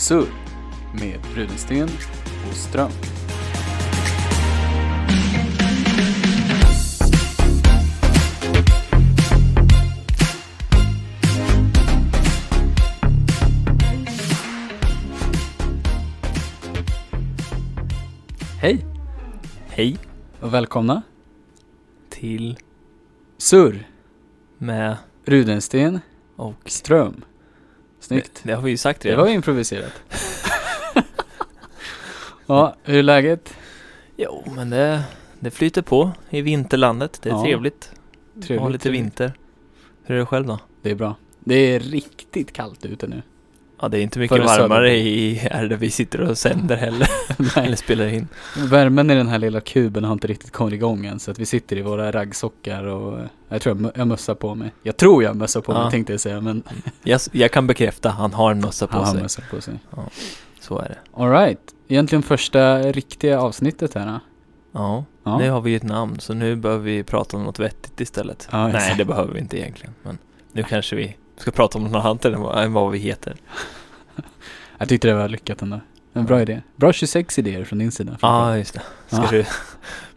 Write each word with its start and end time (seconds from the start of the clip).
Surr 0.00 0.32
med 1.00 1.18
Rudensten 1.34 1.88
och 2.48 2.56
Ström. 2.56 2.90
Hej 18.60 18.86
Hej 19.68 19.96
och 20.40 20.54
välkomna 20.54 21.02
till 22.08 22.58
Surr 23.38 23.88
med 24.58 24.96
Rudensten 25.24 26.00
och... 26.36 26.54
Ström. 26.64 27.24
Snyggt. 28.14 28.40
Det, 28.42 28.48
det 28.48 28.54
har 28.54 28.62
vi 28.62 28.70
ju 28.70 28.76
sagt 28.76 29.00
Det 29.00 29.08
redan. 29.08 29.24
var 29.24 29.30
improviserat. 29.32 29.92
ja, 32.46 32.76
hur 32.82 32.98
är 32.98 33.02
läget? 33.02 33.54
Jo, 34.16 34.44
men 34.56 34.70
det, 34.70 35.02
det 35.40 35.50
flyter 35.50 35.82
på 35.82 36.10
i 36.30 36.40
vinterlandet. 36.40 37.18
Det 37.22 37.28
är 37.28 37.32
Ja. 37.34 37.42
trevligt. 37.42 37.90
Trevligt. 38.34 38.60
Ha 38.62 38.68
lite 38.68 38.90
vinter. 38.90 39.32
Hur 40.04 40.14
är 40.14 40.18
det 40.18 40.26
själv 40.26 40.46
då? 40.46 40.58
Det 40.82 40.90
är 40.90 40.94
bra. 40.94 41.14
Det 41.40 41.54
är 41.54 41.80
riktigt 41.80 42.52
kallt 42.52 42.84
ute 42.84 43.06
nu. 43.06 43.22
Ja, 43.82 43.88
det 43.88 43.98
är 43.98 44.02
inte 44.02 44.18
mycket 44.18 44.38
varmare 44.44 44.96
i 44.96 45.34
här 45.34 45.64
där 45.66 45.76
vi 45.76 45.90
sitter 45.90 46.20
och 46.20 46.38
sänder 46.38 46.76
heller. 46.76 47.08
eller 47.56 47.76
spelar 47.76 48.06
in. 48.06 48.28
värmen 48.56 49.10
i 49.10 49.14
den 49.14 49.28
här 49.28 49.38
lilla 49.38 49.60
kuben 49.60 50.04
har 50.04 50.12
inte 50.12 50.26
riktigt 50.26 50.52
kommit 50.52 50.74
igång 50.74 51.06
än. 51.06 51.18
Så 51.18 51.30
att 51.30 51.38
vi 51.38 51.46
sitter 51.46 51.76
i 51.76 51.82
våra 51.82 52.12
raggsockar 52.12 52.84
och 52.84 53.18
jag 53.48 53.60
tror 53.62 53.80
jag, 53.82 53.92
jag 53.94 54.06
mössar 54.06 54.34
på 54.34 54.54
mig. 54.54 54.72
Jag 54.82 54.96
tror 54.96 55.22
jag 55.22 55.36
mössar 55.36 55.60
på 55.60 55.72
Ja. 55.72 55.82
mig 55.82 55.90
tänkte 55.90 56.12
jag 56.12 56.20
säga, 56.20 56.40
men 56.40 56.62
Jag, 57.02 57.20
jag 57.32 57.50
kan 57.52 57.66
bekräfta, 57.66 58.10
han 58.10 58.32
har 58.32 58.50
en 58.50 58.60
mössa 58.60 58.86
på 58.86 58.92
han 58.96 59.04
har 59.04 59.12
sig. 59.12 59.22
mössar 59.22 59.44
på 59.50 59.60
sig. 59.60 59.74
Så 60.60 60.78
är 60.78 60.88
det. 60.88 60.98
Alright, 61.22 61.60
egentligen 61.88 62.22
första 62.22 62.78
riktiga 62.82 63.40
avsnittet 63.40 63.94
här. 63.94 64.20
Ja, 64.72 65.04
Ja. 65.24 65.38
nu 65.38 65.50
har 65.50 65.60
vi 65.60 65.70
ju 65.70 65.76
ett 65.76 65.82
namn 65.82 66.20
så 66.20 66.34
nu 66.34 66.56
behöver 66.56 66.84
vi 66.84 67.02
prata 67.02 67.36
om 67.36 67.42
något 67.44 67.58
vettigt 67.58 68.00
istället. 68.00 68.48
Ja, 68.52 68.68
Nej, 68.68 68.94
det 68.98 69.04
behöver 69.04 69.34
vi 69.34 69.40
inte 69.40 69.58
egentligen. 69.60 69.94
Men 70.02 70.18
nu 70.52 70.62
kanske 70.62 70.96
vi 70.96 71.16
ska 71.36 71.50
prata 71.50 71.78
om 71.78 71.84
något 71.84 72.04
annat 72.04 72.24
än 72.56 72.72
vad 72.72 72.90
vi 72.92 72.98
heter. 72.98 73.36
Jag 74.78 74.88
tyckte 74.88 75.08
det 75.08 75.14
var 75.14 75.28
lyckat 75.28 75.62
ändå. 75.62 75.80
En 76.12 76.26
bra 76.26 76.42
idé. 76.42 76.62
Bra 76.76 76.92
26 76.92 77.38
idéer 77.38 77.64
från 77.64 77.78
din 77.78 77.92
sida. 77.92 78.18
Ja, 78.22 78.28
ah, 78.28 78.56
just 78.56 78.74
det. 78.74 78.82
Ska 79.06 79.22
Ja. 79.22 79.28
du 79.30 79.44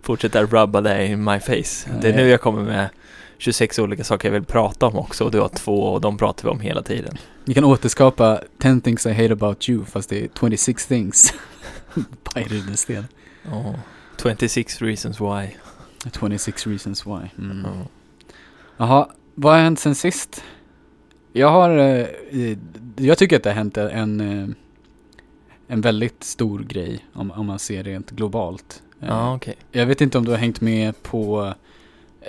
fortsätta 0.01 0.43
rubba 0.43 0.81
det 0.81 1.07
in 1.07 1.23
my 1.23 1.39
face? 1.39 1.89
Det 2.01 2.09
är 2.09 2.15
nu 2.15 2.27
jag 2.27 2.41
kommer 2.41 2.63
med 2.63 2.89
26 3.37 3.79
olika 3.79 4.03
saker 4.03 4.27
jag 4.27 4.33
vill 4.33 4.43
prata 4.45 4.85
om 4.85 4.95
också 4.95 5.23
och 5.23 5.31
du 5.31 5.39
har 5.39 5.49
två 5.49 5.83
och 5.83 6.01
de 6.01 6.17
pratar 6.17 6.43
vi 6.43 6.49
om 6.49 6.59
hela 6.59 6.81
tiden. 6.81 7.17
Vi 7.45 7.53
kan 7.53 7.63
återskapa 7.63 8.41
10 8.59 8.79
things 8.81 9.05
I 9.05 9.13
hate 9.13 9.33
about 9.33 9.69
you 9.69 9.85
fast 9.85 10.09
det 10.09 10.23
är 10.23 10.29
26 10.39 10.87
things. 10.87 11.33
By 12.35 12.43
Rudensten. 12.43 13.05
Oh. 13.51 13.75
26 14.23 14.81
reasons 14.81 15.21
why. 15.21 15.55
26 16.19 16.67
reasons 16.67 17.05
why. 17.07 17.29
Mm. 17.37 17.65
Ja. 17.65 17.87
Jaha, 18.77 19.09
vad 19.35 19.53
har 19.53 19.61
hänt 19.61 19.79
sen 19.79 19.95
sist? 19.95 20.43
Jag 21.33 21.49
har, 21.49 21.77
eh, 21.77 22.05
jag 22.95 23.17
tycker 23.17 23.35
att 23.37 23.43
det 23.43 23.49
har 23.49 23.55
hänt 23.55 23.77
en, 23.77 24.19
eh, 24.21 24.47
en 25.67 25.81
väldigt 25.81 26.23
stor 26.23 26.59
grej 26.59 27.05
om, 27.13 27.31
om 27.31 27.45
man 27.45 27.59
ser 27.59 27.83
rent 27.83 28.11
globalt. 28.11 28.81
Eh, 29.01 29.07
Ja, 29.09 29.35
okej. 29.35 29.55
Jag 29.71 29.85
vet 29.85 30.01
inte 30.01 30.17
om 30.17 30.25
du 30.25 30.31
har 30.31 30.37
hängt 30.37 30.61
med 30.61 31.03
på, 31.03 31.53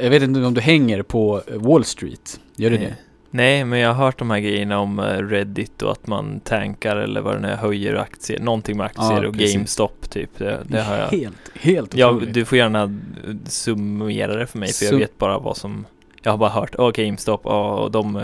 jag 0.02 0.10
vet 0.10 0.22
inte 0.22 0.40
om 0.44 0.54
du 0.54 0.60
hänger 0.60 1.02
på 1.02 1.42
Wall 1.54 1.84
Street. 1.84 2.40
Gör 2.56 2.70
du 2.70 2.76
det? 2.76 2.84
Eh, 2.86 2.92
Nej, 3.30 3.64
men 3.64 3.78
jag 3.78 3.94
har 3.94 4.04
hört 4.04 4.18
de 4.18 4.30
här 4.30 4.38
grejerna 4.40 4.78
om 4.78 5.00
Reddit 5.00 5.82
och 5.82 5.92
att 5.92 6.06
man 6.06 6.40
tankar 6.40 6.96
eller 6.96 7.20
vad 7.20 7.34
det 7.36 7.40
nu 7.40 7.48
är, 7.48 7.56
höjer 7.56 7.94
aktier, 7.94 8.40
någonting 8.40 8.76
med 8.76 8.86
aktier 8.86 9.22
Ja, 9.22 9.28
och 9.28 9.34
precis. 9.34 9.54
GameStop 9.54 10.10
typ. 10.10 10.30
Det, 10.38 10.60
det 10.64 10.82
har 10.82 10.96
jag. 10.96 11.06
Helt, 11.08 11.36
helt 11.60 11.94
Ja, 11.94 12.08
otroligt. 12.10 12.34
du 12.34 12.44
får 12.44 12.58
gärna 12.58 12.98
summera 13.46 14.36
det 14.36 14.46
för 14.46 14.58
mig 14.58 14.72
för 14.72 14.84
jag 14.84 14.92
Sum- 14.94 14.98
vet 14.98 15.18
bara 15.18 15.38
vad 15.38 15.56
som 15.56 15.86
Jag 16.22 16.30
har 16.32 16.38
bara 16.38 16.50
hört, 16.50 16.74
ja 16.78 16.90
GameStop, 16.90 17.40
ja 17.44 17.74
och 17.80 17.90
de 17.90 18.22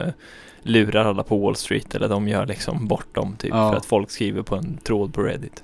lurar 0.62 1.04
alla 1.04 1.22
på 1.22 1.38
Wall 1.38 1.56
Street 1.56 1.94
eller 1.94 2.08
de 2.08 2.28
gör 2.28 2.46
liksom 2.46 2.88
bort 2.88 3.14
dem 3.14 3.36
typ 3.38 3.50
Ja. 3.50 3.70
för 3.70 3.76
att 3.76 3.86
folk 3.86 4.10
skriver 4.10 4.42
på 4.42 4.56
en 4.56 4.76
tråd 4.76 5.14
på 5.14 5.22
Reddit. 5.22 5.62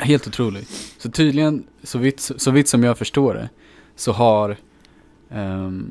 Helt 0.00 0.26
otroligt. 0.26 0.94
Så 0.98 1.10
tydligen, 1.10 1.64
så 1.82 1.98
vitt, 1.98 2.20
så 2.36 2.50
vitt 2.50 2.68
som 2.68 2.82
jag 2.84 2.98
förstår 2.98 3.34
det, 3.34 3.48
så 3.96 4.12
har 4.12 4.56
ehm, 5.30 5.90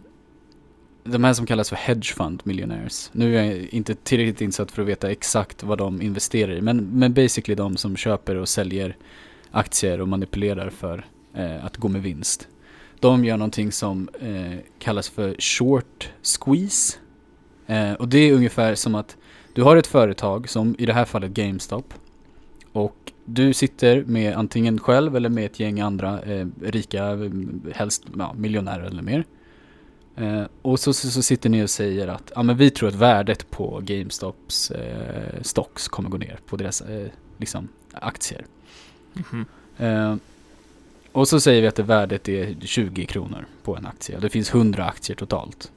de 1.03 1.23
här 1.23 1.34
som 1.34 1.45
kallas 1.45 1.69
för 1.69 1.75
hedge 1.75 2.13
fund 2.16 2.41
millionaires. 2.44 3.09
Nu 3.13 3.38
är 3.38 3.44
jag 3.44 3.67
inte 3.72 3.95
tillräckligt 3.95 4.41
insatt 4.41 4.72
för 4.72 4.81
att 4.81 4.88
veta 4.88 5.11
exakt 5.11 5.63
vad 5.63 5.78
de 5.78 6.01
investerar 6.01 6.53
i, 6.53 6.61
men, 6.61 6.78
men 6.78 7.13
basically 7.13 7.56
de 7.56 7.78
som 7.78 7.95
köper 7.95 8.35
och 8.35 8.50
säljer 8.50 8.95
aktier 9.51 10.01
och 10.01 10.07
manipulerar 10.07 10.69
för 10.69 11.06
eh, 11.35 11.66
att 11.66 11.78
gå 11.78 11.88
med 11.88 12.01
vinst. 12.01 12.47
De 13.00 13.25
gör 13.25 13.38
någonting 13.38 13.72
som 13.72 14.09
eh, 14.22 14.59
kallas 14.79 15.09
för 15.09 15.35
short 15.40 16.09
squeeze. 16.23 16.97
Eh, 17.72 17.94
och 17.94 18.08
det 18.08 18.18
är 18.18 18.34
ungefär 18.34 18.76
som 18.76 18.96
att 18.96 19.18
du 19.54 19.64
har 19.64 19.78
ett 19.78 19.88
företag 19.88 20.50
som 20.50 20.76
i 20.80 20.86
det 20.86 20.94
här 20.94 21.06
fallet 21.06 21.32
GameStop 21.32 21.94
och 22.72 23.12
du 23.26 23.54
sitter 23.54 24.04
med 24.04 24.36
antingen 24.36 24.80
själv 24.80 25.16
eller 25.16 25.30
med 25.30 25.46
ett 25.46 25.59
gäng 25.59 25.80
andra 25.80 26.22
eh, 26.22 26.48
rika, 26.62 27.06
eh, 27.06 27.32
helst 27.74 28.04
ja, 28.18 28.34
miljonärer 28.34 28.84
eller 28.84 29.02
mer. 29.02 29.26
Eh, 30.16 30.44
och 30.62 30.80
så, 30.80 30.94
så, 30.94 31.09
så 31.09 31.24
sitter 31.24 31.50
ni 31.50 31.64
och 31.64 31.70
säger 31.70 32.08
att 32.08 32.32
ja, 32.36 32.44
men 32.44 32.58
vi 32.58 32.70
tror 32.70 32.90
att 32.90 32.96
värdet 32.96 33.52
på 33.52 33.80
GameStops 33.84 34.72
eh, 34.72 35.42
stocks 35.42 35.88
kommer 35.88 36.09
gå 36.09 36.18
ner 36.18 36.40
på 36.46 36.58
deras 36.58 36.82
eh, 36.82 37.08
liksom, 37.38 37.68
aktier. 37.94 38.46
Mhm. 39.14 39.46
Eh, 39.78 40.16
och 41.12 41.28
så 41.28 41.40
säger 41.40 41.62
vi 41.62 41.68
att 41.68 41.76
det 41.76 41.84
värdet 41.84 42.30
är 42.30 42.56
20 42.62 43.06
kronor 43.06 43.46
på 43.64 43.76
en 43.76 43.86
aktie. 43.86 44.20
Det 44.20 44.30
finns 44.30 44.53
100 44.53 44.86
aktier 44.86 45.16
totalt. 45.16 45.72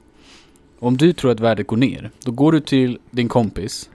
Om 0.79 0.97
du 0.97 1.13
tror 1.13 1.31
att 1.31 1.39
värdet 1.39 1.67
går 1.67 1.77
ner, 1.77 2.11
då 2.23 2.31
går 2.31 2.51
du 2.51 2.59
till 2.59 2.99
din 3.11 3.27
kompis 3.27 3.89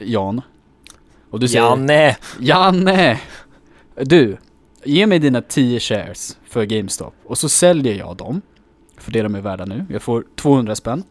Jan. 0.00 0.40
Och 1.30 1.40
du 1.40 1.48
säger 1.48 1.64
Janne! 1.64 2.16
Janne! 2.40 3.20
Du, 3.94 4.36
ge 4.84 5.06
mig 5.06 5.18
dina 5.18 5.42
10 5.42 5.80
shares 5.80 6.38
för 6.44 6.64
GameStop 6.64 7.14
och 7.24 7.38
så 7.38 7.48
säljer 7.48 7.94
jag 7.94 8.16
dem 8.16 8.42
för 8.96 9.12
det 9.12 9.22
de 9.22 9.34
är 9.34 9.40
värda 9.40 9.64
nu. 9.64 9.86
Jag 9.90 10.02
får 10.02 10.24
200 10.36 10.74
spänn. 10.74 11.02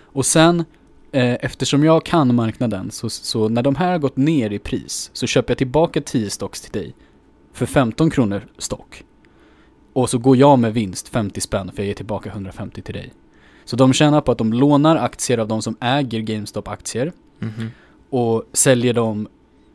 Och 0.00 0.26
sen, 0.26 0.64
eh, 1.12 1.36
eftersom 1.40 1.84
jag 1.84 2.04
kan 2.04 2.34
marknaden, 2.34 2.90
så, 2.90 3.10
så 3.10 3.48
när 3.48 3.62
de 3.62 3.76
här 3.76 3.92
har 3.92 3.98
gått 3.98 4.16
ner 4.16 4.50
i 4.50 4.58
pris 4.58 5.10
så 5.12 5.26
köper 5.26 5.50
jag 5.50 5.58
tillbaka 5.58 6.00
10 6.00 6.30
stocks 6.30 6.60
till 6.60 6.72
dig 6.72 6.94
för 7.52 7.66
15 7.66 8.10
kronor 8.10 8.46
stock. 8.58 9.04
Och 9.92 10.10
så 10.10 10.18
går 10.18 10.36
jag 10.36 10.58
med 10.58 10.74
vinst 10.74 11.08
50 11.08 11.40
spänn 11.40 11.72
för 11.72 11.82
jag 11.82 11.86
ger 11.86 11.94
tillbaka 11.94 12.30
150 12.30 12.82
till 12.82 12.94
dig. 12.94 13.12
Så 13.64 13.76
de 13.76 13.92
tjänar 13.92 14.20
på 14.20 14.32
att 14.32 14.38
de 14.38 14.52
lånar 14.52 14.96
aktier 14.96 15.38
av 15.38 15.48
de 15.48 15.62
som 15.62 15.76
äger 15.80 16.20
GameStop-aktier 16.20 17.12
Mhm. 17.38 17.70
och 18.10 18.44
säljer 18.52 18.92
dem 18.92 19.28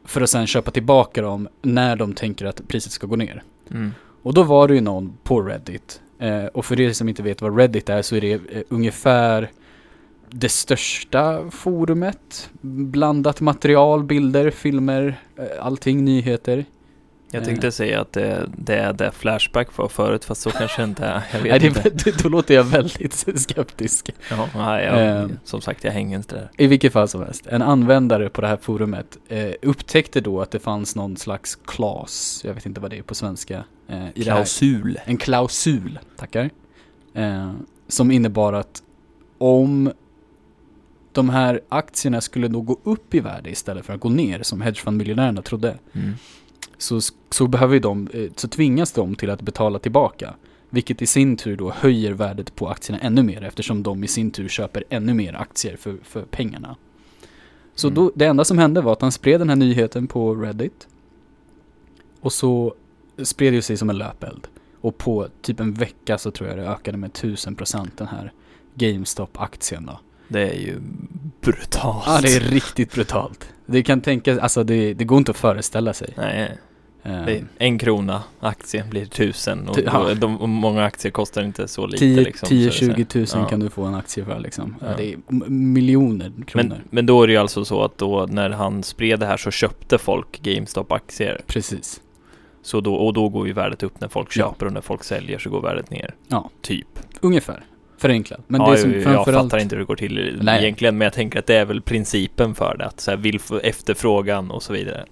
för 0.05 0.22
att 0.22 0.29
sen 0.29 0.47
köpa 0.47 0.72
tillbaka 0.72 1.22
dem 1.22 1.47
när 1.61 1.95
de 1.95 2.13
tänker 2.13 2.45
att 2.45 2.67
priset 2.67 2.91
ska 2.91 3.07
gå 3.07 3.16
ner. 3.16 3.44
Mm. 3.72 3.91
Och 4.23 4.33
då 4.33 4.44
var 4.44 4.67
det 4.67 4.75
ju 4.75 4.81
någon 4.81 5.13
på 5.23 5.41
Reddit. 5.41 6.01
Eh, 6.19 6.45
och 6.45 6.66
för 6.66 6.81
er 6.81 6.94
som 6.94 7.09
inte 7.09 7.23
vet 7.23 7.41
vad 7.41 7.57
Reddit 7.57 7.89
är 7.89 8.01
så 8.01 8.16
är 8.16 8.22
det 8.22 8.31
eh, 8.33 8.39
ungefär 8.69 9.51
det 10.31 10.49
största 10.49 11.49
forumet. 11.51 12.49
Blandat 12.61 13.41
material, 13.41 14.03
bilder, 14.03 14.49
filmer, 14.51 15.19
eh, 15.38 15.45
allting, 15.66 16.05
nyheter. 16.05 16.66
Jag 17.31 17.41
Eh. 17.41 17.45
tänkte 17.45 17.72
säga 17.72 18.01
att 18.01 18.13
det, 18.13 18.50
det 18.57 18.75
är 18.75 18.94
det 18.94 19.12
Flashback 19.12 19.78
var 19.78 19.88
förut 19.88 20.25
fast 20.25 20.41
så 20.41 20.51
kanske 20.51 20.84
inte 20.84 21.06
är. 21.06 21.23
Jag 21.34 21.40
vet 21.41 21.62
Nej, 21.62 21.67
inte. 21.67 21.81
det, 21.90 22.03
det, 22.06 22.23
då 22.23 22.29
låter 22.29 22.53
jag 22.53 22.63
väldigt 22.63 23.13
skeptisk. 23.40 24.09
Ja, 24.29 24.50
nej, 24.56 24.85
jag, 24.85 25.22
Ehm. 25.22 25.38
som 25.44 25.62
sagt 25.62 25.84
jag 25.84 25.91
hänger 25.91 26.17
inte 26.17 26.35
där. 26.35 26.49
I 26.58 26.67
vilket 26.67 26.93
fall 26.93 27.08
som 27.08 27.22
helst, 27.22 27.47
en 27.47 27.61
användare 27.61 28.29
på 28.29 28.41
det 28.41 28.47
här 28.47 28.58
forumet 28.58 29.17
eh, 29.28 29.52
upptäckte 29.61 30.22
då 30.22 30.41
att 30.41 30.52
det 30.52 30.59
fanns 30.59 30.96
någon 30.96 31.17
slags 31.17 31.55
clause, 31.66 32.47
jag 32.47 32.53
vet 32.53 32.66
inte 32.66 32.81
vad 32.81 32.91
det 32.91 32.97
är 32.97 33.02
på 33.03 33.16
svenska, 33.16 33.64
eh, 33.87 34.08
i 34.16 34.23
det 34.23 34.31
här 34.31 34.37
Klausul. 34.37 34.99
En 35.05 35.17
klausul, 35.17 35.99
tackar. 36.17 36.49
Eh, 37.14 37.52
som 37.87 38.11
innebar 38.11 38.53
att 38.53 38.84
om 39.37 39.91
de 41.11 41.29
här 41.29 41.61
aktierna 41.70 42.22
skulle 42.22 42.47
då 42.47 42.61
gå 42.61 42.79
upp 42.84 43.14
i 43.14 43.20
värde 43.20 43.49
istället 43.49 43.85
för 43.85 43.93
att 43.93 43.99
gå 43.99 44.09
ner 44.09 44.43
som 44.43 44.61
hedgefondmiljonärerna 44.61 45.41
trodde. 45.41 45.78
Mm. 45.93 46.14
Så, 46.79 46.99
så 47.29 47.47
behöver 47.47 47.79
de, 47.79 48.08
eh, 48.14 48.29
så 48.35 48.47
tvingas 48.47 48.91
de 48.91 49.16
till 49.16 49.29
att 49.29 49.41
betala 49.41 49.79
tillbaka. 49.79 50.34
Vilket 50.70 51.02
i 51.02 51.08
sin 51.08 51.37
tur 51.37 51.55
då 51.58 51.72
höjer 51.72 52.14
värdet 52.14 52.55
på 52.55 52.70
aktierna 52.70 53.02
ännu 53.02 53.23
mer 53.23 53.43
eftersom 53.43 53.84
de 53.84 54.03
i 54.03 54.08
sin 54.08 54.31
tur 54.31 54.47
köper 54.47 54.84
ännu 54.90 55.14
mer 55.14 55.34
aktier 55.34 55.78
för, 55.78 55.97
för 56.03 56.22
pengarna. 56.22 56.76
Så 57.76 57.87
Mm. 57.87 57.96
då, 57.96 58.11
det 58.16 58.26
enda 58.26 58.46
som 58.46 58.58
hände 58.58 58.81
var 58.81 58.93
att 58.93 59.02
han 59.02 59.11
spred 59.11 59.41
den 59.41 59.49
här 59.49 59.55
nyheten 59.55 60.08
på 60.08 60.35
Reddit. 60.35 60.87
Och 62.22 62.34
så 62.34 62.73
spred 63.23 63.53
det 63.53 63.61
sig 63.61 63.78
som 63.78 63.90
en 63.90 63.97
löpeld. 63.97 64.47
Och 64.81 64.97
på 64.97 65.28
typ 65.41 65.59
en 65.59 65.73
vecka 65.73 66.17
så 66.17 66.31
tror 66.31 66.49
jag 66.49 66.58
det 66.58 66.70
ökade 66.70 66.97
med 66.97 67.11
1000% 67.11 67.87
den 67.96 68.08
här 68.08 68.31
GameStop-aktien 68.76 69.85
då. 69.85 69.99
Det 70.28 70.49
är 70.49 70.59
ju 70.59 70.76
brutalt. 71.41 72.03
Ja, 72.08 72.20
det 72.22 72.35
är 72.35 72.40
riktigt 72.40 72.93
brutalt. 72.93 73.49
Det 73.66 73.84
kan 73.84 74.02
tänkas, 74.02 74.37
alltså 74.40 74.64
det, 74.64 74.93
det 74.93 75.05
går 75.05 75.17
inte 75.17 75.31
att 75.31 75.37
föreställa 75.37 75.93
sig. 75.93 76.14
Nej, 76.17 76.58
Eh, 77.09 77.41
en 77.58 77.79
krona 77.79 78.23
aktie 78.40 78.84
blir 78.90 79.06
tusen 79.06 79.70
och, 79.70 79.79
ja. 79.85 80.14
de, 80.14 80.41
och 80.41 80.50
många 80.50 80.84
aktier 80.84 81.11
kostar 81.11 81.44
inte 81.44 81.67
så 81.67 81.88
lite 81.88 82.00
10, 82.00 82.22
liksom. 82.22 82.50
10 82.50 82.72
så 82.72 82.78
är 82.78 82.79
det 82.79 82.85
så 82.85 82.85
här. 82.85 82.96
20 82.96 83.06
tusen 83.06 83.41
Ja. 83.41 83.47
kan 83.47 83.59
du 83.59 83.70
få 83.70 83.84
en 83.84 83.96
aktie 83.96 84.26
för 84.26 84.40
liksom. 84.40 84.76
Ja. 84.82 84.88
Det 84.97 85.14
är 85.14 85.17
miljoner 85.50 86.32
kronor. 86.47 86.70
Men, 86.70 86.78
men 86.90 87.06
då 87.06 87.23
är 87.23 87.28
det 87.28 87.34
ju 87.34 87.40
alltså 87.40 87.66
så 87.66 87.84
att 87.84 87.97
då 87.97 88.28
när 88.29 88.50
han 88.50 88.84
spred 88.84 89.20
det 89.20 89.26
här 89.26 89.38
så 89.38 89.52
köpte 89.52 89.97
folk 89.97 90.41
GameStop-aktier. 90.41 91.41
Precis. 91.47 92.02
Så 92.61 92.82
då, 92.82 92.96
och 92.96 93.14
då 93.14 93.29
går 93.29 93.47
ju 93.47 93.53
värdet 93.53 93.84
upp 93.84 94.02
när 94.02 94.08
folk 94.08 94.32
köper 94.32 94.66
och 94.66 94.73
när 94.73 94.82
folk 94.82 95.03
säljer 95.03 95.40
så 95.40 95.50
går 95.50 95.62
värdet 95.62 95.90
ner. 95.91 96.16
Ja. 96.28 96.50
Typ. 96.62 96.88
Ungefär. 97.22 97.64
Förenklat. 97.97 98.40
Men 98.47 98.62
ja, 98.62 98.72
det 98.72 98.78
som 98.78 98.91
jag, 98.91 98.97
jag 98.97 99.03
framförallt... 99.03 99.46
fattar 99.52 99.58
inte 99.64 99.76
hur 99.76 99.79
det 99.79 99.85
går 99.85 99.96
till 99.96 100.40
Nej. 100.41 100.64
egentligen, 100.64 100.97
men 100.97 101.05
jag 101.05 101.14
tänker 101.14 101.40
att 101.40 101.46
det 101.46 101.55
är 101.55 101.66
väl 101.66 101.82
principen 101.82 102.55
för 102.55 102.76
det. 102.78 102.85
Att 102.85 103.00
så 103.00 103.12
här, 103.12 103.17
vill 103.17 103.40
efterfrågan 103.64 104.52
och 104.52 104.64
så 104.64 104.73
vidare. 104.73 105.05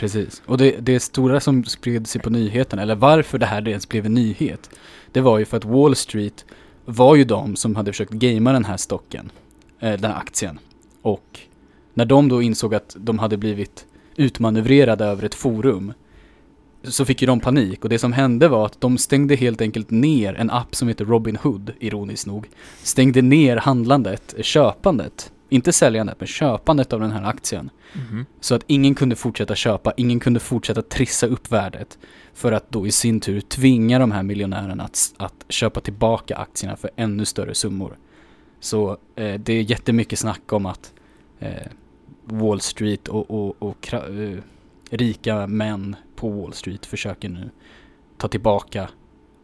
Precis. 0.00 0.42
Och 0.46 0.58
det, 0.58 0.76
det 0.80 1.00
stora 1.00 1.40
som 1.40 1.64
spred 1.64 2.06
sig 2.06 2.20
på 2.20 2.30
nyheterna, 2.30 2.82
eller 2.82 2.94
varför 2.94 3.38
det 3.38 3.46
här 3.46 3.68
ens 3.68 3.88
blev 3.88 4.06
en 4.06 4.14
nyhet, 4.14 4.70
det 5.12 5.20
var 5.20 5.38
ju 5.38 5.44
för 5.44 5.56
att 5.56 5.64
Wall 5.64 5.96
Street 5.96 6.44
var 6.84 7.16
ju 7.16 7.24
de 7.24 7.56
som 7.56 7.76
hade 7.76 7.92
försökt 7.92 8.12
gamea 8.12 8.52
den 8.52 8.64
här 8.64 8.76
stocken, 8.76 9.32
eh, 9.80 9.92
den 9.92 10.10
här 10.10 10.18
aktien. 10.18 10.58
Och 11.02 11.40
när 11.94 12.04
de 12.04 12.28
då 12.28 12.42
insåg 12.42 12.74
att 12.74 12.96
de 12.98 13.18
hade 13.18 13.36
blivit 13.36 13.86
utmanövrerade 14.16 15.04
över 15.04 15.24
ett 15.24 15.34
forum 15.34 15.92
så 16.82 17.04
fick 17.04 17.22
ju 17.22 17.26
de 17.26 17.40
panik 17.40 17.84
och 17.84 17.88
det 17.90 17.98
som 17.98 18.12
hände 18.12 18.48
var 18.48 18.66
att 18.66 18.80
de 18.80 18.98
stängde 18.98 19.34
helt 19.34 19.60
enkelt 19.60 19.90
ner 19.90 20.34
en 20.34 20.50
app 20.50 20.74
som 20.74 20.88
heter 20.88 21.04
Robinhood, 21.04 21.72
ironiskt 21.80 22.26
nog. 22.26 22.46
Stängde 22.82 23.22
ner 23.22 23.56
handlandet, 23.56 24.34
köpandet, 24.40 25.32
inte 25.50 25.72
säljandet 25.72 26.20
men 26.20 26.26
köpandet 26.26 26.92
av 26.92 27.00
den 27.00 27.10
här 27.10 27.24
aktien. 27.24 27.70
Så 28.40 28.54
att 28.54 28.64
ingen 28.66 28.94
kunde 28.94 29.16
fortsätta 29.16 29.54
köpa, 29.54 29.92
ingen 29.96 30.20
kunde 30.20 30.40
fortsätta 30.40 30.82
trissa 30.82 31.26
upp 31.26 31.52
värdet. 31.52 31.98
För 32.34 32.52
att 32.52 32.70
då 32.70 32.86
i 32.86 32.90
sin 32.90 33.20
tur 33.20 33.40
tvinga 33.40 33.98
de 33.98 34.10
här 34.10 34.22
miljonärerna 34.22 34.84
att, 34.84 35.14
att 35.16 35.44
köpa 35.48 35.80
tillbaka 35.80 36.36
aktierna 36.36 36.76
för 36.76 36.90
ännu 36.96 37.24
större 37.24 37.54
summor. 37.54 37.96
Så 38.60 38.90
eh, 39.16 39.40
det 39.40 39.52
är 39.52 39.62
jättemycket 39.62 40.18
snack 40.18 40.52
om 40.52 40.66
att 40.66 40.92
eh, 41.38 41.66
Wall 42.24 42.60
Street 42.60 43.08
och, 43.08 43.30
och, 43.30 43.56
och 43.58 43.94
eh, 43.94 44.38
rika 44.90 45.46
män 45.46 45.96
på 46.16 46.28
Wall 46.28 46.52
Street 46.52 46.86
försöker 46.86 47.28
nu 47.28 47.50
ta 48.16 48.28
tillbaka 48.28 48.88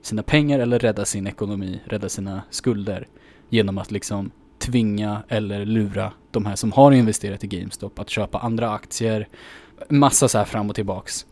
sina 0.03 0.23
pengar 0.23 0.59
eller 0.59 0.79
rädda 0.79 1.05
sin 1.05 1.27
ekonomi, 1.27 1.81
rädda 1.85 2.09
sina 2.09 2.43
skulder 2.51 3.09
genom 3.49 3.79
att 3.79 3.91
liksom 3.91 4.31
tvinga 4.59 5.23
eller 5.29 5.65
lura 5.65 6.13
de 6.31 6.47
här 6.47 6.57
som 6.57 6.73
har 6.73 6.93
investerat 6.93 7.45
i 7.45 7.47
GameStop 7.47 7.99
att 7.99 8.11
köpa 8.11 8.39
andra 8.39 8.71
aktier. 8.71 9.29
Massa 9.89 10.29
så 10.29 10.39
här 10.39 10.45
fram 10.45 10.69
och 10.71 10.75
tillbaks. 10.77 11.27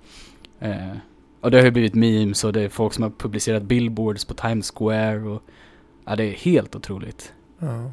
Eh, 0.61 0.77
och 1.41 1.51
det 1.51 1.57
har 1.59 1.65
ju 1.65 1.71
blivit 1.71 1.95
memes 1.95 2.45
och 2.45 2.53
det 2.53 2.61
är 2.61 2.69
folk 2.69 2.93
som 2.93 3.03
har 3.03 3.11
publicerat 3.11 3.63
billboards 3.63 4.25
på 4.25 4.35
Times 4.35 4.73
Square 4.77 5.21
och 5.21 5.43
ja, 6.05 6.17
det 6.17 6.25
är 6.25 6.33
helt 6.33 6.77
otroligt. 6.77 7.33
Ja. 7.59 7.91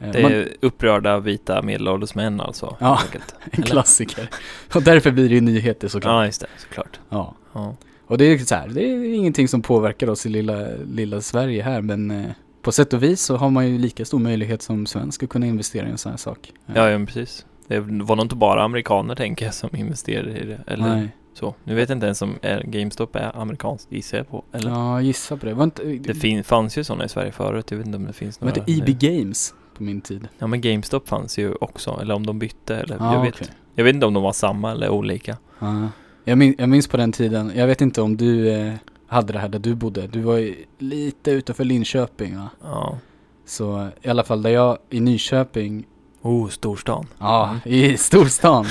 Eh, 0.00 0.10
Det 0.12 0.22
man- 0.22 0.32
är 0.32 0.48
upprörda 0.60 1.18
vita 1.20 1.62
medelålders 1.62 2.14
män 2.14 2.40
alltså. 2.40 2.76
Ja. 2.80 3.00
en 3.50 3.62
klassiker. 3.62 4.30
Och 4.74 4.82
därför 4.82 5.10
blir 5.10 5.28
det 5.28 5.34
ju 5.34 5.40
nyheter 5.40 5.88
såklart. 5.88 6.10
Ja, 6.12 6.26
just 6.26 6.40
det. 6.40 6.46
Såklart. 6.58 7.00
Ja. 7.08 7.34
Ja. 7.52 7.76
Och 8.06 8.18
det 8.18 8.24
är 8.24 8.38
så 8.38 8.54
här, 8.54 8.68
det 8.68 8.82
är 8.82 9.14
ingenting 9.14 9.48
som 9.48 9.62
påverkar 9.62 10.10
oss 10.10 10.26
i 10.26 10.28
lilla, 10.28 10.66
lilla 10.94 11.20
Sverige 11.20 11.62
här 11.62 11.80
men 11.82 12.10
eh, 12.10 12.30
på 12.66 12.72
sätt 12.72 12.92
och 12.92 13.02
vis 13.02 13.20
så 13.20 13.36
har 13.36 13.50
man 13.50 13.68
ju 13.68 13.78
lika 13.78 14.04
stor 14.04 14.18
möjlighet 14.18 14.62
som 14.62 14.86
svensk 14.86 15.22
att 15.22 15.28
kunna 15.28 15.46
investera 15.46 15.86
i 15.88 15.90
en 15.90 15.98
sån 15.98 16.10
här 16.12 16.16
sak. 16.16 16.52
Ja, 16.66 16.90
ja, 16.90 16.98
men 16.98 17.06
precis. 17.06 17.46
Det 17.68 17.80
var 17.80 18.16
nog 18.16 18.24
inte 18.24 18.36
bara 18.36 18.62
amerikaner 18.62 19.14
tänker 19.14 19.44
jag 19.44 19.54
som 19.54 19.76
investerade 19.76 20.38
i 20.38 20.44
det. 20.46 20.60
Eller 20.66 20.88
Nej. 20.96 21.08
så. 21.34 21.54
Nu 21.64 21.74
vet 21.74 21.88
jag 21.88 21.96
inte 21.96 22.06
ens 22.06 22.22
om 22.22 22.34
är, 22.42 22.62
GameStop 22.62 23.16
är 23.16 23.36
amerikanskt 23.40 23.92
gissar 23.92 24.18
jag 24.18 24.28
på. 24.28 24.44
Eller? 24.52 24.70
Ja, 24.70 25.00
gissa 25.00 25.36
på 25.36 25.46
det. 25.46 25.54
Var 25.54 25.64
inte, 25.64 25.82
Det 25.84 26.14
fin- 26.14 26.44
fanns 26.44 26.78
ju 26.78 26.84
sådana 26.84 27.04
i 27.04 27.08
Sverige 27.08 27.32
förut. 27.32 27.70
Jag 27.70 27.78
vet 27.78 27.86
inte 27.86 27.96
om 27.98 28.04
det 28.06 28.12
finns 28.12 28.40
några. 28.40 28.54
inte 28.56 28.72
EB 28.72 28.88
nu. 29.02 29.08
Games 29.18 29.54
på 29.76 29.82
min 29.82 30.00
tid? 30.00 30.28
Ja, 30.38 30.46
men 30.46 30.60
GameStop 30.60 31.08
fanns 31.08 31.38
ju 31.38 31.54
också. 31.60 31.98
Eller 32.02 32.14
om 32.14 32.26
de 32.26 32.38
bytte. 32.38 32.76
Eller 32.76 32.96
Ja, 33.00 33.14
jag, 33.14 33.22
vet, 33.22 33.34
okej. 33.34 33.48
jag 33.74 33.84
vet 33.84 33.94
inte 33.94 34.06
om 34.06 34.14
de 34.14 34.22
var 34.22 34.32
samma 34.32 34.72
eller 34.72 34.88
olika. 34.90 35.36
Ja. 35.58 35.88
Jag, 36.24 36.38
min, 36.38 36.54
jag 36.58 36.68
minns 36.68 36.88
på 36.88 36.96
den 36.96 37.12
tiden, 37.12 37.52
jag 37.54 37.66
vet 37.66 37.80
inte 37.80 38.00
om 38.02 38.16
du 38.16 38.48
eh, 38.52 38.74
hade 39.06 39.32
det 39.32 39.38
här 39.38 39.48
där 39.48 39.58
du 39.58 39.74
bodde. 39.74 40.06
Du 40.06 40.20
var 40.20 40.36
ju 40.36 40.64
lite 40.78 41.30
utanför 41.30 41.64
Linköping 41.64 42.36
va? 42.36 42.48
Ja. 42.62 42.98
Så 43.44 43.88
i 44.02 44.08
alla 44.08 44.24
fall 44.24 44.42
där 44.42 44.50
jag, 44.50 44.78
i 44.90 45.00
Nyköping, 45.00 45.86
Oh, 46.22 46.48
storstan. 46.48 47.06
ja, 47.18 47.48
Mm. 47.48 47.60
i 47.64 47.96
storstan. 47.96 48.66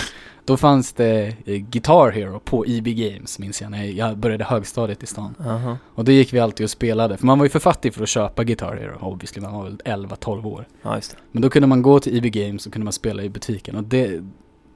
Då 0.46 0.58
fanns 0.58 0.94
det 0.94 1.36
eh, 1.46 1.56
Guitar 1.58 2.12
Hero 2.12 2.40
på 2.40 2.66
EB 2.68 2.86
Games 2.88 3.40
minns 3.40 3.62
jag 3.62 3.72
när 3.72 3.84
jag 3.84 4.18
började 4.18 4.44
högstadiet 4.44 5.04
i 5.04 5.06
stan. 5.06 5.36
Aha. 5.40 5.78
Och 5.96 6.06
då 6.06 6.12
gick 6.12 6.34
vi 6.34 6.40
alltid 6.40 6.64
och 6.64 6.70
spelade, 6.70 7.18
för 7.18 7.26
man 7.26 7.40
var 7.40 7.46
ju 7.46 7.50
för 7.50 7.60
fattig 7.60 7.94
för 7.94 8.04
att 8.04 8.10
köpa 8.10 8.44
Guitar 8.44 8.76
Hero 8.76 8.98
obviously, 9.02 9.42
man 9.42 9.54
var 9.54 9.64
väl 9.64 9.78
11-12 9.86 10.46
år. 10.48 10.68
Ja. 10.82 11.00
Men 11.32 11.42
då 11.42 11.50
kunde 11.50 11.68
man 11.68 11.82
gå 11.82 12.00
till 12.00 12.18
EB 12.18 12.24
Games 12.34 12.66
och 12.68 12.74
kunde 12.74 12.84
man 12.84 12.94
spela 12.94 13.24
i 13.24 13.30
butiken 13.30 13.76
och 13.76 13.84
det, 13.84 14.24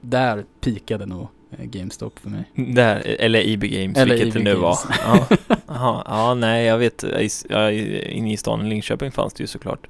där 0.00 0.44
pikade 0.60 1.06
nog 1.06 1.28
GameStop 1.58 2.18
för 2.18 2.30
mig. 2.30 2.44
Där, 2.54 3.16
eller 3.18 3.48
EB 3.48 3.60
Games, 3.62 3.98
Eller 3.98 4.14
vilket 4.16 4.36
EB 4.36 4.44
det 4.44 4.54
nu 4.54 4.60
Games. 4.60 4.86
var. 4.86 4.96
Ja. 5.04 5.26
Aha. 5.66 6.04
ja, 6.06 6.34
nej, 6.34 6.66
jag 6.66 6.78
vet. 6.78 7.04
Ja, 7.48 7.70
inne 7.70 8.32
i 8.32 8.36
stan 8.36 8.66
i 8.66 8.68
Linköping 8.68 9.12
fanns 9.12 9.34
det 9.34 9.42
ju 9.42 9.46
såklart. 9.46 9.86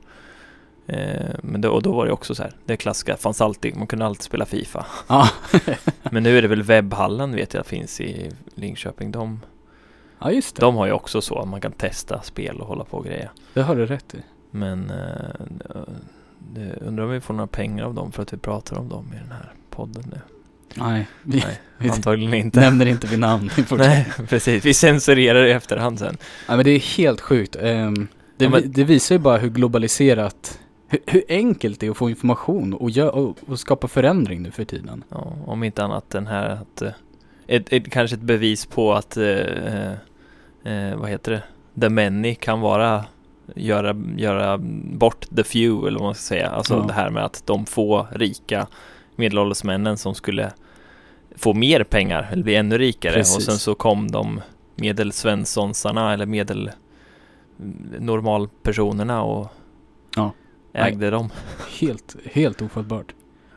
Eh, 0.87 1.31
men 1.43 1.61
då, 1.61 1.71
och 1.71 1.83
då 1.83 1.93
var 1.93 2.07
det 2.07 2.13
också 2.13 2.35
så 2.35 2.43
här, 2.43 2.53
det 2.65 2.77
klassiska 2.77 3.17
fanns 3.17 3.41
alltid, 3.41 3.77
man 3.77 3.87
kunde 3.87 4.07
alltid 4.07 4.23
spela 4.23 4.47
Fifa. 4.47 4.87
Ja, 5.09 5.29
Men 6.11 6.23
nu 6.23 6.39
är 6.39 6.43
det 6.43 6.49
väl 6.49 6.63
webbhallen 6.63 7.35
vet 7.37 7.55
jag 7.55 7.67
finns 7.67 8.01
i 8.01 8.31
Linköping. 8.55 9.13
De, 9.13 9.41
ja 10.19 10.31
just 10.33 10.57
det. 10.57 10.61
de 10.63 10.77
har 10.77 10.87
ju 10.87 10.93
också 10.93 11.21
så 11.21 11.39
att 11.39 11.49
man 11.49 11.61
kan 11.61 11.73
testa 11.73 12.23
spel 12.23 12.61
och 12.61 12.67
hålla 12.67 12.85
på 12.85 12.97
och 12.97 13.05
greja. 13.05 13.31
Det 13.55 13.63
har 13.63 13.77
du 13.77 13.87
rätt 13.87 14.15
i. 14.15 14.19
Men 14.51 14.91
eh, 14.91 15.77
det, 16.39 16.75
undrar 16.81 17.05
om 17.05 17.11
vi 17.11 17.21
får 17.21 17.35
några 17.35 17.47
pengar 17.47 17.85
av 17.85 17.95
dem 17.95 18.13
för 18.13 18.23
att 18.23 18.33
vi 18.33 18.37
pratar 18.37 18.79
om 18.79 18.89
dem 18.89 19.13
i 19.15 19.19
den 19.19 19.33
här 19.33 19.53
podden 19.71 20.05
nu. 20.11 20.21
Nej, 20.75 21.07
vi 21.23 21.43
Nej, 21.79 21.91
antagligen 21.91 22.35
inte. 22.35 22.61
nämner 22.61 22.87
inte 22.87 23.07
vid 23.07 23.19
namn 23.19 23.51
i. 23.59 23.75
Nej, 23.77 24.07
precis. 24.29 24.65
Vi 24.65 24.75
censurerar 24.75 25.45
i 25.47 25.51
efterhand 25.53 25.99
sen. 25.99 26.17
Nej 26.49 26.57
men 26.57 26.65
det 26.65 26.71
är 26.71 26.97
helt 26.97 27.21
sjukt. 27.21 27.57
Ehm, 27.61 28.09
det, 28.37 28.45
Ja, 28.45 28.51
men- 28.51 28.73
det 28.73 28.85
visar 28.85 29.15
ju 29.15 29.19
bara 29.19 29.37
hur 29.39 29.51
globaliserat, 29.51 30.59
hur, 30.89 31.01
hur 31.07 31.23
enkelt 31.29 31.81
det 31.81 31.87
är 31.87 31.91
att 31.91 31.97
få 31.97 32.11
information 32.11 32.75
och, 32.75 32.91
gö- 32.91 33.09
och, 33.09 33.37
och 33.47 33.59
skapa 33.61 33.89
förändring 33.89 34.43
nu 34.43 34.51
för 34.51 34.65
tiden. 34.65 35.05
Ja, 35.09 35.37
om 35.47 35.65
inte 35.65 35.85
annat 35.85 36.11
den 36.11 36.27
här 36.27 36.49
att 36.49 36.83
eh, 36.83 36.91
ett, 37.47 37.73
ett, 37.73 37.91
kanske 37.91 38.17
ett 38.17 38.23
bevis 38.23 38.67
på 38.67 38.95
att 38.95 39.17
eh, 39.17 39.25
eh, 39.25 39.93
eh, 40.65 40.97
vad 40.97 41.11
heter 41.11 41.33
det? 41.33 41.43
The 41.81 41.89
many 41.89 42.35
kan 42.35 42.61
vara 42.61 43.05
göra, 43.55 43.97
göra 44.17 44.59
bort 44.93 45.27
the 45.37 45.45
few 45.45 45.89
eller 45.89 45.99
vad 45.99 46.07
man 46.07 46.15
ska 46.15 46.23
säga. 46.23 46.49
Alltså 46.51 46.75
Ja. 46.75 46.85
det 46.89 46.93
här 46.93 47.11
med 47.11 47.25
att 47.25 47.43
de 47.47 47.67
få 47.67 48.07
rika 48.13 48.67
medelålders 49.21 49.65
männen 49.65 49.97
som 49.97 50.15
skulle 50.15 50.53
få 51.37 51.55
mer 51.55 51.85
pengar 51.85 52.29
eller 52.33 52.43
bli 52.43 52.55
ännu 52.55 52.79
rikare 52.79 53.13
Precis. 53.15 53.37
och 53.37 53.43
sen 53.43 53.59
så 53.59 53.75
kom 53.75 54.11
de 54.11 54.41
medelsvenssonsarna 54.75 56.13
eller 56.13 56.27
medel 56.27 56.71
normalpersonerna 57.99 59.23
och 59.23 59.49
Ja. 60.17 60.33
ägde 60.73 61.11
dem. 61.11 61.31
Helt, 61.81 62.17
helt 62.25 62.63
ofattbart. 62.63 63.15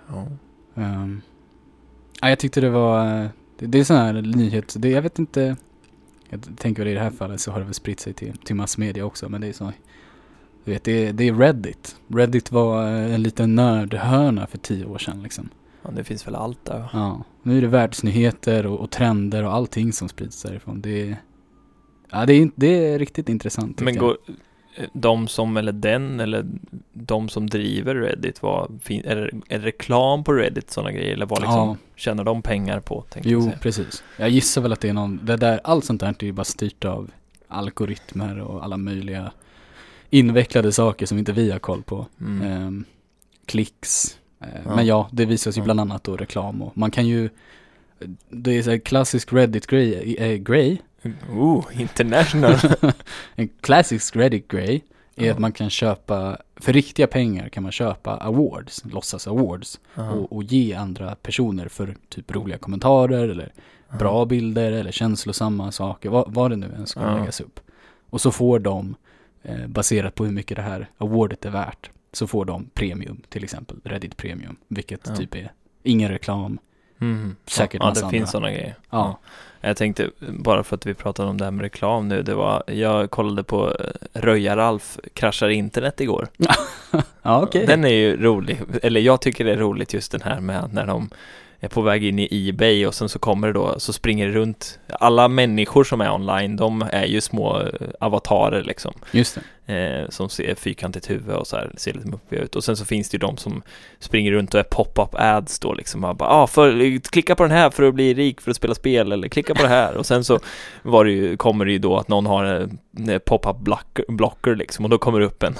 Ja. 0.08 0.28
Um, 0.74 1.22
ja, 2.22 2.30
jag 2.30 2.40
tyckte 2.40 2.62
det 2.62 2.70
var, 2.70 3.06
det, 3.60 3.66
det 3.66 3.80
är 3.80 3.84
sån 3.84 3.98
här 3.98 4.14
nyhet, 4.14 4.76
det, 4.78 4.90
jag 4.90 5.02
vet 5.02 5.20
inte, 5.20 5.56
jag 6.30 6.42
tänker 6.58 6.82
väl 6.84 6.92
i 6.92 6.94
det 6.94 7.00
här 7.00 7.10
fallet 7.12 7.42
så 7.42 7.52
har 7.52 7.60
det 7.60 7.66
väl 7.66 7.74
spritt 7.74 8.00
sig 8.00 8.14
till, 8.14 8.38
till 8.38 8.56
massmedia 8.56 9.06
också 9.06 9.30
men 9.30 9.42
det 9.42 9.48
är 9.48 9.54
så, 9.54 9.72
du 10.66 10.72
vet 10.72 10.84
det, 10.84 11.08
är- 11.08 11.14
det 11.14 11.28
är 11.28 11.34
Reddit. 11.34 11.96
Reddit 12.08 12.52
var 12.52 12.84
eh, 12.88 13.14
en 13.16 13.24
liten 13.24 13.56
nördhörna 13.56 14.48
för 14.48 14.58
tio 14.58 14.86
år 14.86 14.98
sedan 14.98 15.24
liksom. 15.24 15.50
ja, 15.84 15.90
det 15.92 16.04
finns 16.04 16.28
väl 16.28 16.36
allt 16.36 16.66
där. 16.66 16.86
Ja, 16.94 17.24
nu 17.44 17.58
är 17.58 17.62
det 17.62 17.68
världsnyheter 17.68 18.66
och, 18.66 18.80
och 18.80 18.90
trender 18.92 19.44
och 19.44 19.54
allting 19.54 19.94
som 19.94 20.10
sprids 20.10 20.42
därifrån. 20.44 20.82
Det 20.82 21.10
är, 21.10 21.18
ja, 22.12 22.26
det 22.26 22.34
är, 22.34 22.52
det 22.56 22.68
är 22.94 23.00
riktigt 23.00 23.30
intressant. 23.30 23.82
Men 23.82 23.94
jag. 23.94 24.02
går 24.04 24.18
eh, 24.78 24.86
de 24.94 25.28
som, 25.28 25.58
eller 25.58 25.72
den, 25.72 26.20
eller 26.20 26.46
de 26.94 27.30
som 27.30 27.50
driver 27.50 27.96
Reddit, 27.96 28.42
vad, 28.42 28.80
fin, 28.84 29.06
är, 29.06 29.16
det, 29.16 29.56
är 29.56 29.60
det 29.60 29.66
reklam 29.66 30.24
på 30.24 30.34
Reddit, 30.34 30.72
sådana 30.72 30.92
grejer? 30.92 31.14
Eller 31.14 31.26
vad 31.26 31.42
liksom, 31.42 31.68
Ja. 31.70 31.78
tjänar 31.96 32.24
de 32.24 32.42
pengar 32.42 32.80
på? 32.80 33.04
Jag 33.16 33.26
Jo, 33.26 33.42
säga. 33.42 33.58
precis. 33.62 34.04
Jag 34.20 34.30
gissar 34.30 34.62
väl 34.62 34.74
att 34.74 34.80
det 34.82 34.90
är 34.90 34.94
någon, 34.94 35.20
det 35.26 35.38
där, 35.38 35.60
allt 35.64 35.86
sånt 35.86 36.00
där 36.02 36.16
är 36.20 36.24
ju 36.24 36.32
bara 36.32 36.44
styrt 36.44 36.86
av 36.86 37.12
algoritmer 37.48 38.40
och 38.40 38.64
alla 38.64 38.78
möjliga 38.78 39.32
invecklade 40.18 40.72
saker 40.72 41.06
som 41.06 41.18
inte 41.18 41.32
vi 41.32 41.52
har 41.52 41.60
koll 41.60 41.84
på. 41.84 42.08
Mm. 42.22 42.42
Ehm, 42.52 42.86
klicks. 43.46 44.18
Eh, 44.42 44.48
Ja. 44.66 44.76
Men 44.76 44.86
ja, 44.86 45.10
det 45.12 45.26
visas 45.26 45.58
ju 45.58 45.62
bland 45.62 45.80
annat 45.80 46.04
då 46.04 46.18
reklam 46.18 46.62
och 46.62 46.78
man 46.78 46.92
kan 46.92 47.08
ju 47.08 47.30
det 48.30 48.58
är 48.58 48.64
så 48.64 48.80
klassisk 48.80 49.34
Reddit-grej, 49.34 50.16
äh, 50.20 50.34
grej 50.38 50.82
Oh, 51.32 51.66
international. 51.82 52.56
en 53.36 53.50
klassisk 53.62 54.16
Reddit-grej 54.16 54.84
är 55.16 55.26
Ja. 55.26 55.34
att 55.34 55.40
man 55.40 55.52
kan 55.52 55.70
köpa, 55.70 56.38
för 56.56 56.74
riktiga 56.74 57.08
pengar 57.08 57.50
kan 57.50 57.64
man 57.64 57.72
köpa 57.72 58.18
awards, 58.18 58.84
låtsas 58.86 59.28
awards 59.28 59.80
och, 59.96 60.34
och 60.34 60.44
ge 60.44 60.74
andra 60.74 61.16
personer 61.16 61.68
för 61.68 61.96
typ 62.10 62.32
roliga 62.32 62.58
kommentarer 62.58 63.30
eller 63.30 63.54
bra 64.00 64.26
bilder 64.26 64.72
eller 64.72 64.92
känslosamma 64.92 65.72
saker, 65.72 66.10
vad, 66.10 66.34
vad 66.34 66.52
det 66.52 66.56
nu 66.58 66.74
än 66.78 66.88
ska 66.88 67.16
läggas 67.18 67.42
upp. 67.42 67.60
Och 68.10 68.22
så 68.22 68.32
får 68.32 68.60
de, 68.60 68.90
eh, 68.90 68.96
baserat 69.68 70.16
på 70.16 70.26
hur 70.26 70.32
mycket 70.32 70.58
det 70.58 70.64
här 70.64 70.88
awardet 70.98 71.46
är 71.46 71.50
värt, 71.50 71.90
så 72.12 72.28
får 72.28 72.46
de 72.46 72.70
premium, 72.74 73.22
till 73.30 73.44
exempel 73.44 73.78
Reddit 73.84 74.18
premium, 74.18 74.56
vilket 74.68 75.02
Ja. 75.08 75.16
typ 75.16 75.36
är 75.36 75.52
ingen 75.84 76.10
reklam. 76.10 76.58
Mm. 77.02 77.36
Säkert 77.46 77.82
Ja, 77.82 77.88
massa 77.90 78.02
det 78.02 78.06
andra. 78.06 78.18
finns 78.20 78.32
sådana 78.32 78.52
grejer. 78.52 78.76
Ja. 78.90 79.20
Jag 79.62 79.78
tänkte, 79.78 80.10
bara 80.30 80.64
för 80.64 80.76
att 80.76 80.86
vi 80.86 80.94
pratade 80.94 81.30
om 81.30 81.38
det 81.38 81.44
här 81.44 81.52
med 81.52 81.62
reklam 81.64 82.08
nu, 82.08 82.22
det 82.24 82.36
var, 82.36 82.64
jag 82.68 83.12
kollade 83.12 83.44
på 83.44 83.72
eh, 83.72 83.86
Röja-Ralf 84.14 85.00
kraschar 85.14 85.50
internet 85.50 86.02
igår. 86.02 86.28
Ja, 87.22 87.42
okej. 87.42 87.66
Den 87.68 87.84
är 87.86 87.90
ju 87.94 88.18
rolig, 88.24 88.62
eller 88.82 89.02
jag 89.02 89.22
tycker 89.22 89.46
det 89.46 89.52
är 89.52 89.58
roligt 89.58 89.94
just 89.94 90.12
den 90.12 90.22
här 90.22 90.40
med 90.40 90.74
när 90.74 90.86
de 90.86 91.10
är 91.64 91.68
på 91.68 91.82
väg 91.82 92.04
in 92.04 92.20
i 92.20 92.50
Ebay 92.50 92.86
och 92.86 92.96
sen 92.96 93.10
så 93.10 93.20
kommer 93.20 93.48
det 93.48 93.54
då, 93.54 93.80
så 93.80 93.94
springer 93.94 94.28
det 94.28 94.34
runt, 94.34 94.80
alla 94.88 95.28
människor 95.28 95.84
som 95.84 96.02
är 96.02 96.12
online, 96.12 96.56
de 96.56 96.82
är 96.92 97.06
ju 97.06 97.22
små 97.22 97.62
eh, 97.62 97.68
avatarer 98.00 98.64
liksom. 98.64 98.94
Just 99.12 99.36
det 99.36 99.42
eh, 99.66 100.10
som 100.10 100.30
ser 100.30 100.56
fyrkantigt 100.56 101.10
huvud 101.10 101.36
och 101.36 101.48
så 101.48 101.56
här, 101.56 101.72
ser 101.78 101.94
lite 101.94 102.08
muppiga 102.08 102.42
ut. 102.42 102.56
Och 102.56 102.64
sen 102.64 102.78
så 102.78 102.86
finns 102.86 103.10
det 103.10 103.16
ju 103.16 103.20
de 103.20 103.38
som 103.38 103.62
springer 104.00 104.32
runt 104.32 104.54
och 104.54 104.60
är 104.60 104.64
pop-up 104.64 105.10
ads 105.14 105.60
då 105.60 105.74
liksom. 105.74 106.04
och 106.04 106.16
bara, 106.16 106.30
ah, 106.30 106.48
för, 106.48 107.00
klicka 107.00 107.36
på 107.36 107.44
den 107.44 107.52
här 107.52 107.70
för 107.70 107.84
att 107.84 107.94
bli 107.94 108.14
rik 108.14 108.42
för 108.42 108.52
att 108.52 108.58
spela 108.58 108.76
spel 108.76 109.12
eller 109.12 109.28
klicka 109.28 109.56
på 109.56 109.62
det 109.62 109.68
här. 109.68 109.98
Och 109.98 110.06
sen 110.06 110.24
så 110.24 110.40
var 110.82 111.06
det 111.06 111.12
ju, 111.12 111.38
kommer 111.38 111.66
det 111.66 111.72
ju 111.72 111.80
då 111.80 111.98
att 111.98 112.08
någon 112.08 112.26
har 112.26 112.44
en, 112.44 112.80
en 112.98 113.20
pop-up 113.20 113.58
blocker, 113.58 114.06
blocker 114.08 114.56
liksom 114.56 114.86
och 114.86 114.92
då 114.92 114.98
kommer 114.98 115.20
det 115.20 115.26
upp 115.26 115.44
en 115.44 115.58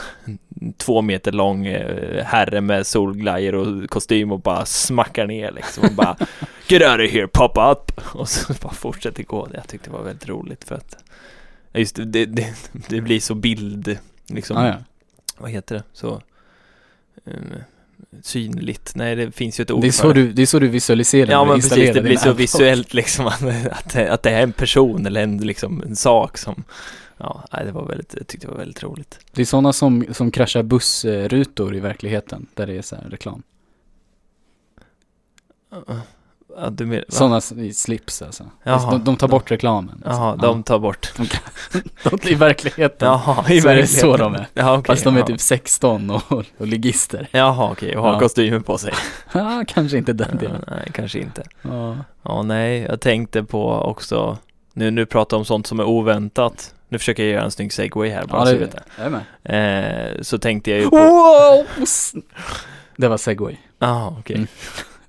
två 0.78 1.02
meter 1.02 1.32
lång 1.32 1.66
eh, 1.66 2.24
herre 2.26 2.62
med 2.62 2.88
solglajjor 2.88 3.56
och 3.56 3.90
kostym 3.90 4.32
och 4.32 4.40
bara 4.40 4.66
smackar 4.66 5.28
ner 5.28 5.52
liksom 5.52 5.84
och 5.84 5.94
bara 5.96 6.18
Get 6.68 6.82
out 6.82 7.08
of 7.08 7.12
here, 7.12 7.28
pop 7.28 7.58
up! 7.58 7.92
Och 8.16 8.30
så 8.30 8.54
bara 8.62 8.74
fortsätter 8.74 9.24
gå. 9.24 9.48
Jag 9.54 9.68
tyckte 9.68 9.90
det 9.90 9.98
var 9.98 10.04
väldigt 10.04 10.30
roligt 10.30 10.64
för 10.64 10.76
att 10.76 10.98
Just 11.74 11.96
det, 11.96 12.06
det, 12.06 12.26
det, 12.26 12.54
det 12.88 13.02
blir 13.02 13.20
så 13.20 13.36
bild, 13.36 13.98
liksom, 14.28 14.58
Ah, 14.58 14.68
ja. 14.68 14.76
vad 15.38 15.52
heter 15.52 15.76
det, 15.76 15.84
så 15.94 16.22
eh, 17.26 17.34
synligt. 18.22 18.96
Nej, 18.96 19.16
det 19.16 19.32
finns 19.32 19.60
ju 19.60 19.62
ett 19.62 19.72
ord 19.72 19.82
Det 19.82 19.88
är, 19.88 19.92
för 19.92 19.98
så 20.02 20.14
du, 20.14 20.34
det 20.34 20.42
är 20.42 20.46
så 20.46 20.60
du 20.60 20.68
visualiserar 20.68 21.32
Ja 21.32 21.46
men 21.46 21.56
precis, 21.56 21.94
det 21.94 22.02
blir 22.02 22.18
så 22.18 22.34
visuellt 22.34 22.94
liksom 22.94 23.28
att, 23.72 23.96
att, 23.96 24.24
det- 24.24 24.30
är 24.32 24.44
en 24.44 24.52
person 24.54 25.06
eller 25.06 25.24
en, 25.24 25.38
liksom, 25.38 25.82
en 25.82 25.96
sak 25.96 26.38
som 26.38 26.64
Ja, 27.18 27.44
det 27.66 27.72
var 27.72 27.86
väldigt, 27.86 28.14
jag 28.18 28.28
tyckte 28.28 28.48
det 28.48 28.52
var 28.52 28.58
väldigt 28.58 28.84
roligt. 28.84 29.20
Det 29.32 29.42
är 29.42 29.46
sådana 29.46 29.74
som, 29.74 30.06
som 30.12 30.32
kraschar 30.32 30.64
bussrutor 30.64 31.76
i 31.76 31.80
verkligheten, 31.80 32.48
där 32.54 32.68
det 32.68 32.78
är 32.78 32.82
så 32.82 32.96
här 32.96 33.04
reklam. 33.10 33.44
Ja, 36.58 36.70
du 36.70 36.86
va? 36.86 36.98
Sådana 37.10 37.42
i 37.58 37.74
slips 37.74 38.22
alltså. 38.22 38.44
Jaha. 38.64 38.92
De, 38.92 39.04
de 39.04 39.16
tar 39.18 39.28
bort 39.28 39.52
reklamen. 39.52 40.02
Alltså. 40.06 40.22
Jaha, 40.22 40.36
de 40.36 40.64
tar 40.64 40.80
bort. 40.80 41.14
de, 42.04 42.20
I 42.30 42.36
verkligheten. 42.36 43.08
Jaha, 43.08 43.46
i 43.50 43.62
så 43.62 43.68
är 43.68 43.72
det 43.76 43.82
verkligheten. 43.82 44.00
så 44.12 44.18
de 44.18 44.36
är. 44.36 44.48
Ja, 44.54 44.78
okej. 44.78 44.94
Fast 44.96 45.04
de 45.04 45.16
är 45.16 45.20
ja. 45.20 45.26
typ 45.26 45.42
16 45.42 46.10
och, 46.10 46.22
och 46.58 46.68
ligister. 46.68 47.28
Jaha, 47.32 47.72
okej, 47.72 47.98
och 47.98 48.04
har 48.04 48.14
Ja. 48.14 48.20
kostymen 48.20 48.64
på 48.64 48.78
sig. 48.78 48.94
Ja, 49.34 49.64
kanske 49.68 49.98
inte 49.98 50.14
den 50.14 50.38
delen. 50.38 50.64
nej, 50.68 50.88
kanske 50.94 51.20
inte. 51.20 51.44
Ja. 51.62 51.96
Ja, 52.24 52.44
nej, 52.44 52.82
jag 52.82 53.02
tänkte 53.02 53.44
på 53.44 53.72
också, 53.72 54.38
nu, 54.74 54.92
nu 54.92 55.06
pratar 55.06 55.38
om 55.38 55.46
sånt 55.46 55.68
som 55.68 55.80
är 55.80 55.86
oväntat. 55.86 56.76
Nu 56.90 56.98
försöker 56.98 57.24
jag 57.24 57.32
göra 57.32 57.44
en 57.44 57.52
snygg 57.52 57.74
segway 57.74 58.10
här 58.10 58.26
bara 58.26 58.42
Ja, 58.42 58.46
så 58.46 58.52
det 58.52 58.58
du 58.60 58.66
vet 58.66 58.76
det. 58.98 59.10
med. 59.44 60.14
Eh, 60.16 60.22
så 60.22 60.38
tänkte 60.38 60.72
jag 60.72 60.80
ju 60.80 60.90
på, 60.90 60.98
Wow! 60.98 61.66
Det 62.98 63.08
var 63.08 63.18
segway. 63.18 63.56
jaha, 63.80 64.16
okej. 64.20 64.36
Mm. 64.36 64.48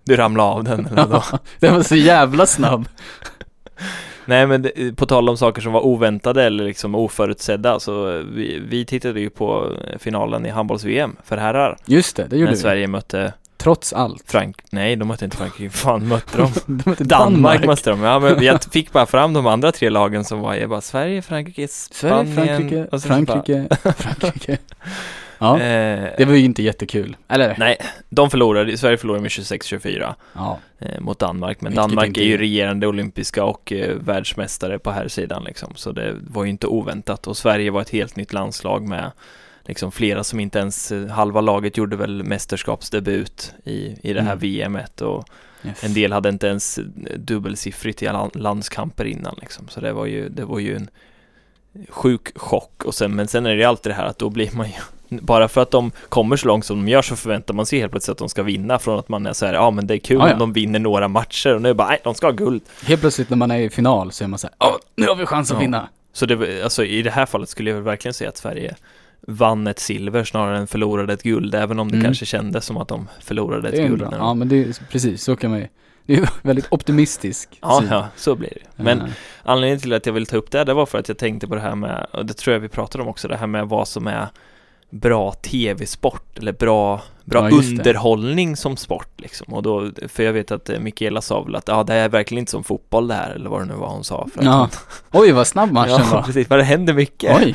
Du 0.05 0.17
ramlade 0.17 0.49
av 0.49 0.65
den 0.65 0.87
eller 0.87 1.07
då? 1.07 1.23
det 1.61 1.71
var 1.71 1.83
så 1.83 1.97
jävla 1.97 2.47
snabb. 2.47 2.89
Nej 4.27 4.47
men 4.47 4.63
det, 4.63 4.97
på 4.97 5.07
tal 5.07 5.29
om 5.29 5.37
saker 5.37 5.63
som 5.63 5.73
var 5.73 5.87
oväntade 5.87 6.45
eller 6.45 6.65
liksom 6.65 6.95
oförutsedda 6.95 7.81
så 7.81 8.23
vi, 8.33 8.63
vi 8.69 8.85
tittade 8.85 9.21
ju 9.21 9.31
på 9.31 9.73
finalen 9.99 10.47
i 10.47 10.51
handbolls-VM 10.51 11.17
för 11.25 11.37
herrar. 11.37 11.77
Just 11.87 12.17
det, 12.17 12.27
det 12.31 12.37
gjorde 12.37 12.51
När 12.51 12.57
vi. 12.57 12.63
Sverige 12.63 12.87
mötte 12.87 13.33
Trots 13.57 13.93
allt. 13.93 14.25
Frank, 14.27 14.57
nej 14.71 14.97
de 14.97 15.09
mötte 15.09 15.25
inte 15.25 15.37
Frankrike, 15.37 15.71
fan 15.71 16.09
mötte 16.09 16.39
de? 16.39 16.53
De 16.67 16.91
mötte 16.91 17.05
Danmark 17.05 17.67
mötte 17.67 17.91
de, 17.91 18.03
ja 18.03 18.19
men 18.19 18.45
jag 18.45 18.65
fick 18.65 18.93
bara 18.93 19.07
fram 19.07 19.33
de 19.33 19.47
andra 19.47 19.73
tre 19.73 19.91
lagen 19.91 20.25
som 20.25 20.41
var, 20.41 20.55
jag 20.55 20.71
bara 20.71 20.81
Sverige, 20.81 21.23
Frankrike, 21.23 21.69
Spanien 21.69 22.35
Sverige, 22.35 22.57
Frankrike, 22.57 22.87
och 22.93 23.03
Frankrike, 23.03 23.69
Frankrike. 23.97 24.59
Ja, 25.39 25.61
eh, 25.61 26.11
det 26.19 26.25
var 26.25 26.35
ju 26.35 26.45
inte 26.45 26.63
jättekul. 26.63 27.17
Eller? 27.29 27.55
Nej, 27.59 27.77
de 28.09 28.31
förlorade, 28.31 28.77
Sverige 28.77 28.97
förlorade 28.97 29.23
med 29.23 29.31
26-24 29.31 30.15
Ja, 30.33 30.59
eh, 30.79 31.01
mot 31.01 31.19
Danmark, 31.19 31.61
men 31.61 31.73
Vilket 31.73 31.89
Danmark 31.89 32.17
är 32.17 32.23
ju 32.23 32.39
regerande 32.39 32.87
olympiska 32.87 33.45
och 33.45 33.73
eh, 33.73 33.97
världsmästare 33.97 34.79
på 34.79 34.91
här 34.91 35.09
sidan 35.09 35.45
liksom, 35.45 35.73
så 35.75 35.93
det 35.93 36.15
var 36.29 36.45
ju 36.45 36.51
inte 36.51 36.67
oväntat. 36.67 37.27
Och 37.27 37.37
Sverige 37.37 37.71
var 37.71 37.81
ett 37.81 37.91
helt 37.91 38.17
nytt 38.17 38.33
landslag 38.33 38.89
med 38.89 39.11
liksom 39.67 39.93
flera 39.93 40.25
som 40.25 40.41
inte 40.41 40.59
ens, 40.59 40.93
eh, 40.93 41.09
halva 41.09 41.41
laget 41.41 41.77
gjorde 41.77 41.97
väl 41.97 42.23
mästerskapsdebut 42.23 43.55
i, 43.65 43.97
i 44.03 44.13
det 44.13 44.23
här 44.23 44.33
Mm. 44.33 44.71
VMet 44.71 45.01
och 45.01 45.29
yes. 45.65 45.85
en 45.85 45.95
del 45.95 46.13
hade 46.13 46.29
inte 46.29 46.47
ens 46.47 46.79
dubbelsiffrigt 47.17 48.03
i 48.03 48.09
landskamper 48.35 49.05
innan 49.05 49.35
liksom, 49.41 49.69
så 49.69 49.81
det 49.81 49.93
var 49.93 50.07
ju, 50.07 50.29
det 50.29 50.45
var 50.45 50.59
ju 50.59 50.77
en 50.77 50.91
sjuk 51.89 52.39
chock. 52.39 52.85
Och 52.85 52.95
sen, 52.95 53.15
men 53.15 53.29
sen 53.29 53.47
är 53.47 53.51
det 53.51 53.57
ju 53.57 53.65
alltid 53.65 53.93
det 53.93 53.97
här 53.97 54.07
att 54.07 54.19
då 54.19 54.31
blir 54.31 54.51
man 54.57 54.67
ju 54.67 54.75
bara 55.09 55.49
för 55.49 55.61
att 55.63 55.71
de 55.71 55.91
kommer 56.09 56.37
så 56.37 56.49
långt 56.49 56.65
som 56.65 56.77
de 56.87 56.89
gör 56.93 57.03
så 57.03 57.17
förväntar 57.17 57.55
man 57.55 57.67
sig 57.67 57.79
helt 57.79 57.91
plötsligt 57.93 58.13
att 58.13 58.19
de 58.19 58.29
ska 58.29 58.43
vinna 58.43 58.79
från 58.79 58.99
att 58.99 59.09
man 59.09 59.27
är 59.27 59.33
så 59.33 59.47
här, 59.47 59.55
ja 59.55 59.71
men 59.71 59.87
det 59.87 59.95
är 59.95 59.99
kul 59.99 60.17
Ja, 60.21 60.27
ja. 60.27 60.33
om 60.33 60.39
de 60.39 60.53
vinner 60.53 60.79
några 60.79 61.09
matcher 61.09 61.55
och 61.55 61.63
nu 61.63 61.69
är 61.69 61.71
det 61.71 61.75
bara, 61.77 61.89
nej 61.89 62.01
de 62.05 62.15
ska 62.15 62.27
ha 62.27 62.33
guld. 62.33 62.63
Helt 62.87 63.01
plötsligt 63.01 63.31
när 63.31 63.37
man 63.37 63.51
är 63.51 63.59
i 63.59 63.71
final 63.71 64.13
så 64.13 64.25
är 64.25 64.29
man 64.29 64.39
såhär, 64.39 64.55
ja 64.59 64.79
nu 64.97 65.07
har 65.07 65.15
vi 65.17 65.27
chans 65.27 65.51
att 65.51 65.57
Ja. 65.57 65.61
vinna. 65.61 65.89
Så 66.13 66.27
det, 66.27 66.63
alltså 66.65 66.85
i 66.85 67.03
det 67.03 67.11
här 67.11 67.27
fallet 67.27 67.49
skulle 67.49 67.71
jag 67.71 67.75
väl 67.75 67.85
verkligen 67.85 68.15
säga 68.15 68.29
att 68.31 68.37
Sverige 68.37 68.75
vann 69.27 69.67
ett 69.67 69.79
silver 69.79 70.25
snarare 70.25 70.59
än 70.59 70.67
förlorade 70.67 71.13
ett 71.13 71.23
guld, 71.23 71.55
även 71.55 71.79
om 71.79 71.89
det 71.91 71.95
Mm. 71.97 72.05
kanske 72.05 72.27
kändes 72.27 72.65
som 72.65 72.77
att 72.77 72.89
de 72.89 73.09
förlorade 73.21 73.69
ett 73.69 73.89
guld. 73.89 74.01
de- 74.03 74.15
Ja 74.19 74.35
men 74.35 74.49
det 74.49 74.57
är 74.61 74.87
precis, 74.91 75.23
så 75.25 75.37
kan 75.37 75.51
man 75.51 75.61
ju. 75.61 75.69
Det 76.07 76.15
är 76.15 76.29
väldigt 76.43 76.67
optimistisk 76.71 77.59
ja, 77.63 77.79
syn. 77.81 77.89
ja, 77.91 78.09
så 78.17 78.35
blir 78.35 78.51
det. 78.77 78.83
Men 78.83 79.01
Eh, 79.01 79.07
Anledningen 79.43 79.81
till 79.81 79.93
att 79.93 80.07
jag 80.07 80.13
vill 80.13 80.27
ta 80.27 80.37
upp 80.37 80.51
det, 80.51 80.65
det 80.65 80.75
var 80.75 80.87
för 80.87 80.99
att 80.99 81.09
jag 81.09 81.19
tänkte 81.19 81.49
på 81.49 81.55
det 81.55 81.61
här 81.61 81.75
med, 81.75 82.07
och 82.13 82.27
det 82.27 82.35
tror 82.35 82.53
jag 82.55 82.61
vi 82.61 82.69
pratade 82.69 83.03
om 83.03 83.09
också, 83.09 83.29
det 83.29 83.37
här 83.37 83.47
med 83.47 83.69
vad 83.69 83.89
som 83.89 84.07
är 84.07 84.27
bra 84.95 85.33
tv-sport 85.33 86.39
eller 86.39 86.53
bra, 86.53 87.01
bra 87.25 87.51
Ja, 87.51 87.57
just 87.57 87.71
det. 87.71 87.77
underhållning 87.77 88.57
som 88.57 88.77
sport 88.77 89.09
liksom. 89.17 89.55
Och 89.55 89.63
då, 89.63 89.91
för 90.09 90.23
jag 90.23 90.33
vet 90.33 90.51
att 90.51 90.71
eh, 90.71 90.79
Mikaela 90.81 91.21
sa 91.21 91.43
väl 91.43 91.55
att 91.55 91.69
ja, 91.69 91.83
det 91.85 91.95
är 91.95 92.09
verkligen 92.09 92.39
inte 92.39 92.51
som 92.51 92.65
fotboll 92.65 93.09
det 93.09 93.15
här, 93.15 93.31
eller 93.31 93.51
vad 93.51 93.61
det 93.61 93.65
nu 93.65 93.75
var 93.75 93.89
hon 93.89 94.05
sa. 94.05 94.27
För 94.35 94.45
Ja, 94.45 94.69
oj 95.13 95.33
vad 95.33 95.47
snabb 95.47 95.73
matchen 95.73 95.91
ja, 95.99 96.09
var. 96.13 96.23
precis, 96.23 96.49
för 96.49 96.57
det 96.59 96.65
händer 96.65 96.95
mycket. 96.95 97.37
Oj, 97.37 97.55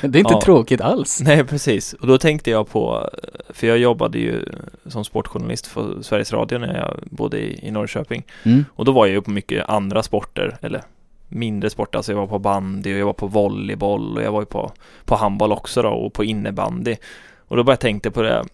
det 0.00 0.18
är 0.18 0.20
inte 0.20 0.32
Ja. 0.34 0.40
tråkigt 0.40 0.80
alls. 0.80 1.20
Nej, 1.20 1.44
precis. 1.44 1.92
Och 1.92 2.06
då 2.06 2.18
tänkte 2.18 2.50
jag 2.50 2.68
på, 2.70 3.10
för 3.50 3.66
jag 3.66 3.78
jobbade 3.78 4.18
ju 4.18 4.44
som 4.86 5.04
sportjournalist 5.04 5.66
för 5.66 6.02
Sveriges 6.02 6.32
Radio 6.32 6.58
när 6.58 6.76
jag 6.78 6.98
bodde 7.10 7.38
i, 7.38 7.66
i 7.68 7.70
Norrköping. 7.70 8.22
Mm. 8.42 8.64
Och 8.74 8.84
då 8.84 8.92
var 8.92 9.06
jag 9.06 9.14
ju 9.14 9.22
på 9.22 9.30
mycket 9.30 9.68
andra 9.68 10.02
sporter, 10.02 10.58
eller 10.62 10.82
mindre 11.28 11.70
sporter, 11.70 11.98
alltså 11.98 12.12
jag 12.12 12.18
var 12.18 12.26
på 12.26 12.38
bandy 12.38 12.94
och 12.94 12.98
jag 12.98 13.06
var 13.06 13.12
på 13.12 13.26
volleyboll 13.26 14.16
och 14.16 14.22
jag 14.22 14.32
var 14.32 14.40
ju 14.40 14.46
på, 14.46 14.72
på 15.04 15.16
handboll 15.16 15.52
också 15.52 15.82
då 15.82 15.88
och 15.88 16.12
på 16.12 16.24
innebandy. 16.24 16.96
Och 17.38 17.56
då 17.56 17.64
bara 17.64 17.72
jag 17.72 17.80
tänkte 17.80 18.10
på 18.10 18.22
det, 18.22 18.44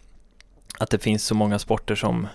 att 0.78 0.90
det 0.90 0.98
finns 0.98 1.26
så 1.26 1.34
många 1.34 1.58
sporter 1.58 1.94
som 1.94 2.26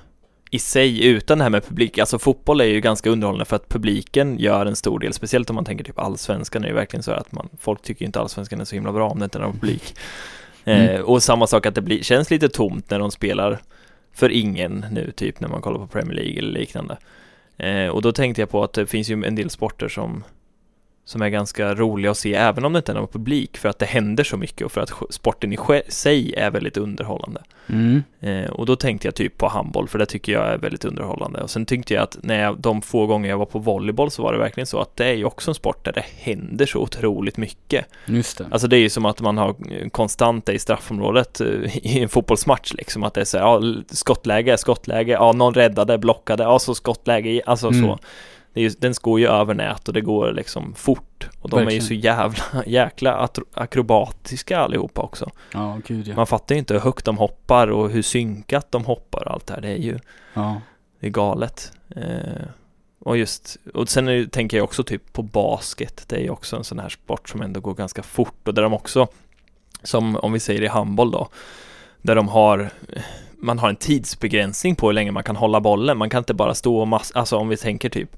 i 0.52 0.60
sig, 0.60 1.06
utan 1.06 1.38
det 1.38 1.44
här 1.44 1.50
med 1.50 1.66
publik, 1.66 1.98
alltså 1.98 2.20
fotboll 2.20 2.62
är 2.62 2.66
ju 2.66 2.82
ganska 2.82 3.10
underhållande 3.10 3.46
för 3.46 3.56
att 3.56 3.70
publiken 3.70 4.40
gör 4.40 4.66
en 4.66 4.76
stor 4.76 5.00
del, 5.00 5.14
speciellt 5.14 5.50
om 5.50 5.56
man 5.56 5.66
tänker 5.66 5.84
typ 5.84 6.00
allsvenskan 6.00 6.64
är 6.64 6.68
ju 6.68 6.74
verkligen 6.74 7.04
så 7.04 7.12
att 7.12 7.32
man, 7.32 7.50
folk 7.60 7.82
tycker 7.82 8.02
ju 8.02 8.06
inte 8.06 8.20
allsvenskan 8.20 8.62
är 8.62 8.66
så 8.66 8.76
himla 8.76 8.92
bra 8.92 9.10
om 9.10 9.20
det 9.20 9.24
inte 9.24 9.38
är 9.38 9.42
någon 9.42 9.54
publik. 9.54 9.96
Mm. 10.66 10.90
Eh, 10.90 11.02
och 11.02 11.24
samma 11.24 11.48
sak 11.48 11.66
att 11.66 11.76
det 11.76 11.82
blir, 11.82 12.04
känns 12.04 12.32
lite 12.32 12.50
tomt 12.50 12.90
när 12.90 13.00
de 13.00 13.12
spelar 13.12 13.60
för 14.14 14.30
ingen 14.30 14.86
nu, 14.92 15.12
typ 15.12 15.40
när 15.40 15.48
man 15.48 15.62
kollar 15.62 15.80
på 15.80 15.88
Premier 15.88 16.16
League 16.16 16.38
eller 16.38 16.60
liknande. 16.60 16.98
Eh, 17.60 17.88
och 17.88 18.02
då 18.02 18.12
tänkte 18.12 18.42
jag 18.42 18.50
på 18.50 18.64
att 18.64 18.74
det 18.74 18.88
finns 18.88 19.10
ju 19.10 19.24
en 19.24 19.36
del 19.36 19.50
sporter 19.50 19.88
som 19.88 20.24
som 21.10 21.22
är 21.22 21.30
ganska 21.30 21.76
roliga 21.76 22.12
att 22.12 22.18
se 22.18 22.34
även 22.34 22.66
om 22.66 22.74
det 22.74 22.78
inte 22.78 22.92
är 22.92 22.96
någon 22.96 23.08
publik 23.08 23.58
för 23.58 23.70
att 23.70 23.80
det 23.80 23.86
händer 23.86 24.24
så 24.24 24.38
mycket 24.38 24.66
och 24.66 24.72
för 24.72 24.82
att 24.82 24.92
sporten 25.10 25.54
i 25.54 25.58
sig 25.88 26.34
är 26.34 26.52
väldigt 26.52 26.78
underhållande. 26.78 27.42
Mm. 27.70 28.04
Eh, 28.20 28.50
och 28.50 28.66
då 28.66 28.76
tänkte 28.76 29.08
jag 29.08 29.16
typ 29.16 29.38
på 29.38 29.48
handboll 29.48 29.88
för 29.88 30.00
det 30.00 30.06
tycker 30.06 30.32
jag 30.32 30.48
är 30.48 30.58
väldigt 30.58 30.86
underhållande. 30.86 31.42
Och 31.42 31.50
sen 31.50 31.66
tyckte 31.66 31.94
jag 31.94 32.04
att 32.04 32.18
när 32.24 32.40
jag, 32.40 32.60
de 32.60 32.82
få 32.82 33.06
gånger 33.06 33.30
jag 33.30 33.38
var 33.38 33.46
på 33.46 33.60
volleyboll 33.60 34.12
så 34.12 34.24
var 34.24 34.34
det 34.34 34.40
verkligen 34.40 34.68
så 34.68 34.80
att 34.80 34.96
det 34.96 35.06
är 35.06 35.14
ju 35.14 35.26
också 35.26 35.52
en 35.52 35.56
sport 35.56 35.86
där 35.86 35.92
det 35.92 36.06
händer 36.18 36.66
så 36.66 36.80
otroligt 36.80 37.38
mycket. 37.38 37.86
Just 38.06 38.38
det. 38.38 38.48
Alltså 38.52 38.68
det 38.68 38.78
är 38.78 38.82
ju 38.82 38.90
som 38.90 39.06
att 39.06 39.22
man 39.22 39.38
har 39.38 39.50
eh, 39.50 39.90
konstant 39.90 40.50
i 40.50 40.60
straffområdet 40.60 41.42
eh, 41.42 41.48
i 41.78 42.00
en 42.00 42.10
fotbollsmatch 42.10 42.74
liksom 42.74 43.04
att 43.04 43.14
det 43.14 43.22
är 43.22 43.26
så 43.26 43.38
här, 43.38 43.46
ja, 43.46 43.62
skottläge, 43.92 44.58
skottläge, 44.58 45.12
ja 45.12 45.32
någon 45.32 45.54
räddade, 45.54 45.98
blockade, 45.98 46.44
ja 46.44 46.60
så 46.60 46.76
skottläge, 46.76 47.42
alltså 47.46 47.68
Mm. 47.68 47.82
så. 47.82 48.00
Ju, 48.54 48.70
den 48.70 48.94
går 49.02 49.20
ju 49.20 49.28
över 49.28 49.54
nät 49.54 49.88
och 49.88 49.94
det 49.94 50.02
går 50.02 50.32
liksom 50.32 50.74
fort. 50.76 51.30
Och 51.42 51.50
de 51.50 51.56
är 51.56 51.60
ju 51.60 51.66
Verkligen. 51.66 51.88
så 51.88 51.94
jävla, 51.94 52.44
jäkla 52.66 53.30
akrobatiska 53.54 54.60
allihopa 54.60 55.02
också. 55.02 55.30
Ja, 55.54 55.80
gud 55.88 56.08
ja. 56.08 56.16
Man 56.16 56.28
fattar 56.28 56.56
ju 56.56 56.60
inte 56.60 56.74
hur 56.74 56.82
högt 56.82 57.06
de 57.06 57.18
hoppar 57.18 57.68
och 57.68 57.90
hur 57.90 58.02
synkat 58.02 58.72
de 58.72 58.86
hoppar 58.86 59.28
och 59.28 59.34
allt 59.34 59.48
det 59.48 59.54
här. 59.54 59.62
Det 59.62 59.70
är 59.70 59.78
ju 59.78 60.00
ja. 60.34 60.62
det 61.00 61.08
är 61.08 61.12
galet. 61.12 61.72
Eh, 61.96 62.46
och 63.00 63.18
just, 63.18 63.58
och 63.74 63.90
sen 63.90 64.08
är, 64.08 64.26
tänker 64.26 64.58
jag 64.58 64.64
också 64.64 64.84
typ 64.84 65.14
på 65.14 65.24
basket. 65.24 66.04
Det 66.08 66.16
är 66.16 66.22
ju 66.22 66.30
också 66.30 66.56
en 66.56 66.64
sån 66.64 66.80
här 66.80 66.90
sport 66.90 67.30
som 67.30 67.42
ändå 67.42 67.60
går 67.60 67.74
ganska 67.74 68.04
fort 68.04 68.48
och 68.48 68.54
där 68.54 68.64
de 68.64 68.74
också, 68.74 69.08
som 69.84 70.16
om 70.16 70.34
vi 70.34 70.40
säger 70.40 70.62
i 70.62 70.68
handboll 70.68 71.12
då, 71.12 71.30
där 72.02 72.16
de 72.16 72.28
har, 72.28 72.70
man 73.42 73.60
har 73.60 73.70
en 73.70 73.76
tidsbegränsning 73.76 74.76
på 74.76 74.88
hur 74.88 74.94
länge 74.94 75.12
man 75.12 75.24
kan 75.24 75.36
hålla 75.36 75.60
bollen. 75.62 75.98
Man 75.98 76.10
kan 76.10 76.18
inte 76.18 76.34
bara 76.34 76.54
stå 76.54 76.80
och 76.80 76.88
mass, 76.88 77.12
alltså 77.16 77.36
om 77.38 77.50
vi 77.50 77.58
tänker 77.58 77.90
typ 77.90 78.16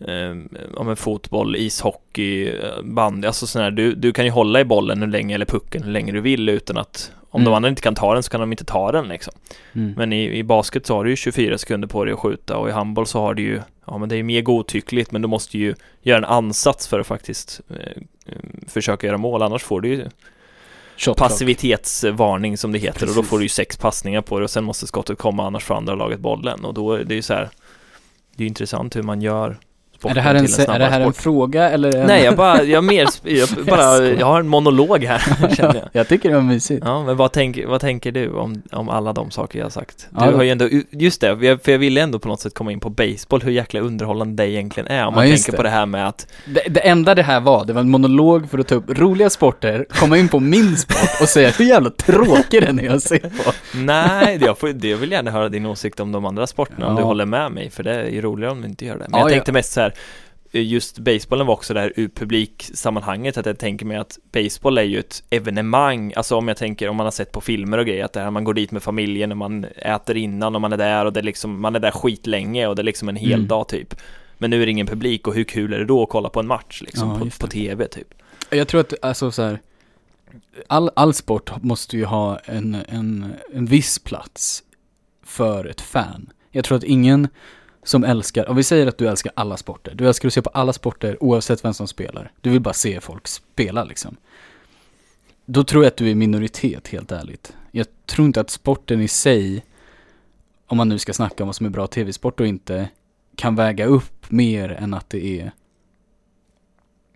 eh, 0.00 0.30
om 0.76 0.88
en 0.88 0.96
fotboll, 0.96 1.56
ishockey, 1.56 2.48
eh, 2.48 2.82
bandy, 2.84 3.26
alltså 3.26 3.46
sån 3.46 3.62
här, 3.62 3.70
du, 3.70 3.94
du 3.94 4.12
kan 4.12 4.24
ju 4.24 4.30
hålla 4.30 4.60
i 4.60 4.64
bollen 4.64 5.00
hur 5.00 5.08
länge 5.08 5.34
eller 5.34 5.46
pucken 5.46 5.82
hur 5.82 5.92
länge 5.92 6.12
du 6.12 6.20
vill 6.20 6.48
utan 6.48 6.78
att 6.78 7.12
om 7.30 7.40
de 7.44 7.46
Mm. 7.48 7.56
andra 7.56 7.68
inte 7.68 7.82
kan 7.82 7.94
ta 7.94 8.14
den 8.14 8.22
så 8.22 8.30
kan 8.30 8.40
de 8.40 8.52
inte 8.52 8.64
ta 8.64 8.92
den 8.92 9.08
liksom. 9.08 9.32
Mm. 9.72 9.94
Men 9.96 10.12
i, 10.12 10.38
i 10.38 10.42
basket 10.44 10.86
så 10.86 10.94
har 10.94 11.04
du 11.04 11.10
ju 11.10 11.16
24 11.16 11.58
sekunder 11.58 11.88
på 11.88 12.04
dig 12.04 12.14
att 12.14 12.20
skjuta 12.20 12.56
och 12.56 12.68
i 12.68 12.72
handboll 12.72 13.06
så 13.06 13.20
har 13.20 13.34
du 13.34 13.42
ju, 13.42 13.60
ja 13.86 13.98
men 13.98 14.08
det 14.08 14.16
är 14.16 14.22
mer 14.22 14.42
godtyckligt 14.42 15.12
men 15.12 15.22
du 15.22 15.28
måste 15.28 15.58
ju 15.58 15.74
göra 16.02 16.18
en 16.18 16.24
ansats 16.24 16.88
för 16.88 17.00
att 17.00 17.06
faktiskt 17.06 17.60
eh, 17.70 17.76
eh, 18.26 18.38
försöka 18.68 19.06
göra 19.06 19.18
mål 19.18 19.42
annars 19.42 19.62
får 19.62 19.80
du 19.80 19.88
ju. 19.88 20.06
Passivitetsvarning 21.16 22.58
som 22.58 22.72
det 22.72 22.78
heter 22.78 23.02
och 23.02 23.06
då 23.06 23.14
Precis. 23.14 23.30
får 23.30 23.38
du 23.38 23.44
ju 23.44 23.48
sex 23.48 23.76
passningar 23.76 24.22
på 24.22 24.38
det 24.38 24.44
och 24.44 24.50
sen 24.50 24.64
måste 24.64 24.86
skottet 24.86 25.18
komma 25.18 25.46
annars 25.46 25.64
får 25.64 25.74
andra 25.74 25.94
laget 25.94 26.20
bollen 26.20 26.64
och 26.64 26.74
då 26.74 26.92
är 26.92 27.04
det 27.04 27.14
ju 27.14 27.22
så 27.22 27.34
här 27.34 27.50
det 28.36 28.42
är 28.42 28.44
ju 28.44 28.48
intressant 28.48 28.96
hur 28.96 29.02
man 29.02 29.22
gör 29.22 29.58
Är 30.04 30.14
det 30.14 30.20
här 30.20 30.34
en, 30.34 30.44
en 30.44 30.70
är 30.70 30.78
det 30.78 30.86
här 30.86 31.00
en 31.00 31.12
fråga 31.12 31.70
eller? 31.70 31.96
En... 31.96 32.06
Nej 32.06 32.24
jag 32.24 32.36
bara, 32.36 32.62
jag 32.62 32.84
mer, 32.84 33.06
jag 33.22 33.48
bara, 33.66 34.04
jag 34.06 34.26
har 34.26 34.40
en 34.40 34.48
monolog 34.48 35.04
här 35.04 35.18
känner 35.56 35.74
jag. 35.74 35.88
jag 35.92 36.08
tycker 36.08 36.28
det 36.28 36.34
var 36.34 36.42
mysigt. 36.42 36.82
Ja, 36.86 37.02
men 37.04 37.16
vad 37.16 37.32
tänker, 37.32 37.66
vad 37.66 37.80
tänker 37.80 38.12
du 38.12 38.30
om, 38.30 38.62
om 38.72 38.88
alla 38.88 39.12
de 39.12 39.30
saker 39.30 39.58
jag 39.58 39.64
har 39.66 39.70
sagt? 39.70 40.08
Du 40.10 40.24
Ja, 40.24 40.36
har 40.36 40.42
ju 40.42 40.50
ändå, 40.50 40.68
just 40.90 41.20
det, 41.20 41.58
för 41.64 41.72
jag 41.72 41.78
ville 41.78 42.00
ändå 42.00 42.18
på 42.18 42.28
något 42.28 42.40
sätt 42.40 42.54
komma 42.54 42.72
in 42.72 42.80
på 42.80 42.90
baseball, 42.90 43.42
hur 43.42 43.50
jäkla 43.52 43.80
underhållande 43.80 44.42
det 44.42 44.50
egentligen 44.50 44.86
är. 44.86 45.06
Om 45.06 45.14
man 45.14 45.26
tänker 45.26 45.50
det. 45.52 45.56
på 45.56 45.62
det 45.62 45.68
här 45.68 45.86
med 45.86 46.08
att, 46.08 46.26
Det, 46.46 46.62
det 46.68 46.80
enda 46.80 47.14
det 47.14 47.22
här 47.22 47.40
var, 47.40 47.64
det 47.64 47.72
var 47.72 47.80
en 47.80 47.90
monolog 47.90 48.50
för 48.50 48.58
att 48.58 48.68
ta 48.68 48.74
upp 48.74 48.98
roliga 48.98 49.30
sporter, 49.30 49.86
komma 49.88 50.18
in 50.18 50.28
på 50.28 50.40
min 50.40 50.76
sport 50.76 51.20
och 51.22 51.28
säga 51.28 51.50
hur 51.50 51.64
jävla 51.64 51.90
tråkig 51.90 52.62
den 52.62 52.80
är 52.80 52.90
att 52.90 53.02
se 53.02 53.18
på. 53.18 53.52
nej, 53.74 54.38
jag, 54.46 54.58
får, 54.58 54.68
jag 54.86 54.96
vill 54.96 55.12
gärna 55.12 55.30
höra 55.30 55.48
din 55.48 55.66
åsikt 55.66 56.00
om 56.00 56.12
de 56.12 56.24
andra 56.24 56.46
sporterna, 56.46 56.86
om 56.86 56.92
Ja. 56.92 56.98
du 56.98 57.04
håller 57.04 57.24
med 57.26 57.52
mig, 57.52 57.70
för 57.70 57.82
det 57.82 57.94
är 57.94 58.08
ju 58.10 58.20
roligare 58.22 58.52
om 58.52 58.60
du 58.62 58.68
inte 58.68 58.84
gör 58.84 58.94
det. 58.94 58.98
Men 58.98 59.10
Ja, 59.12 59.18
jag 59.18 59.30
ja. 59.30 59.34
tänkte 59.34 59.52
mest 59.52 59.72
så 59.72 59.80
här, 59.80 59.87
just 60.52 60.98
basebollen 60.98 61.46
var 61.46 61.54
också 61.54 61.74
där 61.74 61.92
ur 61.96 62.08
publiksammanhanget, 62.08 63.36
att 63.36 63.46
jag 63.46 63.58
tänker 63.58 63.86
mig 63.86 63.96
att 63.96 64.18
baseball 64.32 64.78
är 64.78 64.82
ju 64.82 64.98
ett 64.98 65.22
evenemang, 65.30 66.12
alltså 66.16 66.36
om 66.36 66.48
jag 66.48 66.56
tänker, 66.56 66.88
om 66.88 66.96
man 66.96 67.06
har 67.06 67.10
sett 67.10 67.32
på 67.32 67.40
filmer 67.40 67.78
och 67.78 67.86
grejer, 67.86 68.04
att 68.04 68.12
det 68.12 68.20
här, 68.20 68.30
man 68.30 68.44
går 68.44 68.54
dit 68.54 68.70
med 68.70 68.82
familjen 68.82 69.30
och 69.30 69.36
man 69.38 69.64
äter 69.64 70.16
innan 70.16 70.54
och 70.54 70.60
man 70.60 70.72
är 70.72 70.76
där 70.76 71.04
och 71.04 71.12
det 71.12 71.20
är 71.20 71.24
liksom, 71.24 71.60
man 71.60 71.74
är 71.76 71.80
där 71.80 71.90
skitlänge 71.90 72.66
och 72.66 72.76
det 72.76 72.82
är 72.82 72.84
liksom 72.84 73.08
en 73.08 73.16
hel 73.16 73.32
Mm. 73.32 73.48
dag 73.48 73.68
typ. 73.68 73.94
Men 74.38 74.50
nu 74.50 74.62
är 74.62 74.66
det 74.66 74.72
ingen 74.72 74.86
publik 74.86 75.26
och 75.26 75.34
hur 75.34 75.44
kul 75.44 75.72
är 75.72 75.78
det 75.78 75.84
då 75.84 76.02
att 76.02 76.08
kolla 76.08 76.28
på 76.28 76.40
en 76.40 76.46
match 76.46 76.82
liksom, 76.82 77.08
Ja, 77.08 77.18
på, 77.18 77.30
på 77.40 77.46
tv 77.46 77.88
typ? 77.88 78.14
Jag 78.50 78.68
tror 78.68 78.80
att, 78.80 78.94
alltså 79.02 79.30
så 79.30 79.42
här, 79.42 79.60
all, 80.66 80.90
all 80.96 81.14
sport 81.14 81.62
måste 81.62 81.96
ju 81.96 82.04
ha 82.04 82.38
en, 82.38 82.76
en, 82.88 83.32
en 83.52 83.66
viss 83.66 83.98
plats 83.98 84.62
för 85.24 85.64
ett 85.66 85.80
fan. 85.80 86.30
Jag 86.50 86.64
tror 86.64 86.78
att 86.78 86.84
ingen 86.84 87.28
som 87.88 88.04
älskar, 88.04 88.48
om 88.48 88.56
vi 88.56 88.62
säger 88.62 88.86
att 88.86 88.98
du 88.98 89.08
älskar 89.08 89.32
alla 89.36 89.56
sporter, 89.56 89.94
du 89.94 90.08
älskar 90.08 90.26
att 90.26 90.34
se 90.34 90.42
på 90.42 90.50
alla 90.50 90.72
sporter 90.72 91.22
oavsett 91.22 91.64
vem 91.64 91.74
som 91.74 91.88
spelar. 91.88 92.32
Du 92.40 92.50
vill 92.50 92.60
bara 92.60 92.74
se 92.74 93.00
folk 93.00 93.28
spela 93.28 93.84
liksom. 93.84 94.16
Då 95.46 95.64
tror 95.64 95.84
jag 95.84 95.90
att 95.90 95.96
du 95.96 96.06
är 96.06 96.10
i 96.10 96.14
minoritet, 96.14 96.88
helt 96.88 97.12
ärligt. 97.12 97.52
Jag 97.70 97.86
tror 98.06 98.26
inte 98.26 98.40
att 98.40 98.50
sporten 98.50 99.00
i 99.00 99.08
sig, 99.08 99.64
om 100.66 100.76
man 100.76 100.88
nu 100.88 100.98
ska 100.98 101.12
snacka 101.12 101.42
om 101.42 101.48
vad 101.48 101.56
som 101.56 101.66
är 101.66 101.70
bra 101.70 101.86
tv-sport 101.86 102.40
och 102.40 102.46
inte, 102.46 102.88
kan 103.36 103.54
väga 103.54 103.86
upp 103.86 104.30
mer 104.30 104.68
än 104.68 104.94
att 104.94 105.10
det 105.10 105.40
är 105.40 105.52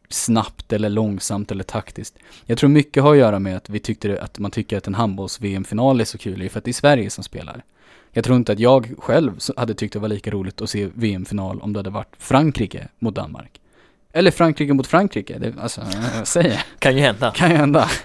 snabbt 0.09 0.73
eller 0.73 0.89
långsamt 0.89 1.51
eller 1.51 1.65
taktiskt. 1.65 2.19
Jag 2.47 2.59
tror 2.59 2.71
mycket 2.71 3.03
har 3.03 3.13
att 3.13 3.19
göra 3.19 3.39
med 3.39 3.57
att 3.57 3.71
vi 3.71 3.79
tyckte 3.79 4.23
att 4.23 4.39
man 4.39 4.51
tycker 4.51 4.77
att 4.79 4.87
en 4.87 4.95
handbolls-VM-final 4.95 6.01
är 6.01 6.05
så 6.05 6.19
kul, 6.19 6.39
det 6.39 6.45
är 6.45 6.49
för 6.49 6.59
att 6.59 6.65
det 6.65 6.71
är 6.71 6.73
Sverige 6.73 7.11
som 7.11 7.25
spelar. 7.25 7.65
Jag 8.13 8.25
tror 8.25 8.37
inte 8.37 8.53
att 8.53 8.59
jag 8.59 8.95
själv 8.99 9.39
hade 9.57 9.75
tyckt 9.75 9.93
det 9.93 9.99
var 9.99 10.09
lika 10.09 10.31
roligt 10.31 10.61
att 10.61 10.71
se 10.71 10.89
VM-final 10.95 11.61
om 11.61 11.73
det 11.73 11.79
hade 11.79 11.91
varit 11.91 12.15
Frankrike 12.19 12.89
mot 12.99 13.15
Danmark. 13.15 13.61
Eller 14.13 14.31
Frankrike 14.31 14.73
mot 14.73 14.87
Frankrike, 14.87 15.39
det, 15.39 15.55
alltså, 15.61 15.81
jag 16.17 16.27
säger 16.27 16.65
Kan 16.79 16.97
ju 16.97 17.01
hända. 17.03 17.31
kan 17.31 17.51
ju 17.51 17.57
hända. 17.57 17.89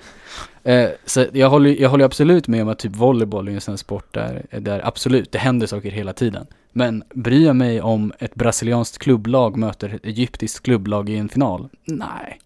Eh, 0.63 0.89
så 1.05 1.25
jag 1.33 1.49
håller, 1.49 1.81
jag 1.81 1.89
håller 1.89 2.05
absolut 2.05 2.47
med 2.47 2.61
om 2.61 2.69
att 2.69 2.79
typ 2.79 2.95
volleyboll 2.95 3.47
är 3.47 3.51
en 3.51 3.61
sån 3.61 3.77
sport 3.77 4.13
där, 4.13 4.45
där 4.59 4.87
absolut, 4.87 5.31
det 5.31 5.37
händer 5.37 5.67
saker 5.67 5.91
hela 5.91 6.13
tiden. 6.13 6.47
Men 6.71 7.03
bryr 7.13 7.45
jag 7.45 7.55
mig 7.55 7.81
om 7.81 8.13
ett 8.19 8.35
brasilianskt 8.35 8.97
klubblag 8.97 9.57
möter 9.57 9.93
ett 9.95 10.05
egyptiskt 10.05 10.63
klubblag 10.63 11.09
i 11.09 11.17
en 11.17 11.29
final? 11.29 11.69
Nej. 11.85 12.39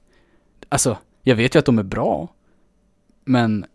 Alltså, 0.70 0.98
jag 1.24 1.36
vet 1.36 1.56
ju 1.56 1.60
att 1.60 1.66
de 1.66 1.80
är 1.80 1.84
bra. 1.84 2.28
Men 3.26 3.66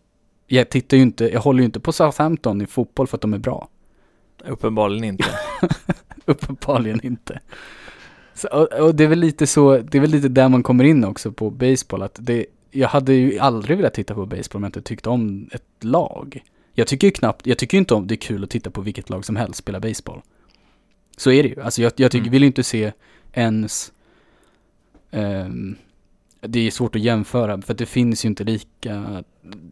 jag 0.47 0.69
tittar 0.71 0.97
ju 0.97 1.03
inte, 1.03 1.25
jag 1.33 1.41
håller 1.41 1.61
ju 1.61 1.65
inte 1.65 1.81
på 1.81 1.93
Southampton 1.93 2.63
i 2.63 2.67
fotboll 2.67 3.07
för 3.07 3.17
att 3.17 3.21
de 3.21 3.35
är 3.35 3.39
bra. 3.39 3.69
Uppenbarligen 4.45 5.05
inte. 5.05 5.25
Uppenbarligen 6.25 7.01
inte. 7.07 7.41
Så, 8.35 8.49
och, 8.49 8.73
och 8.73 8.95
det 8.95 9.05
är 9.05 9.09
väl 9.09 9.19
lite 9.19 9.47
så, 9.47 9.79
det 9.79 9.99
är 9.99 10.01
väl 10.01 10.11
lite 10.11 10.29
där 10.29 10.49
man 10.49 10.63
kommer 10.63 10.85
in 10.85 11.05
också 11.05 11.33
på 11.33 11.51
baseball, 11.51 12.03
att 12.03 12.19
det, 12.21 12.47
jag 12.71 12.89
hade 12.89 13.15
ju 13.15 13.39
aldrig 13.39 13.77
velat 13.77 13.95
titta 13.95 14.15
på 14.15 14.27
baseball 14.27 14.59
om 14.59 14.63
jag 14.63 14.69
inte 14.69 14.83
tyckte 14.83 15.09
om 15.09 15.49
ett 15.53 15.85
lag. 15.85 16.43
Jag 16.73 16.87
tycker 16.87 17.07
ju 17.07 17.11
knappt, 17.13 17.47
jag 17.47 17.59
tycker 17.59 17.77
ju 17.77 17.79
inte 17.79 17.95
om 17.95 18.07
det 18.07 18.15
är 18.15 18.17
kul 18.17 18.45
att 18.45 18.51
titta 18.51 18.71
på 18.71 18.81
vilket 18.81 19.11
lag 19.11 19.25
som 19.25 19.37
helst 19.37 19.59
spela 19.59 19.81
baseball. 19.81 20.21
Så 21.17 21.31
är 21.31 21.43
det 21.43 21.49
ju. 21.49 21.61
Alltså 21.63 21.83
jag, 21.83 21.93
jag 21.97 22.11
tycker, 22.11 22.23
Mm. 22.25 22.33
vill 22.33 22.43
ju 22.43 22.47
inte 22.47 22.63
se 22.63 22.93
ens, 23.33 23.93
ehm, 25.11 25.77
det 26.49 26.67
är 26.67 26.71
svårt 26.71 26.97
att 26.97 27.03
jämföra 27.03 27.63
för 27.63 27.73
att 27.73 27.79
det 27.79 27.87
finns 27.87 28.25
ju 28.25 28.29
inte 28.29 28.45
lika, 28.45 29.25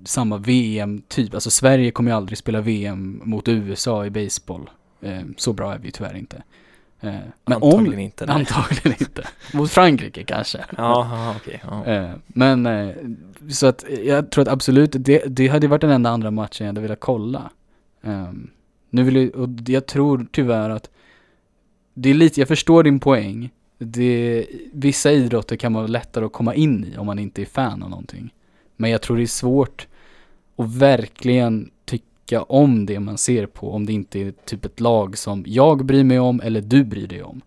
samma 0.05 0.37
VM-typ. 0.37 1.35
Alltså 1.35 1.51
Sverige 1.51 1.91
kommer 1.91 2.11
ju 2.11 2.17
aldrig 2.17 2.39
spela 2.39 2.61
VM 2.61 3.21
mot 3.25 3.49
USA 3.49 4.07
i 4.07 4.11
baseball. 4.11 4.71
Ehm, 5.03 5.35
så 5.37 5.53
bra 5.53 5.75
är 5.75 5.79
vi 5.79 5.85
ju 5.85 5.91
tyvärr 5.91 6.17
inte. 6.17 6.43
Ehm, 7.01 7.21
men 7.45 7.55
Antagligen 7.55 7.95
om, 7.95 7.99
inte. 8.01 8.27
nej. 8.27 8.35
Antagligen 8.37 8.93
inte. 9.01 9.29
Mot 9.53 9.71
Frankrike 9.71 10.25
kanske. 10.25 10.65
Ja, 10.77 11.35
okej. 11.37 11.63
ja. 11.71 11.85
Eh, 11.85 12.11
Men 12.27 12.67
eh, 12.67 12.91
så 13.51 13.67
att 13.67 13.85
jag 14.05 14.31
tror 14.31 14.43
att 14.43 14.49
absolut, 14.49 14.91
det, 14.99 15.23
det 15.27 15.49
hade 15.49 15.69
varit 15.69 15.81
den 15.81 15.91
enda 15.91 16.11
andra 16.11 16.31
matchen 16.31 16.65
jag 16.67 16.69
hade 16.69 16.81
velat 16.81 17.01
kolla. 17.01 17.51
Ehm, 18.03 18.51
nu 18.91 19.03
vill 19.03 19.17
jag, 19.17 19.35
och 19.35 19.49
jag 19.67 19.87
tror 19.87 20.27
tyvärr 20.33 20.71
att 20.71 20.91
det 21.95 22.11
är 22.11 22.15
lite, 22.15 22.41
jag 22.41 22.49
förstår 22.49 22.83
din 22.83 23.01
poäng. 23.01 23.51
Det, 23.79 24.47
vissa 24.73 25.13
idrotter 25.13 25.57
kan 25.57 25.73
vara 25.73 25.87
lättare 25.87 26.25
att 26.25 26.33
komma 26.33 26.55
in 26.55 26.85
i 26.85 26.97
om 26.97 27.07
man 27.07 27.19
inte 27.19 27.43
är 27.43 27.47
fan 27.47 27.83
av 27.83 27.91
någonting. 27.91 28.35
Men 28.77 28.91
jag 28.91 29.03
tror 29.03 29.17
det 29.17 29.23
är 29.23 29.27
svårt 29.27 29.87
att 30.57 30.75
verkligen 30.75 31.71
tycka 31.85 32.43
om 32.43 32.87
det 32.87 33.01
man 33.01 33.19
ser 33.19 33.47
på 33.47 33.73
om 33.73 33.87
det 33.87 33.93
inte 33.93 34.21
är 34.21 34.33
typ 34.45 34.65
ett 34.65 34.81
lag 34.81 35.19
som 35.19 35.45
jag 35.47 35.85
bryr 35.85 36.05
mig 36.05 36.19
om 36.19 36.41
eller 36.41 36.61
du 36.61 36.85
bryr 36.85 37.07
dig 37.07 37.23
om. 37.23 37.41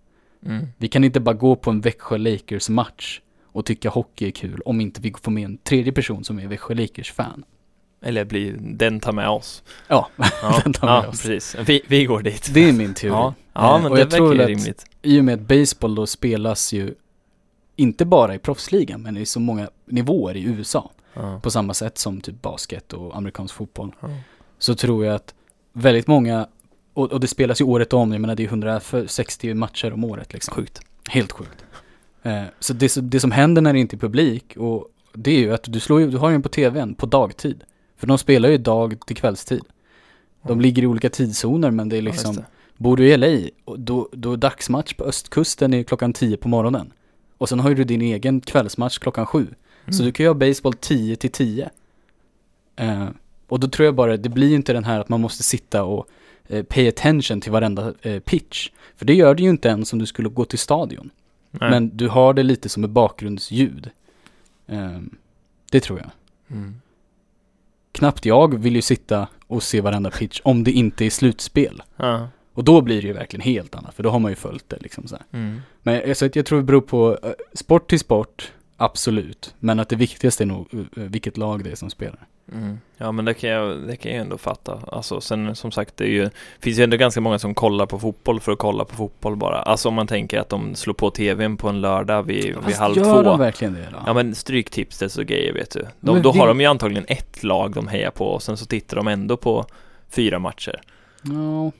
Mm. 0.45 0.67
Vi 0.77 0.87
kan 0.87 1.03
inte 1.03 1.19
bara 1.19 1.35
gå 1.35 1.55
på 1.55 1.69
en 1.69 1.81
Växjö 1.81 2.17
Lakers 2.17 2.69
match 2.69 3.21
och 3.43 3.65
tycka 3.65 3.89
hockey 3.89 4.27
är 4.27 4.31
kul 4.31 4.61
om 4.65 4.81
inte 4.81 5.01
vi 5.01 5.13
får 5.21 5.31
med 5.31 5.45
en 5.45 5.57
tredje 5.57 5.91
person 5.91 6.23
som 6.23 6.39
är 6.39 6.47
Växjö 6.47 6.73
Lakers 6.73 7.11
fan. 7.11 7.43
Eller 8.01 8.25
blir, 8.25 8.55
den 8.59 8.99
tar 8.99 9.11
med 9.11 9.29
oss. 9.29 9.63
Ja, 9.87 10.09
Ja, 10.41 10.59
Den 10.63 10.73
tar 10.73 10.87
med 10.87 10.95
ja 10.95 11.07
oss. 11.07 11.21
precis. 11.21 11.55
Vi, 11.69 11.81
vi 11.87 12.05
går 12.05 12.21
dit. 12.21 12.49
det 12.53 12.69
är 12.69 12.73
min 12.73 12.93
teori. 12.93 13.11
Ja, 13.13 13.33
ja 13.53 13.75
Eh, 13.77 13.81
men 13.83 13.91
och 13.91 13.95
det 13.97 14.01
jag 14.01 14.11
tror 14.11 14.27
verkar 14.27 14.47
ju 14.49 14.53
att- 14.53 14.59
rimligt. 14.59 14.85
I 15.01 15.19
och 15.19 15.25
med 15.25 15.33
att 15.33 15.47
baseball 15.47 15.95
då 15.95 16.07
spelas 16.07 16.73
ju 16.73 16.93
inte 17.75 18.05
bara 18.05 18.35
i 18.35 18.39
proffsligan 18.39 19.01
men 19.01 19.17
i 19.17 19.25
så 19.25 19.39
många 19.39 19.69
nivåer 19.85 20.37
i 20.37 20.43
USA. 20.43 20.91
Ja. 21.13 21.39
På 21.43 21.51
samma 21.51 21.73
sätt 21.73 21.97
som 21.97 22.21
typ 22.21 22.41
basket 22.41 22.93
och 22.93 23.17
amerikansk 23.17 23.53
fotboll. 23.55 23.91
Så 24.59 24.75
tror 24.75 25.05
jag 25.05 25.15
att 25.15 25.33
väldigt 25.73 26.07
många, 26.07 26.47
och, 26.93 27.11
och 27.11 27.19
det 27.19 27.27
spelas 27.27 27.61
ju 27.61 27.65
året 27.65 27.93
om, 27.93 28.11
jag 28.11 28.21
menar 28.21 28.35
det 28.35 28.43
är 28.43 28.47
160 28.47 29.53
matcher 29.53 29.93
om 29.93 30.03
året 30.03 30.33
liksom. 30.33 30.53
Sjukt. 30.53 30.81
Helt 31.09 31.31
sjukt. 31.31 31.65
Eh, 32.23 32.43
så 32.59 32.73
det, 32.73 32.95
det 33.01 33.19
som 33.19 33.31
händer 33.31 33.61
när 33.61 33.73
det 33.73 33.79
inte 33.79 33.95
är 33.95 33.97
publik, 33.97 34.57
och 34.57 34.87
det 35.13 35.31
är 35.31 35.39
ju 35.39 35.53
att 35.53 35.63
du 35.67 35.79
slår 35.79 36.01
ju, 36.01 36.09
du 36.11 36.17
har 36.17 36.29
ju 36.29 36.33
den 36.33 36.41
på 36.43 36.49
tvn 36.49 36.95
på 36.95 37.05
dagtid. 37.05 37.63
För 37.97 38.07
de 38.07 38.17
spelar 38.17 38.49
ju 38.49 38.57
dag 38.57 39.05
till 39.05 39.15
kvällstid. 39.15 39.61
De 40.41 40.61
ligger 40.61 40.83
i 40.83 40.87
olika 40.87 41.09
tidszoner 41.09 41.71
men 41.71 41.89
det 41.89 41.95
är 41.97 42.01
Ja, 42.01 42.11
liksom, 42.11 42.35
det. 42.35 42.45
bor 42.77 42.97
du 42.97 43.07
i 43.07 43.17
LA, 43.17 43.49
då, 43.77 44.09
då 44.11 44.33
är 44.33 44.37
dagsmatch 44.37 44.93
på 44.93 45.03
östkusten 45.03 45.73
är 45.73 45.83
klockan 45.83 46.13
10 46.13 46.37
på 46.37 46.47
morgonen. 46.49 46.93
Och 47.37 47.49
sen 47.49 47.59
har 47.59 47.69
ju 47.69 47.75
du 47.75 47.83
din 47.83 48.01
egen 48.01 48.41
kvällsmatch 48.41 48.97
klockan 48.97 49.25
7. 49.25 49.47
Så 49.89 49.93
Mm. 49.93 50.05
du 50.05 50.11
kan 50.11 50.23
ju 50.23 50.27
ha 50.29 50.33
baseball 50.33 50.73
10 50.73 51.15
till 51.15 51.31
10. 51.31 51.69
Eh, 52.75 53.07
och 53.47 53.59
då 53.59 53.67
tror 53.67 53.85
jag 53.85 53.95
bara, 53.95 54.17
det 54.17 54.29
blir 54.29 54.47
ju 54.49 54.55
inte 54.55 54.73
den 54.73 54.83
här 54.83 54.99
att 54.99 55.09
man 55.09 55.21
måste 55.21 55.43
sitta 55.43 55.83
och 55.83 56.07
eh, 56.47 56.63
pay 56.63 56.87
attention 56.87 57.41
till 57.41 57.51
varenda 57.51 57.93
eh, 58.01 58.19
pitch. 58.19 58.69
För 58.95 59.05
det 59.05 59.13
gör 59.13 59.35
du 59.35 59.43
ju 59.43 59.49
inte 59.49 59.67
ens 59.67 59.93
om 59.93 59.99
du 59.99 60.05
skulle 60.05 60.29
gå 60.29 60.45
till 60.45 60.59
stadion. 60.59 61.09
Nej. 61.51 61.69
Men 61.69 61.97
du 61.97 62.07
har 62.07 62.33
det 62.33 62.43
lite 62.43 62.69
som 62.69 62.83
ett 62.83 62.89
bakgrundsljud. 62.89 63.89
Det 65.71 65.79
tror 65.79 65.99
jag. 65.99 66.09
Mm. 66.57 66.75
Knappt 67.97 68.25
jag 68.25 68.57
vill 68.57 68.75
ju 68.75 68.81
sitta 68.81 69.27
och 69.47 69.63
se 69.63 69.81
varenda 69.81 70.11
pitch 70.11 70.41
om 70.43 70.63
det 70.63 70.71
inte 70.71 71.05
är 71.05 71.09
slutspel. 71.09 71.81
Ja. 71.95 72.27
Och 72.53 72.63
då 72.63 72.81
blir 72.81 73.01
det 73.01 73.07
ju 73.07 73.13
verkligen 73.13 73.41
helt 73.41 73.75
annat, 73.75 73.95
för 73.95 74.03
då 74.03 74.09
har 74.09 74.19
man 74.19 74.31
ju 74.31 74.35
följt 74.35 74.69
det 74.69 74.77
liksom 74.79 75.07
så. 75.07 75.17
Mm. 75.31 75.61
Men 75.83 75.95
jag, 75.95 76.17
så 76.17 76.25
att 76.25 76.35
jag 76.35 76.45
tror 76.45 76.59
det 76.59 76.63
beror 76.63 76.81
på 76.81 77.19
eh, 77.23 77.31
sport 77.53 77.89
till 77.89 77.99
sport, 77.99 78.51
absolut. 78.77 79.55
Men 79.59 79.79
att 79.79 79.89
det 79.89 79.95
viktigaste 79.95 80.43
är 80.43 80.45
nog 80.45 80.67
eh, 80.73 80.79
vilket 81.03 81.37
lag 81.37 81.63
det 81.63 81.71
är 81.71 81.75
som 81.75 81.89
spelar. 81.89 82.27
Mm. 82.53 82.79
Ja 82.97 83.11
men 83.11 83.25
det 83.25 83.33
kan, 83.33 83.49
jag, 83.49 83.77
det 83.87 83.95
kan 83.95 84.11
jag 84.11 84.21
ändå 84.21 84.37
fatta. 84.37 84.79
Alltså 84.91 85.21
sen 85.21 85.55
som 85.55 85.71
sagt 85.71 85.97
det 85.97 86.03
är 86.03 86.09
ju, 86.09 86.29
finns 86.59 86.79
ju 86.79 86.83
ändå 86.83 86.97
ganska 86.97 87.21
många 87.21 87.39
som 87.39 87.55
kollar 87.55 87.85
på 87.85 87.99
fotboll 87.99 88.39
för 88.39 88.51
att 88.51 88.57
kolla 88.59 88.85
på 88.85 88.95
fotboll 88.95 89.35
bara. 89.35 89.61
Alltså 89.61 89.89
om 89.89 89.93
man 89.95 90.07
tänker 90.07 90.39
att 90.39 90.49
de 90.49 90.75
slår 90.75 90.93
på 90.93 91.09
tvn 91.09 91.57
på 91.57 91.69
en 91.69 91.81
lördag 91.81 92.23
vid, 92.23 92.43
vid 92.45 92.55
Fast 92.63 92.77
halv 92.77 92.97
gör 92.97 93.03
två. 93.03 93.21
de 93.21 93.39
verkligen 93.39 93.73
det 93.73 93.87
då? 93.91 93.97
Ja 94.05 94.13
men 94.13 94.35
stryktipset 94.35 95.15
och 95.15 95.25
grejer 95.25 95.53
vet 95.53 95.71
du. 95.71 95.79
De, 95.99 96.13
Men 96.13 96.21
då 96.21 96.31
vi- 96.31 96.39
har 96.39 96.47
de 96.47 96.59
ju 96.61 96.65
antagligen 96.65 97.05
ett 97.07 97.43
lag 97.43 97.73
de 97.73 97.87
hejar 97.87 98.11
på 98.11 98.25
och 98.27 98.43
sen 98.43 98.57
så 98.57 98.65
tittar 98.65 98.97
de 98.97 99.07
ändå 99.07 99.37
på 99.37 99.65
fyra 100.09 100.39
matcher. 100.39 100.81
Ja, 101.21 101.71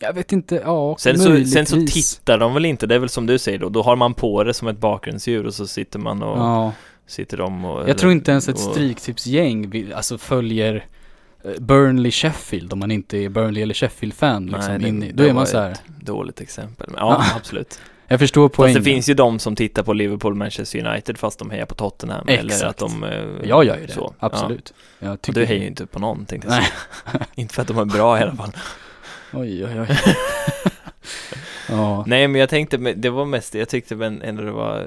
jag 0.00 0.12
vet 0.12 0.32
inte, 0.32 0.62
ja, 0.64 0.96
Sen 0.98 1.18
så, 1.18 1.44
sen 1.44 1.66
så 1.66 1.76
tittar 1.86 2.38
de 2.38 2.54
väl 2.54 2.64
inte, 2.64 2.86
det 2.86 2.94
är 2.94 2.98
väl 2.98 3.08
som 3.08 3.26
du 3.26 3.38
säger 3.38 3.58
då, 3.58 3.68
då 3.68 3.82
har 3.82 3.96
man 3.96 4.14
på 4.14 4.44
det 4.44 4.54
som 4.54 4.68
ett 4.68 4.78
bakgrundsljud 4.78 5.46
och 5.46 5.54
så 5.54 5.66
sitter 5.66 5.98
man 5.98 6.22
och 6.22 6.38
Ja, 6.38 6.72
sitter 7.06 7.36
de 7.36 7.64
och 7.64 7.88
jag 7.88 7.98
tror 7.98 8.12
inte 8.12 8.30
ens 8.30 8.48
ett 8.48 8.54
och- 8.54 8.60
stryktipsgäng 8.60 9.92
alltså 9.94 10.18
följer 10.18 10.86
eh, 11.44 11.50
Burnley 11.60 12.10
Sheffield 12.12 12.72
om 12.72 12.78
man 12.78 12.90
inte 12.90 13.18
är 13.18 13.28
Burnley 13.28 13.62
eller 13.62 13.74
Sheffield-fan 13.74 14.46
liksom. 14.46 14.78
det- 14.82 14.88
in 14.88 15.02
i, 15.02 15.12
då 15.12 15.22
det 15.22 15.28
är 15.28 15.34
man 15.34 15.46
så 15.46 15.58
här. 15.58 15.70
ett 15.70 15.82
Dåligt 16.00 16.40
exempel, 16.40 16.86
men 16.90 16.98
ja 17.00 17.24
absolut. 17.36 17.80
jag 18.08 18.18
förstår 18.20 18.48
Fast 18.48 18.56
poängen. 18.56 18.74
det 18.78 18.84
finns 18.84 19.08
ju 19.08 19.14
de 19.14 19.38
som 19.38 19.56
tittar 19.56 19.82
på 19.82 19.92
Liverpool 19.92 20.34
Manchester 20.34 20.86
United 20.86 21.18
fast 21.18 21.38
de 21.38 21.50
hejar 21.50 21.66
på 21.66 21.74
Tottenham 21.74 22.28
eller 22.28 22.44
Exakt. 22.44 22.62
att 22.64 22.78
de 22.78 23.04
eh, 23.04 23.48
Jag 23.48 23.64
gör 23.64 23.76
ju 23.78 23.86
det, 23.86 23.92
så. 23.92 24.14
absolut. 24.18 24.74
Ja. 24.98 25.16
Tycker 25.16 25.40
du 25.40 25.46
hejar 25.46 25.60
ju 25.60 25.66
inte 25.66 25.86
på 25.86 25.98
någon 25.98 26.24
tänkte 26.24 26.48
jag 26.48 26.54
Nej. 26.56 26.68
säga. 27.12 27.26
Inte 27.34 27.54
för 27.54 27.62
att 27.62 27.68
de 27.68 27.78
är 27.78 27.84
bra 27.84 28.18
i 28.18 28.22
alla 28.22 28.34
fall. 28.34 28.52
Oj, 29.32 29.64
oj, 29.66 29.80
oj. 29.80 29.98
ja. 31.68 32.04
Nej 32.06 32.28
men 32.28 32.40
jag 32.40 32.48
tänkte, 32.48 32.76
det 32.76 33.10
var 33.10 33.24
mest, 33.24 33.54
jag 33.54 33.68
tyckte 33.68 33.96
men 33.96 34.22
ändå 34.22 34.42
det 34.42 34.50
var 34.52 34.86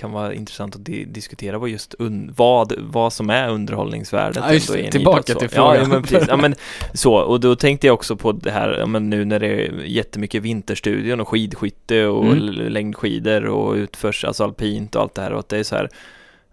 kan 0.00 0.12
vara 0.12 0.34
intressant 0.34 0.76
att 0.76 0.84
di 0.84 1.04
diskutera 1.04 1.58
vad 1.58 1.68
just 1.68 1.94
vad, 2.36 2.72
vad 2.78 3.12
som 3.12 3.30
är 3.30 3.48
underhållningsvärdet 3.48 4.44
Ja, 4.46 4.52
just 4.52 4.70
ändå 4.70 4.90
Tillbaka 4.90 5.34
till 5.34 5.48
frågan. 5.48 5.76
ja 5.76 5.88
men 5.88 6.02
precis, 6.02 6.28
ja 6.28 6.36
men 6.36 6.54
så, 6.94 7.14
och 7.14 7.40
då 7.40 7.56
tänkte 7.56 7.86
jag 7.86 7.94
också 7.94 8.16
på 8.16 8.32
det 8.32 8.50
här, 8.50 8.76
ja, 8.78 8.86
men 8.86 9.10
nu 9.10 9.24
när 9.24 9.38
det 9.38 9.46
är 9.46 9.72
jättemycket 9.84 10.42
vinterstudion 10.42 11.20
och 11.20 11.28
skidskytte 11.28 12.06
och 12.06 12.24
Mm. 12.24 12.38
längdskidor 12.72 13.44
och 13.46 13.74
utförs, 13.74 14.24
alltså 14.24 14.44
alpint 14.44 14.94
och 14.96 15.02
allt 15.02 15.14
det 15.14 15.22
här 15.22 15.32
och 15.32 15.38
att 15.38 15.48
det 15.48 15.58
är 15.58 15.62
så 15.62 15.76
här 15.76 15.88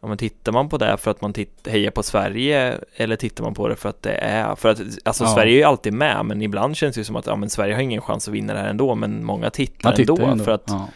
Ja 0.01 0.07
men 0.07 0.17
tittar 0.17 0.51
man 0.51 0.69
på 0.69 0.77
det 0.77 0.97
för 0.97 1.11
att 1.11 1.21
man 1.21 1.33
hejar 1.65 1.91
på 1.91 2.03
Sverige 2.03 2.73
eller 2.95 3.15
tittar 3.15 3.43
man 3.43 3.53
på 3.53 3.67
det 3.67 3.75
för 3.75 3.89
att 3.89 4.01
det 4.01 4.11
är, 4.13 4.55
för 4.55 4.69
att 4.69 4.79
alltså 5.05 5.23
Ja. 5.23 5.33
Sverige 5.33 5.53
är 5.53 5.57
ju 5.57 5.63
alltid 5.63 5.93
med 5.93 6.25
men 6.25 6.41
ibland 6.41 6.77
känns 6.77 6.95
det 6.95 6.99
ju 6.99 7.05
som 7.05 7.15
att 7.15 7.25
ja 7.25 7.35
men 7.35 7.49
Sverige 7.49 7.73
har 7.75 7.81
ingen 7.81 8.01
chans 8.01 8.27
att 8.27 8.33
vinna 8.33 8.53
det 8.53 8.59
här 8.59 8.69
ändå 8.69 8.95
men 8.95 9.25
många 9.25 9.49
tittar, 9.49 9.91
tittar 9.91 10.13
ändå, 10.13 10.25
ändå. 10.25 10.43
för 10.43 10.51
att 10.51 10.63
ja. 10.67 10.87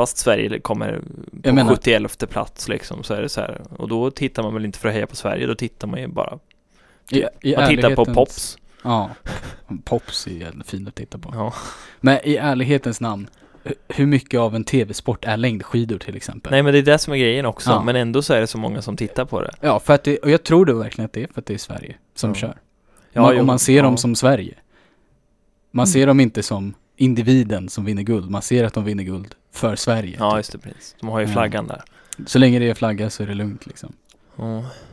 Fast 0.00 0.16
Sverige 0.18 0.60
kommer 0.60 1.00
på 1.42 1.52
menar- 1.54 1.74
71 1.76 2.28
plats 2.30 2.68
liksom 2.68 3.02
så 3.02 3.14
är 3.14 3.22
det 3.22 3.28
så 3.28 3.40
här 3.40 3.60
och 3.76 3.88
då 3.88 4.10
tittar 4.10 4.42
man 4.42 4.54
väl 4.54 4.64
inte 4.64 4.78
för 4.78 4.88
att 4.88 4.94
heja 4.94 5.06
på 5.06 5.16
Sverige 5.16 5.46
då 5.46 5.54
tittar 5.54 5.88
man 5.88 6.00
ju 6.00 6.06
bara 6.08 6.38
I, 7.10 7.24
i 7.42 7.56
Man 7.56 7.68
tittar 7.68 7.94
på 7.96 8.04
Pops 8.04 8.58
Ja, 8.84 9.10
Pops 9.84 10.26
är 10.26 10.30
jävligt 10.30 10.66
fint 10.70 10.88
att 10.88 10.94
titta 10.94 11.18
på. 11.18 11.30
ja. 11.34 11.52
Men 12.00 12.18
i 12.24 12.36
ärlighetens 12.36 13.00
namn, 13.00 13.28
hu- 13.64 13.74
hur 13.88 14.06
mycket 14.06 14.40
av 14.40 14.54
en 14.56 14.64
tv-sport 14.64 15.24
är 15.24 15.36
längdskidor 15.36 15.98
till 15.98 16.16
exempel? 16.16 16.50
Nej 16.52 16.62
men 16.62 16.72
det 16.72 16.78
är 16.78 16.82
det 16.82 16.98
som 16.98 17.12
är 17.12 17.18
grejen 17.18 17.46
också 17.46 17.70
Ja. 17.70 17.82
men 17.82 17.96
ändå 17.96 18.22
så 18.22 18.34
är 18.34 18.40
det 18.40 18.46
så 18.46 18.58
många 18.58 18.82
som 18.82 18.96
tittar 18.96 19.24
på 19.24 19.40
det 19.42 19.50
Ja, 19.60 19.80
för 19.80 19.94
att 19.94 20.04
det, 20.04 20.18
och 20.18 20.30
jag 20.30 20.42
tror 20.42 20.66
det 20.66 20.74
verkligen 20.74 21.06
att 21.06 21.12
det 21.12 21.22
är 21.22 21.28
för 21.34 21.40
att 21.40 21.46
det 21.46 21.54
är 21.54 21.58
Sverige 21.58 21.94
som 22.14 22.30
Ja. 22.30 22.34
kör. 22.34 22.54
Ja, 23.12 23.22
man, 23.22 23.34
jo, 23.34 23.40
och 23.40 23.46
man 23.46 23.58
ser 23.58 23.76
ja. 23.76 23.82
dem 23.82 23.96
som 23.96 24.14
Sverige. 24.14 24.54
Man 25.70 25.82
Mm. 25.84 25.92
ser 25.92 26.06
dem 26.06 26.20
inte 26.20 26.42
som 26.42 26.74
individen 27.00 27.68
som 27.68 27.84
vinner 27.84 28.02
guld, 28.02 28.30
man 28.30 28.42
ser 28.42 28.64
att 28.64 28.74
de 28.74 28.84
vinner 28.84 29.04
guld 29.04 29.34
för 29.52 29.76
Sverige. 29.76 30.16
Ja 30.18 30.30
typ. 30.30 30.36
just 30.38 30.52
det 30.52 30.58
precis, 30.58 30.96
de 31.00 31.08
har 31.08 31.20
ju 31.20 31.26
Ja. 31.26 31.32
flaggan 31.32 31.66
där 31.66 31.82
Så 32.26 32.38
länge 32.38 32.58
det 32.58 32.70
är 32.70 32.74
flagga 32.74 33.10
så 33.10 33.22
är 33.22 33.26
det 33.26 33.34
lugnt 33.34 33.66
liksom. 33.66 33.92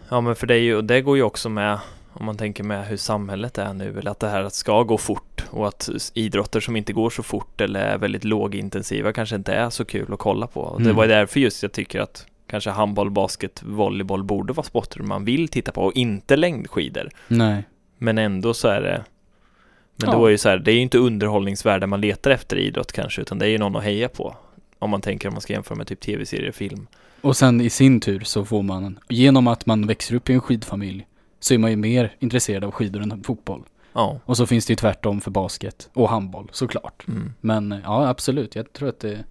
Ja. 0.09 0.21
Men 0.21 0.35
för 0.35 0.47
det 0.47 0.53
är 0.53 0.59
ju, 0.59 0.81
det 0.81 1.01
går 1.01 1.17
ju 1.17 1.23
också 1.23 1.49
med 1.49 1.79
om 2.13 2.25
man 2.25 2.37
tänker 2.37 2.63
med 2.63 2.87
hur 2.87 2.97
samhället 2.97 3.57
är 3.57 3.73
nu, 3.73 3.99
eller 3.99 4.11
att 4.11 4.19
det 4.19 4.29
här 4.29 4.49
ska 4.49 4.83
gå 4.83 4.97
fort 4.97 5.45
och 5.49 5.67
att 5.67 5.89
idrotter 6.13 6.59
som 6.59 6.75
inte 6.75 6.93
går 6.93 7.09
så 7.09 7.23
fort 7.23 7.61
eller 7.61 7.79
är 7.79 7.97
väldigt 7.97 8.23
lågintensiva 8.23 9.13
kanske 9.13 9.35
inte 9.35 9.53
är 9.53 9.69
så 9.69 9.85
kul 9.85 10.13
att 10.13 10.19
kolla 10.19 10.47
på. 10.47 10.61
Och 10.61 10.79
det 10.79 10.85
Mm. 10.85 10.95
var 10.95 11.07
därför 11.07 11.39
just 11.39 11.63
jag 11.63 11.71
tycker 11.71 11.99
att 11.99 12.25
kanske 12.49 12.69
handboll, 12.69 13.09
basket, 13.11 13.63
volleyboll 13.65 14.23
borde 14.23 14.53
vara 14.53 14.63
sporter 14.65 14.99
man 14.99 15.25
vill 15.25 15.47
titta 15.47 15.71
på 15.71 15.81
och 15.81 15.93
inte 15.93 16.35
längdskidor. 16.35 17.09
Nej. 17.27 17.63
Men 17.97 18.17
ändå 18.17 18.53
så 18.53 18.67
är 18.67 18.81
det 18.81 19.03
Men 19.97 20.09
Ja. 20.09 20.17
då 20.17 20.25
är 20.25 20.29
ju 20.29 20.37
så 20.37 20.49
här, 20.49 20.57
det 20.57 20.71
är 20.71 20.75
ju 20.75 20.81
inte 20.81 20.97
underhållningsvärde 20.97 21.87
man 21.87 22.01
letar 22.01 22.31
efter 22.31 22.57
i 22.57 22.67
idrott 22.67 22.91
kanske, 22.91 23.21
utan 23.21 23.39
det 23.39 23.45
är 23.45 23.49
ju 23.49 23.57
någon 23.57 23.75
att 23.75 23.83
heja 23.83 24.09
på. 24.09 24.35
Om 24.79 24.89
man 24.89 25.01
tänker 25.01 25.27
om 25.27 25.33
man 25.33 25.41
ska 25.41 25.53
jämföra 25.53 25.77
med 25.77 25.87
typ 25.87 25.99
tv-serier, 25.99 26.51
film. 26.51 26.87
Och 27.21 27.37
sen 27.37 27.61
i 27.61 27.69
sin 27.69 27.99
tur 27.99 28.19
så 28.19 28.45
får 28.45 28.63
man, 28.63 28.99
genom 29.09 29.47
att 29.47 29.65
man 29.65 29.87
växer 29.87 30.15
upp 30.15 30.29
i 30.29 30.33
en 30.33 30.41
skidfamilj, 30.41 31.07
så 31.39 31.53
är 31.53 31.57
man 31.57 31.69
ju 31.69 31.75
mer 31.77 32.15
intresserad 32.19 32.63
av 32.63 32.71
skidor 32.71 33.01
än 33.01 33.23
fotboll. 33.23 33.63
Ja. 33.93 34.19
Och 34.25 34.37
så 34.37 34.45
finns 34.45 34.65
det 34.65 34.71
ju 34.71 34.75
tvärtom 34.75 35.21
för 35.21 35.31
basket 35.31 35.89
och 35.93 36.09
handboll 36.09 36.49
såklart. 36.51 37.07
Mm. 37.07 37.33
Men 37.41 37.81
ja, 37.83 38.07
absolut. 38.07 38.55
Jag 38.55 38.73
tror 38.73 38.89
att 38.89 38.99
det 38.99 39.23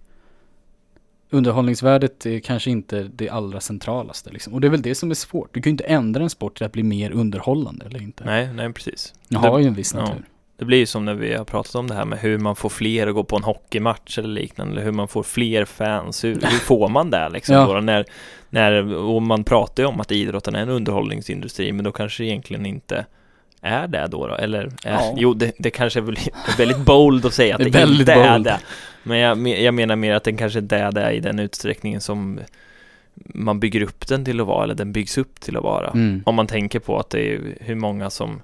Underhållningsvärdet 1.29 2.25
är 2.25 2.39
kanske 2.39 2.71
inte 2.71 3.03
det 3.03 3.29
allra 3.29 3.59
centralaste 3.59 4.31
liksom. 4.31 4.53
Och 4.53 4.61
det 4.61 4.67
är 4.67 4.71
väl 4.71 4.81
det 4.81 4.95
som 4.95 5.11
är 5.11 5.15
svårt. 5.15 5.53
Du 5.53 5.61
kan 5.61 5.69
ju 5.69 5.71
inte 5.71 5.83
ändra 5.83 6.23
en 6.23 6.29
sport 6.29 6.57
till 6.57 6.65
att 6.65 6.71
bli 6.71 6.83
mer 6.83 7.11
underhållande 7.11 7.85
eller 7.85 8.01
inte. 8.01 8.25
Nej, 8.25 8.53
nej 8.53 8.73
precis. 8.73 9.13
Den 9.27 9.39
har 9.39 9.59
ju 9.59 9.67
en 9.67 9.73
viss 9.73 9.93
ja. 9.93 10.15
Det 10.57 10.65
blir 10.65 10.77
ju 10.77 10.85
som 10.85 11.05
när 11.05 11.13
vi 11.13 11.33
har 11.33 11.45
pratat 11.45 11.75
om 11.75 11.87
det 11.87 11.93
här 11.95 12.05
med 12.05 12.19
hur 12.19 12.37
man 12.37 12.55
får 12.55 12.69
fler 12.69 13.07
att 13.07 13.13
gå 13.13 13.23
på 13.23 13.35
en 13.35 13.43
hockeymatch 13.43 14.17
eller 14.19 14.29
liknande, 14.29 14.73
eller 14.73 14.83
hur 14.83 14.91
man 14.91 15.07
får 15.07 15.23
fler 15.23 15.65
fans. 15.65 16.23
Hur, 16.23 16.33
hur 16.33 16.59
får 16.59 16.89
man 16.89 17.09
det 17.09 17.29
liksom 17.29 17.55
Ja. 17.55 17.65
då? 17.73 17.79
När, 17.81 18.05
när, 18.49 18.93
och 18.95 19.21
man 19.21 19.43
pratar 19.43 19.83
ju 19.83 19.87
om 19.89 19.99
att 19.99 20.11
idrotten 20.11 20.55
är 20.55 20.61
en 20.61 20.69
underhållningsindustri, 20.69 21.71
men 21.71 21.83
då 21.85 21.91
kanske 21.91 22.23
det 22.23 22.27
egentligen 22.27 22.65
inte 22.65 23.05
är 23.61 23.87
det 23.87 24.07
då, 24.07 24.27
då 24.27 24.35
eller? 24.35 24.63
Är, 24.63 24.71
Ja. 24.83 25.13
Jo, 25.17 25.33
det, 25.33 25.51
det 25.57 25.69
kanske 25.69 25.99
är 25.99 26.03
är 26.11 26.17
väldigt 26.57 26.77
bold 26.85 27.25
att 27.25 27.33
säga 27.33 27.55
att 27.55 27.63
Det 27.63 27.69
det, 27.69 27.79
är 27.81 27.99
inte 27.99 28.13
är 28.13 28.31
bold. 28.33 28.45
det. 28.45 28.59
Men 29.03 29.17
jag, 29.19 29.47
jag 29.47 29.73
menar 29.73 29.95
mer 29.95 30.13
att 30.15 30.23
den 30.23 30.37
kanske 30.37 30.59
inte 30.59 30.77
är 30.77 30.91
det 30.91 31.11
i 31.11 31.19
den 31.19 31.39
utsträckningen 31.39 32.01
som 32.01 32.39
man 33.15 33.59
bygger 33.59 33.81
upp 33.81 34.07
den 34.07 34.25
till 34.25 34.39
att 34.41 34.47
vara, 34.47 34.63
eller 34.63 34.75
den 34.75 34.91
byggs 34.91 35.17
upp 35.17 35.39
till 35.39 35.57
att 35.57 35.63
vara. 35.63 35.89
Mm. 35.91 36.21
Om 36.25 36.35
man 36.35 36.47
tänker 36.47 36.79
på 36.79 36.99
att 36.99 37.09
det 37.09 37.33
är 37.33 37.57
hur 37.61 37.75
många 37.75 38.09
som 38.09 38.41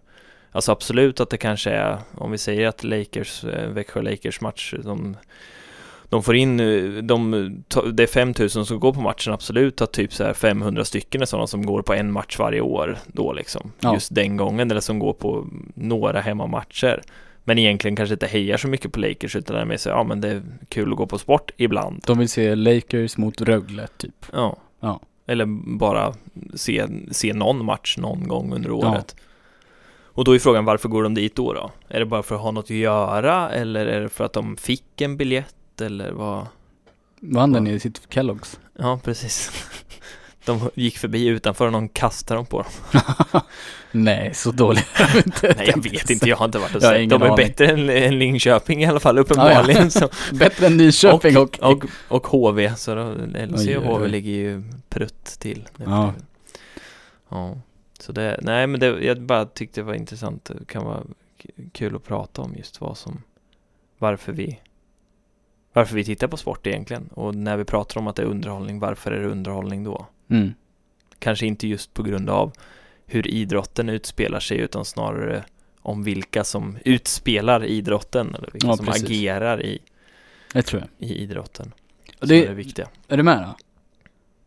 Alltså 0.53 0.71
absolut 0.71 1.19
att 1.19 1.29
det 1.29 1.37
kanske 1.37 1.71
är 1.71 1.97
Om 2.15 2.31
vi 2.31 2.37
säger 2.37 2.67
att 2.67 2.83
Lakers, 2.83 3.43
eh, 3.43 3.69
Växjö 3.69 4.01
Lakers 4.01 4.41
match 4.41 4.73
de, 4.83 5.17
de 6.09 6.23
får 6.23 6.35
in 6.35 6.59
eh, 6.59 7.03
de, 7.03 7.63
Det 7.93 8.03
är 8.03 8.07
5000 8.07 8.65
som 8.65 8.79
går 8.79 8.93
på 8.93 9.01
matchen 9.01 9.33
Absolut 9.33 9.81
att 9.81 9.93
typ 9.93 10.13
så 10.13 10.23
här 10.23 10.33
500 10.33 10.85
stycken 10.85 11.21
är 11.21 11.25
sådana 11.25 11.47
som 11.47 11.65
går 11.65 11.81
på 11.81 11.93
en 11.93 12.11
match 12.11 12.39
varje 12.39 12.61
år 12.61 12.97
Då 13.07 13.33
liksom 13.33 13.71
Ja. 13.79 13.93
Just 13.93 14.15
den 14.15 14.37
gången 14.37 14.71
eller 14.71 14.81
som 14.81 14.99
går 14.99 15.13
på 15.13 15.47
några 15.75 16.21
hemmamatcher 16.21 17.01
Men 17.43 17.59
egentligen 17.59 17.95
kanske 17.95 18.13
inte 18.13 18.27
hejar 18.27 18.57
så 18.57 18.67
mycket 18.67 18.91
på 18.91 18.99
Lakers 18.99 19.35
utan 19.35 19.55
det 19.55 19.61
är 19.61 19.65
mer 19.65 19.77
så 19.77 19.89
ja 19.89 20.03
men 20.03 20.21
det 20.21 20.29
är 20.29 20.41
kul 20.69 20.91
att 20.91 20.97
gå 20.97 21.07
på 21.07 21.17
sport 21.17 21.51
ibland 21.57 22.03
De 22.07 22.17
vill 22.19 22.29
se 22.29 22.55
Lakers 22.55 23.17
mot 23.17 23.41
Rögle 23.41 23.87
typ. 23.97 24.25
Ja. 24.33 24.57
Ja. 24.79 24.99
Eller 25.27 25.45
bara 25.77 26.13
se, 26.53 26.85
se 27.11 27.33
någon 27.33 27.65
match 27.65 27.97
någon 27.97 28.27
gång 28.27 28.53
under 28.53 28.71
året. 28.71 29.15
Och 30.13 30.23
då 30.23 30.35
är 30.35 30.39
frågan 30.39 30.65
varför 30.65 30.89
går 30.89 31.03
de 31.03 31.13
dit 31.13 31.35
då, 31.35 31.53
då? 31.53 31.71
Är 31.87 31.99
det 31.99 32.05
bara 32.05 32.23
för 32.23 32.35
att 32.35 32.41
ha 32.41 32.51
något 32.51 32.65
att 32.65 32.69
göra 32.69 33.49
eller 33.49 33.85
är 33.85 34.01
det 34.01 34.09
för 34.09 34.23
att 34.23 34.33
de 34.33 34.57
fick 34.57 35.01
en 35.01 35.17
biljett 35.17 35.81
eller 35.81 36.11
vad? 36.11 36.47
Vann 37.19 37.51
den 37.51 37.65
Ja. 37.67 37.73
i 37.73 37.79
sitt 37.79 38.01
Kellogg's? 38.09 38.57
Ja, 38.79 38.99
precis. 39.03 39.51
De 40.45 40.69
gick 40.75 40.97
förbi 40.97 41.27
utanför 41.27 41.65
och 41.65 41.71
någon 41.71 41.89
kastade 41.89 42.37
dem 42.37 42.45
på 42.45 42.61
dem. 42.61 43.01
Nej, 43.91 44.33
så 44.33 44.49
inte. 44.49 44.83
Nej, 45.57 45.71
jag 45.75 45.83
vet 45.83 46.09
inte, 46.09 46.29
jag 46.29 46.37
har 46.37 46.45
inte 46.45 46.59
varit 46.59 46.75
och 46.75 46.81
sett. 46.81 47.09
De 47.09 47.21
är 47.21 47.25
aning. 47.25 47.35
bättre 47.35 47.67
än, 47.67 47.89
än 47.89 48.19
Linköping 48.19 48.83
i 48.83 48.85
alla 48.85 48.99
fall, 48.99 49.17
uppenbarligen. 49.19 49.91
Så. 49.91 50.09
Bättre 50.31 50.65
än 50.65 50.77
Nyköping 50.77 51.37
och... 51.37 51.59
och, 51.61 51.85
och 52.07 52.27
HV, 52.27 52.75
så 52.75 52.95
LHC 52.95 53.77
och 53.77 53.83
HV 53.83 54.07
ligger 54.07 54.31
ju 54.31 54.63
prutt 54.89 55.25
till. 55.25 55.67
Ja. 55.85 56.13
Ja, 57.29 57.55
så 58.03 58.11
det, 58.11 58.39
nej 58.41 58.67
men 58.67 58.79
det, 58.79 58.85
jag 59.05 59.21
bara 59.21 59.45
tyckte 59.45 59.81
det 59.81 59.85
var 59.85 59.93
intressant, 59.93 60.45
det 60.45 60.65
kan 60.67 60.85
vara 60.85 61.03
kul 61.71 61.95
att 61.95 62.03
prata 62.03 62.41
om 62.41 62.53
just 62.57 62.81
vad 62.81 62.97
som, 62.97 63.23
varför 63.97 64.31
vi, 64.33 64.59
varför 65.73 65.95
vi 65.95 66.03
tittar 66.03 66.27
på 66.27 66.37
sport 66.37 66.67
egentligen. 66.67 67.07
Och 67.13 67.35
när 67.35 67.57
vi 67.57 67.63
pratar 67.65 67.99
om 67.99 68.07
att 68.07 68.15
det 68.15 68.21
är 68.21 68.25
underhållning, 68.25 68.79
varför 68.79 69.11
är 69.11 69.21
det 69.21 69.27
underhållning 69.29 69.83
då? 69.83 70.07
Mm. 70.29 70.53
Kanske 71.19 71.45
inte 71.45 71.67
just 71.67 71.93
på 71.93 72.03
grund 72.03 72.29
av 72.29 72.51
hur 73.05 73.27
idrotten 73.27 73.89
utspelar 73.89 74.39
sig 74.39 74.57
utan 74.57 74.85
snarare 74.85 75.43
om 75.81 76.03
vilka 76.03 76.43
som 76.43 76.77
utspelar 76.85 77.65
idrotten 77.65 78.35
eller 78.35 78.49
vilka 78.53 78.67
Ja, 78.67 78.77
som 78.77 78.85
precis. 78.85 79.03
agerar 79.09 79.65
i, 79.65 79.79
Det 80.53 80.61
tror 80.61 80.81
jag. 80.81 81.09
i 81.09 81.15
idrotten. 81.23 81.71
Och 82.21 82.27
Det 82.27 82.43
är 82.43 82.47
det 82.47 82.53
viktiga. 82.53 82.87
är 83.07 83.17
du 83.17 83.23
med 83.23 83.37
då? 83.41 83.55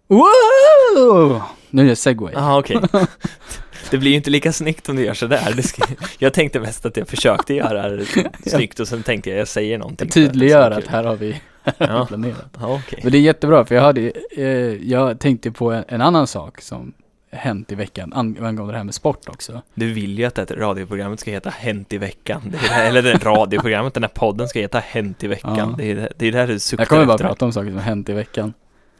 Wow! 0.09 1.43
Nu 1.71 1.83
är 1.85 1.87
det 1.87 1.97
segway. 1.97 2.33
Jaha, 2.35 2.59
okej. 2.59 2.81
Det 3.91 3.99
blir 3.99 4.11
ju 4.11 4.17
inte 4.17 4.31
lika 4.31 4.53
snyggt 4.53 4.89
om 4.89 4.97
du 4.97 5.05
gör 5.05 5.15
sådär. 5.15 5.53
Det 5.57 5.63
ska, 5.63 5.83
jag 6.19 6.33
tänkte 6.33 6.61
mest 6.61 6.87
att 6.87 6.97
jag 6.97 7.09
försökte 7.09 7.55
göra 7.55 7.89
det 7.89 8.07
snyggt 8.47 8.81
och 8.81 8.89
sen 8.89 9.03
tänkte 9.03 9.31
jag 9.31 9.39
jag 9.39 9.49
säger 9.49 9.79
någonting. 9.79 10.09
Tydliggör 10.09 10.71
att 10.71 10.87
här 10.87 11.05
har 11.05 11.17
vi 11.17 11.41
Ja. 11.79 12.05
planerat. 12.09 12.57
Ja, 12.61 12.75
okej. 12.87 13.01
Men 13.03 13.13
det 13.13 13.19
är 13.19 13.23
jättebra 13.23 13.65
för 13.65 13.75
jag 13.75 13.83
hade, 13.83 14.13
eh, 14.37 14.45
jag 14.91 15.19
tänkte 15.21 15.51
på 15.51 15.73
en, 15.73 15.85
en 15.89 16.01
annan 16.01 16.27
sak 16.27 16.61
som 16.61 16.93
hänt 17.33 17.73
i 17.73 17.75
veckan 17.75 18.13
ang- 18.15 18.47
angående 18.47 18.73
det 18.73 18.77
här 18.79 18.85
med 18.85 18.95
sport 18.95 19.29
också. 19.29 19.63
Du 19.75 19.93
vill 19.93 20.19
ju 20.19 20.25
att 20.25 20.35
det 20.35 20.51
här 20.51 20.57
radioprogrammet 20.57 21.21
ska 21.21 21.31
heta 21.31 21.51
Hänt 21.51 21.93
i 21.93 21.99
veckan. 21.99 22.41
Det 22.45 22.51
det 22.51 22.73
här, 22.73 22.89
eller 22.89 23.03
det 23.03 23.15
radioprogrammet, 23.25 23.95
den 23.95 24.03
här 24.03 24.11
podden 24.15 24.49
ska 24.49 24.61
heta 24.61 24.79
Hänt 24.79 25.25
i 25.25 25.27
veckan. 25.27 25.57
Ja. 25.59 25.75
Det, 25.79 25.91
är, 25.91 25.95
det- 25.95 26.13
det 26.17 26.27
är 26.27 26.33
det 26.33 26.39
här 26.39 26.47
du 26.47 26.59
suktar 26.59 26.83
Jag 26.83 26.89
kommer 26.89 27.05
bara 27.05 27.15
efter. 27.15 27.25
prata 27.27 27.45
om 27.45 27.53
saker 27.53 27.71
som 27.71 27.79
hänt 27.79 28.09
i 28.09 28.13
veckan. 28.13 28.55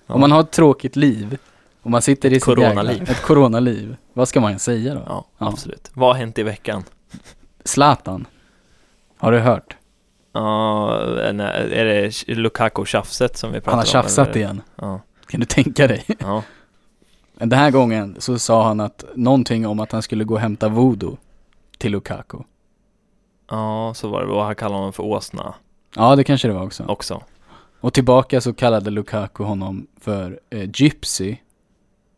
Ja. 0.07 0.15
Om 0.15 0.21
man 0.21 0.33
har 0.33 0.41
ett 0.41 0.51
tråkigt 0.51 0.97
liv, 0.97 1.39
och 1.83 1.91
man 1.91 2.03
sitter 2.03 2.33
i 2.33 2.37
Ett 2.37 2.45
coronaliv. 2.45 2.97
jävla, 2.99 3.13
ett 3.13 3.23
coronaliv, 3.23 3.97
vad 4.13 4.29
ska 4.29 4.41
man 4.41 4.59
säga 4.59 4.95
då? 4.95 5.03
Ja, 5.07 5.25
Ja. 5.39 5.49
absolut. 5.49 5.91
Vad 5.95 6.09
har 6.09 6.15
hänt 6.15 6.39
i 6.39 6.43
veckan? 6.43 6.85
Zlatan. 7.65 8.27
Har 9.19 9.33
du 9.33 9.39
hört? 9.39 9.77
Ja, 10.33 10.95
är 10.99 11.85
det 11.85 12.29
Lukaku-tjafset 12.29 13.37
som 13.37 13.53
vi 13.53 13.61
pratar 13.61 13.71
Han 13.71 13.79
har 13.79 13.85
om? 13.85 13.89
tjafsat 13.91 14.29
eller? 14.29 14.37
igen. 14.39 14.61
Ja, 14.77 15.01
Kan 15.27 15.41
du 15.41 15.47
tänka 15.47 15.87
dig? 15.87 16.05
ja. 16.19 16.43
Den 17.39 17.53
här 17.53 17.71
gången 17.71 18.17
så 18.19 18.39
sa 18.39 18.65
han 18.65 18.81
att 18.81 19.05
någonting 19.15 19.67
om 19.67 19.81
att 19.81 19.93
han 19.93 20.03
skulle 20.03 20.25
gå 20.25 20.35
och 20.35 20.41
hämta 20.41 20.69
voodoo 20.69 21.17
till 21.79 21.93
Lukaku. 21.93 22.39
ja, 23.51 23.93
så 23.95 24.09
var 24.09 24.23
det. 24.27 24.33
Och 24.33 24.45
han 24.45 24.55
kallade 24.55 24.79
honom 24.79 24.93
för 24.93 25.03
åsna 25.03 25.55
Ja, 25.97 26.17
det 26.17 26.25
kanske 26.25 26.49
det 26.49 26.55
var 26.55 26.63
också. 26.63 26.85
också. 26.85 27.23
Och 27.81 27.93
tillbaka 27.95 28.41
så 28.41 28.53
kallade 28.55 28.91
Lukaku 28.91 29.45
honom 29.45 29.87
för 30.01 30.41
eh, 30.51 30.71
Gypsy 30.75 31.37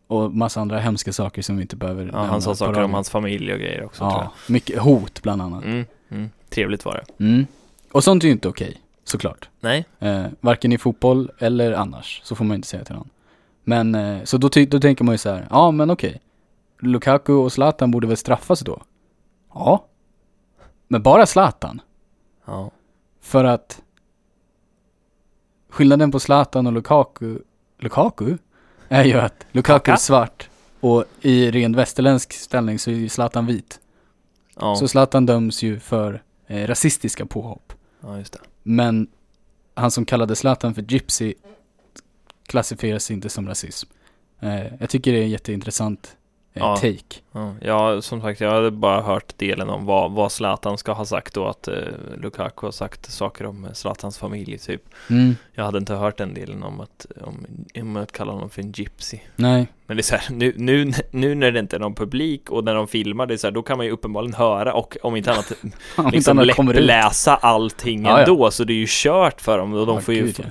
och 0.07 0.33
massa 0.33 0.61
andra 0.61 0.79
hemska 0.79 1.13
saker 1.13 1.43
som 1.43 1.57
vi 1.57 1.63
inte 1.63 1.77
behöver 1.77 2.11
Ja, 2.13 2.19
han 2.25 2.43
sa 2.43 2.55
saker 2.55 2.73
radio. 2.73 2.85
om 2.85 2.95
hans 2.95 3.11
familj 3.11 3.53
och 3.53 3.59
grejer 3.59 3.85
också 3.85 3.99
tror 3.99 4.13
Ja, 4.13 4.33
mycket 4.49 4.79
hot 4.79 5.23
bland 5.23 5.43
annat. 5.43 5.65
jag. 5.65 5.73
Mm, 5.73 5.87
mm. 6.09 6.31
Trevligt 6.51 6.85
var 6.85 6.95
det. 7.19 7.25
Mm. 7.25 7.47
Och 7.93 8.05
sånt 8.05 8.23
är 8.25 8.27
ju 8.29 8.33
inte 8.33 8.49
okej, 8.49 8.81
såklart. 9.05 9.49
Nej, 9.61 9.85
Eh, 9.99 10.27
varken 10.41 10.73
i 10.73 10.79
fotboll 10.79 11.31
eller 11.39 11.73
annars, 11.73 12.21
så 12.25 12.35
får 12.35 12.45
man 12.45 12.55
inte 12.55 12.69
säga 12.69 12.85
till 12.85 12.95
någon. 12.95 13.11
Men, 13.65 13.95
eh, 13.95 14.25
så 14.25 14.39
då, 14.39 14.49
då 14.69 14.81
tänker 14.81 15.05
man 15.05 15.15
ju 15.15 15.19
så 15.19 15.31
här, 15.31 15.47
ja 15.51 15.71
men 15.71 15.91
okej. 15.91 16.21
Lukaku 16.81 17.33
och 17.33 17.53
Zlatan 17.53 17.91
borde 17.91 18.07
väl 18.07 18.17
straffas 18.17 18.61
då? 18.61 18.83
Ja. 19.55 19.85
Men 20.89 21.03
bara 21.03 21.27
Zlatan. 21.27 21.81
ja. 22.45 22.71
För 23.21 23.45
att 23.45 23.83
skillnaden 25.69 26.11
på 26.11 26.21
Zlatan 26.21 26.67
och 26.67 26.73
Lukaku, 26.73 27.39
Lukaku? 27.79 28.37
Är 28.89 29.05
ju 29.05 29.15
att 29.21 29.47
Lukaku 29.53 29.79
Kaka? 29.79 29.93
är 29.93 29.97
svart 29.97 30.49
och 30.81 31.05
i 31.21 31.51
ren 31.51 31.77
västerländsk 31.77 32.33
ställning 32.33 32.79
så 32.79 32.91
är 32.91 32.95
ju 32.95 33.09
Zlatan 33.09 33.47
vit. 33.47 33.81
Ja, 34.61 34.77
Så 34.77 34.89
Zlatan 34.89 35.27
döms 35.27 35.63
ju 35.63 35.81
för 35.81 36.23
eh, 36.47 36.67
rasistiska 36.67 37.27
påhopp. 37.27 37.73
ja 38.01 38.19
just 38.19 38.33
det. 38.33 38.39
Men 38.63 39.09
han 39.75 39.91
som 39.91 40.05
kallade 40.05 40.37
Zlatan 40.37 40.75
för 40.75 40.83
Gypsy 40.83 41.35
klassifieras 42.47 43.11
inte 43.11 43.29
som 43.29 43.49
rasism. 43.49 43.91
Eh, 44.41 44.67
jag 44.81 44.91
tycker 44.91 45.13
det 45.13 45.19
är 45.19 45.27
jätteintressant 45.27 46.17
Ja. 46.61 46.77
take. 46.77 47.17
Ja, 47.33 47.55
ja, 47.61 48.03
som 48.03 48.21
sagt, 48.21 48.41
jag 48.41 48.51
hade 48.51 48.71
bara 48.71 49.01
hört 49.03 49.39
delen 49.39 49.69
om 49.71 49.85
vad, 49.87 50.13
vad 50.13 50.33
Zlatan 50.33 50.79
ska 50.79 50.93
ha 50.93 51.05
sagt 51.05 51.35
då, 51.35 51.47
att 51.47 51.69
eh, 51.69 51.75
Lukaku 52.17 52.67
har 52.67 52.71
sagt 52.71 53.11
saker 53.11 53.47
om 53.47 53.65
eh, 53.65 53.73
Zlatans 53.73 54.19
familj 54.19 54.59
typ. 54.59 54.83
Mm, 55.11 55.37
Jag 55.55 55.65
hade 55.65 55.79
inte 55.79 55.95
hört 55.95 56.19
den 56.19 56.35
delen 56.35 56.63
om 56.63 56.81
att, 56.81 57.07
om, 57.21 57.47
om 57.81 57.97
att 57.97 58.13
kalla 58.13 58.33
honom 58.33 58.51
för 58.51 58.63
en 58.63 58.73
gypsy. 58.73 59.19
nej. 59.37 59.67
Men 59.89 59.97
det 59.97 60.01
är 60.01 60.03
så 60.03 60.17
här, 60.17 60.35
nu, 60.35 60.53
nu, 60.57 60.93
nu 61.11 61.35
när 61.35 61.51
det 61.51 61.59
inte 61.61 61.77
är 61.77 61.81
någon 61.81 61.95
publik 61.95 62.51
och 62.51 62.65
när 62.65 62.75
de 62.75 62.89
filmar, 62.89 63.27
det 63.27 63.35
är 63.35 63.39
så 63.39 63.47
här, 63.47 63.53
då 63.53 63.63
kan 63.63 63.77
man 63.77 63.87
ju 63.87 63.93
uppenbarligen 63.93 64.35
höra 64.35 64.73
och 64.75 64.97
om 65.03 65.17
inte 65.17 65.33
annat 65.33 65.53
Om 65.97 66.05
inte 66.05 66.17
liksom 66.17 66.39
annat 66.39 66.57
kommer 66.57 66.75
ut. 66.75 67.27
allting 67.41 68.05
Ja, 68.05 68.11
ja. 68.11 68.19
ändå, 68.19 68.51
så 68.51 68.65
det 68.65 68.73
är 68.73 68.75
ju 68.75 68.87
kört 68.89 69.41
för 69.41 69.59
dem 69.59 69.75
och 69.75 69.87
de 69.87 69.95
Ja, 69.95 70.01
får 70.01 70.15
ju, 70.15 70.23
gud, 70.23 70.35
ja. 70.39 70.45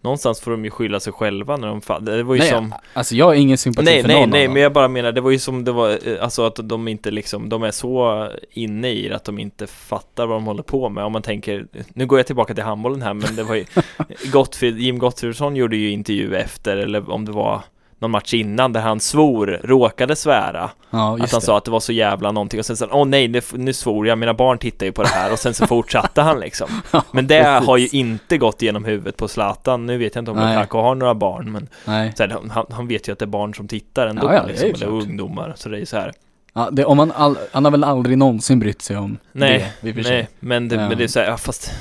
någonstans 0.00 0.40
får 0.40 0.50
de 0.50 0.64
ju 0.64 0.70
skylla 0.70 1.00
sig 1.00 1.12
själva 1.12 1.56
när 1.56 1.68
de 1.68 1.80
fa- 1.80 2.00
det 2.00 2.22
var 2.22 2.34
ju 2.34 2.40
Nej, 2.40 2.50
som 2.50 2.74
alltså 2.92 3.14
jag 3.14 3.24
har 3.26 3.34
ingen 3.34 3.58
sympati 3.58 3.84
Nej, 3.84 4.00
för 4.00 4.08
nej, 4.08 4.20
någon 4.20 4.30
nej, 4.30 4.44
dem. 4.44 4.52
men 4.54 4.62
jag 4.62 4.72
bara 4.72 4.88
menar, 4.88 5.12
det 5.12 5.20
var 5.20 5.30
ju 5.30 5.38
som 5.38 5.64
det 5.64 5.72
var, 5.72 5.90
eh, 5.90 6.22
alltså 6.24 6.46
att 6.46 6.58
de 6.62 6.88
inte 6.88 7.10
liksom, 7.10 7.48
de 7.48 7.62
är 7.62 7.70
så 7.70 8.28
inne 8.50 8.88
i 8.90 9.08
det 9.08 9.16
att 9.16 9.24
de 9.24 9.38
inte 9.38 9.66
fattar 9.66 10.26
vad 10.26 10.36
de 10.36 10.44
håller 10.44 10.62
på 10.62 10.88
med. 10.88 11.04
Om 11.04 11.12
man 11.12 11.22
tänker, 11.22 11.66
nu 11.94 12.06
går 12.06 12.18
jag 12.18 12.26
tillbaka 12.26 12.54
till 12.54 12.64
handbollen 12.64 13.02
här, 13.02 13.14
men 13.14 13.36
det 13.36 13.42
var 13.42 13.54
ju, 13.54 13.64
Gottfrid, 14.32 14.78
Jim 14.78 14.98
Gottfridsson 14.98 15.56
gjorde 15.56 15.76
ju 15.76 15.90
intervju 15.90 16.36
efter, 16.36 16.76
eller 16.76 17.10
om 17.10 17.24
det 17.24 17.32
var 17.32 17.60
någon 18.00 18.10
match 18.10 18.34
innan 18.34 18.72
där 18.72 18.80
han 18.80 19.00
svor, 19.00 19.60
råkade 19.64 20.16
svära. 20.16 20.70
Ja, 20.90 21.14
Att 21.14 21.30
han 21.32 21.40
det. 21.40 21.46
sa 21.46 21.58
att 21.58 21.64
det 21.64 21.70
var 21.70 21.80
så 21.80 21.92
jävla 21.92 22.32
någonting 22.32 22.60
och 22.60 22.66
sen 22.66 22.76
sa 22.76 22.88
åh 22.92 23.04
nej, 23.06 23.28
det, 23.28 23.52
nu 23.52 23.72
svor 23.72 24.06
jag, 24.06 24.18
mina 24.18 24.34
barn 24.34 24.58
tittar 24.58 24.86
ju 24.86 24.92
på 24.92 25.02
det 25.02 25.08
här 25.08 25.32
och 25.32 25.38
sen 25.38 25.54
så 25.54 25.66
fortsatte 25.66 26.22
han 26.22 26.40
liksom. 26.40 26.68
Men 27.12 27.26
det 27.26 27.42
precis. 27.42 27.66
har 27.68 27.76
ju 27.76 27.88
inte 27.88 28.38
gått 28.38 28.62
genom 28.62 28.84
huvudet 28.84 29.16
på 29.16 29.28
Zlatan, 29.28 29.86
nu 29.86 29.98
vet 29.98 30.14
jag 30.14 30.22
inte 30.22 30.30
om. 30.30 30.36
Lukaku 30.36 30.78
har 30.78 30.94
några 30.94 31.14
barn, 31.14 31.52
men 31.52 31.68
så 32.16 32.22
här, 32.22 32.50
han, 32.50 32.66
han 32.70 32.88
vet 32.88 33.08
ju 33.08 33.12
att 33.12 33.18
det 33.18 33.24
är 33.24 33.26
barn 33.26 33.54
som 33.54 33.68
tittar 33.68 34.06
ändå, 34.06 34.26
Ja, 34.26 34.34
ja, 34.34 34.42
det 34.42 34.44
är 34.44 34.48
liksom, 34.48 34.68
eller 34.68 34.86
klart. 35.00 35.02
ungdomar, 35.08 35.52
så 35.56 35.68
det 35.68 35.78
är 35.80 35.84
så 35.84 35.96
här. 35.96 36.12
Ja, 36.54 36.68
det, 36.72 36.84
om 36.84 36.96
man 36.96 37.12
all, 37.12 37.38
han 37.52 37.64
har 37.64 37.72
väl 37.72 37.84
aldrig 37.84 38.18
någonsin 38.18 38.58
brytt 38.60 38.82
sig 38.82 38.96
om 38.96 39.18
Nej, 39.32 39.72
det, 39.80 39.88
i 39.88 39.92
och 39.92 39.96
för 39.96 40.02
sig. 40.02 40.16
Nej, 40.16 40.28
men 40.40 40.68
det, 40.68 40.76
men 40.76 40.98
det 40.98 41.04
är 41.04 41.08
så 41.08 41.20
här, 41.20 41.26
ja, 41.26 41.36
fast 41.36 41.72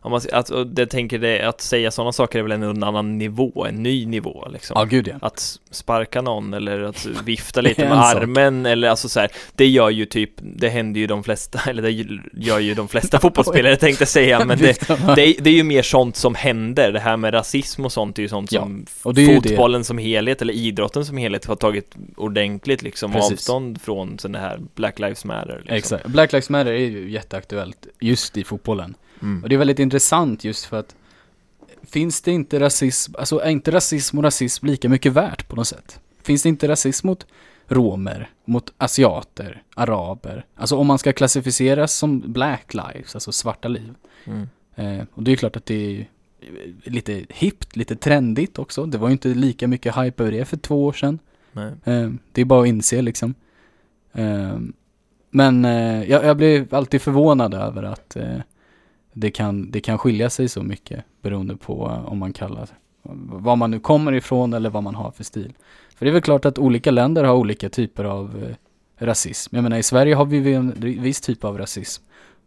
om 0.00 0.10
man, 0.10 0.20
att, 0.32 0.50
och 0.50 0.66
det 0.66 0.86
tänker 0.86 1.18
det, 1.18 1.42
att 1.48 1.60
säga 1.60 1.90
sådana 1.90 2.12
saker 2.12 2.38
är 2.38 2.42
väl 2.42 2.52
en 2.52 2.82
annan 2.84 3.18
nivå, 3.18 3.66
en 3.68 3.82
ny 3.82 4.06
nivå 4.06 4.48
liksom. 4.52 4.74
Ja, 4.78 4.84
gud 4.84 5.08
ja. 5.08 5.14
Att 5.20 5.58
sparka 5.70 6.22
någon 6.22 6.54
eller 6.54 6.82
att 6.82 7.06
vifta 7.24 7.60
lite 7.60 7.88
med 7.88 7.98
armen 7.98 8.66
eller 8.66 8.88
alltså 8.88 9.08
så 9.08 9.20
här, 9.20 9.30
det 9.54 9.66
gör 9.66 9.90
ju 9.90 10.06
typ, 10.06 10.30
det 10.36 10.68
händer 10.68 11.00
ju 11.00 11.06
de 11.06 11.24
flesta, 11.24 11.60
eller 11.70 11.82
det 11.82 11.90
gör 12.46 12.58
ju 12.58 12.74
de 12.74 12.88
flesta 12.88 13.18
fotbollsspelare 13.20 13.76
tänkte 13.76 14.02
jag 14.02 14.08
säga, 14.08 14.44
men 14.44 14.58
det, 14.58 14.88
det, 15.16 15.22
är- 15.26 15.42
det 15.42 15.50
är 15.50 15.54
ju 15.54 15.62
mer 15.62 15.82
sånt 15.82 16.16
som 16.16 16.34
händer, 16.34 16.92
det 16.92 17.00
här 17.00 17.16
med 17.16 17.34
rasism 17.34 17.84
och 17.84 17.92
sånt 17.92 18.18
är 18.18 18.22
ju 18.22 18.28
sånt 18.28 18.52
Ja, 18.52 18.60
som 18.60 19.14
det. 19.14 19.26
fotbollen 19.26 19.84
som 19.84 19.98
helhet 19.98 20.42
eller 20.42 20.54
idrotten 20.54 21.04
som 21.04 21.16
helhet 21.16 21.44
har 21.44 21.56
tagit 21.56 21.94
ordentligt 22.16 22.82
liksom 22.82 23.12
Precis. 23.12 23.32
avstånd 23.32 23.80
från 23.82 24.18
sådana 24.18 24.38
här 24.38 24.60
Black 24.74 24.98
Lives 24.98 25.24
Matter 25.24 25.56
liksom. 25.56 25.76
Exakt. 25.76 26.06
Black 26.06 26.32
Lives 26.32 26.50
Matter 26.50 26.72
är 26.72 26.78
ju 26.78 27.10
jätteaktuellt 27.10 27.86
just 28.00 28.36
i 28.36 28.44
fotbollen. 28.44 28.94
Mm. 29.22 29.42
Och 29.42 29.48
det 29.48 29.54
är 29.54 29.58
väldigt 29.58 29.78
intressant 29.78 30.44
just 30.44 30.64
för 30.64 30.76
att 30.76 30.96
finns 31.82 32.22
det 32.22 32.32
inte 32.32 32.60
rasism, 32.60 33.14
alltså 33.18 33.38
är 33.38 33.50
inte 33.50 33.70
rasism 33.70 34.18
och 34.18 34.24
rasism 34.24 34.66
lika 34.66 34.88
mycket 34.88 35.12
värt 35.12 35.48
på 35.48 35.56
något 35.56 35.68
sätt? 35.68 36.00
Finns 36.22 36.42
det 36.42 36.48
inte 36.48 36.68
rasism 36.68 37.06
mot 37.06 37.26
romer, 37.68 38.30
mot 38.44 38.72
asiater, 38.76 39.62
araber? 39.74 40.44
Alltså 40.54 40.76
om 40.76 40.86
man 40.86 40.98
ska 40.98 41.12
klassificeras 41.12 41.94
som 41.94 42.32
black 42.32 42.74
lives, 42.74 43.14
alltså 43.14 43.32
svarta 43.32 43.68
liv. 43.68 43.94
Mm. 44.24 44.48
Eh, 44.74 45.04
och 45.14 45.22
det 45.22 45.32
är 45.32 45.36
klart 45.36 45.56
att 45.56 45.66
det 45.66 45.98
är 46.00 46.06
lite 46.90 47.24
hippt, 47.28 47.76
lite 47.76 47.96
trendigt 47.96 48.58
också. 48.58 48.86
Det 48.86 48.98
var 48.98 49.08
ju 49.08 49.12
inte 49.12 49.28
lika 49.28 49.68
mycket 49.68 49.96
hype 49.96 50.22
över 50.22 50.32
det 50.32 50.44
för 50.44 50.56
två 50.56 50.84
år 50.84 50.92
sedan. 50.92 51.18
Eh, 51.84 52.10
det 52.32 52.40
är 52.40 52.44
bara 52.44 52.62
att 52.62 52.68
inse 52.68 53.02
liksom. 53.02 53.34
Eh, 54.12 54.58
men 55.30 55.64
eh, 55.64 56.10
jag, 56.10 56.24
jag 56.24 56.36
blir 56.36 56.74
alltid 56.74 57.02
förvånad 57.02 57.54
över 57.54 57.82
att 57.82 58.16
eh, 58.16 58.38
det, 59.12 59.30
kan, 59.30 59.70
det 59.70 59.80
kan 59.80 59.98
skilja 59.98 60.30
sig 60.30 60.48
så 60.48 60.62
mycket 60.62 61.04
beroende 61.22 61.56
på 61.56 62.02
om 62.06 62.18
man 62.18 62.32
kallar 62.32 62.68
var 63.12 63.56
man 63.56 63.70
nu 63.70 63.80
kommer 63.80 64.12
ifrån 64.12 64.52
eller 64.52 64.70
vad 64.70 64.82
man 64.82 64.94
har 64.94 65.10
för 65.10 65.24
stil. 65.24 65.52
För 65.96 66.04
det 66.04 66.10
är 66.10 66.12
väl 66.12 66.22
klart 66.22 66.44
att 66.44 66.58
olika 66.58 66.90
länder 66.90 67.24
har 67.24 67.34
olika 67.34 67.68
typer 67.68 68.04
av 68.04 68.44
eh, 68.44 69.06
rasism. 69.06 69.56
Jag 69.56 69.62
menar 69.62 69.76
i 69.76 69.82
Sverige 69.82 70.14
har 70.14 70.24
vi 70.24 70.54
en 70.54 70.74
viss 70.80 71.20
typ 71.20 71.44
av 71.44 71.58
rasism 71.58 72.02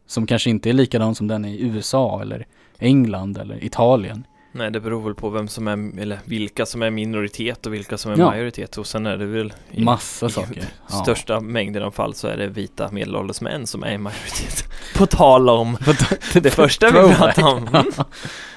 som 0.06 0.28
kanske 0.28 0.50
inte 0.50 0.70
är 0.70 0.74
likadan 0.74 1.16
som 1.16 1.28
den 1.28 1.46
i 1.46 1.62
USA 1.62 2.22
eller 2.22 2.46
England 2.80 3.38
eller 3.38 3.64
Italien. 3.64 4.24
Nej, 4.54 4.72
det 4.72 4.80
beror 4.80 5.02
väl 5.04 5.16
på 5.16 5.30
vem 5.30 5.48
som 5.48 5.68
är, 5.68 6.02
eller 6.02 6.20
vilka 6.26 6.66
som 6.66 6.82
är 6.82 6.90
minoritet 6.90 7.66
och 7.66 7.74
vilka 7.74 7.98
som 7.98 8.12
är 8.12 8.18
Ja. 8.18 8.26
majoritet 8.26 8.78
och 8.78 8.88
sen 8.88 9.06
är 9.06 9.18
det 9.18 9.26
väl 9.26 9.54
i 9.72 9.84
Massa 9.84 10.26
i 10.26 10.30
saker. 10.30 10.64
Ja. 10.90 10.96
största 10.96 11.40
mängden 11.40 11.84
av 11.84 11.92
fall 11.92 12.14
så 12.14 12.28
är 12.28 12.38
det 12.38 12.48
vita 12.48 12.92
medelålders 12.92 13.42
män 13.42 13.68
som 13.68 13.84
är 13.84 13.92
i 13.92 13.98
majoritet. 13.98 14.64
På 14.98 15.06
tal 15.06 15.50
om 15.50 15.78
det 16.34 16.50
första 16.54 16.86
vi 16.88 17.14
pratade 17.16 17.48
om. 17.48 17.68
Mm. 17.68 17.86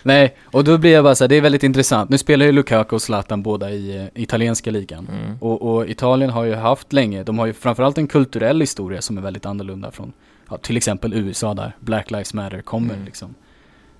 Nej, 0.03 0.37
och 0.45 0.65
då 0.65 0.79
blir 0.79 0.93
jag 0.93 1.05
bara 1.05 1.15
så 1.15 1.25
här, 1.25 1.29
det 1.29 1.37
är 1.37 1.41
väldigt 1.41 1.63
intressant. 1.63 2.11
Nu 2.11 2.19
spelar 2.19 2.47
ju 2.47 2.53
Lukaku 2.53 2.95
och 2.97 3.03
Zlatan 3.03 3.43
båda 3.43 3.71
i 3.71 3.97
eh, 3.97 4.23
italienska 4.23 4.71
ligan. 4.71 5.09
Mm. 5.13 5.37
Och, 5.41 5.63
och 5.75 5.89
Italien 5.89 6.31
har 6.31 6.45
ju 6.45 6.55
haft 6.55 6.93
länge, 6.93 7.23
de 7.23 7.39
har 7.39 7.47
ju 7.47 7.53
framförallt 7.53 7.99
en 7.99 8.07
kulturell 8.09 8.61
historia 8.61 9.03
som 9.03 9.19
är 9.19 9.23
väldigt 9.23 9.47
annorlunda 9.47 9.91
från, 9.91 10.13
ja, 10.51 10.57
till 10.59 10.77
exempel 10.77 11.15
USA 11.15 11.55
där 11.55 11.77
Black 11.81 12.11
Lives 12.11 12.35
Matter 12.35 12.63
kommer 12.63 12.95
Mm. 12.95 13.05
liksom. 13.07 13.35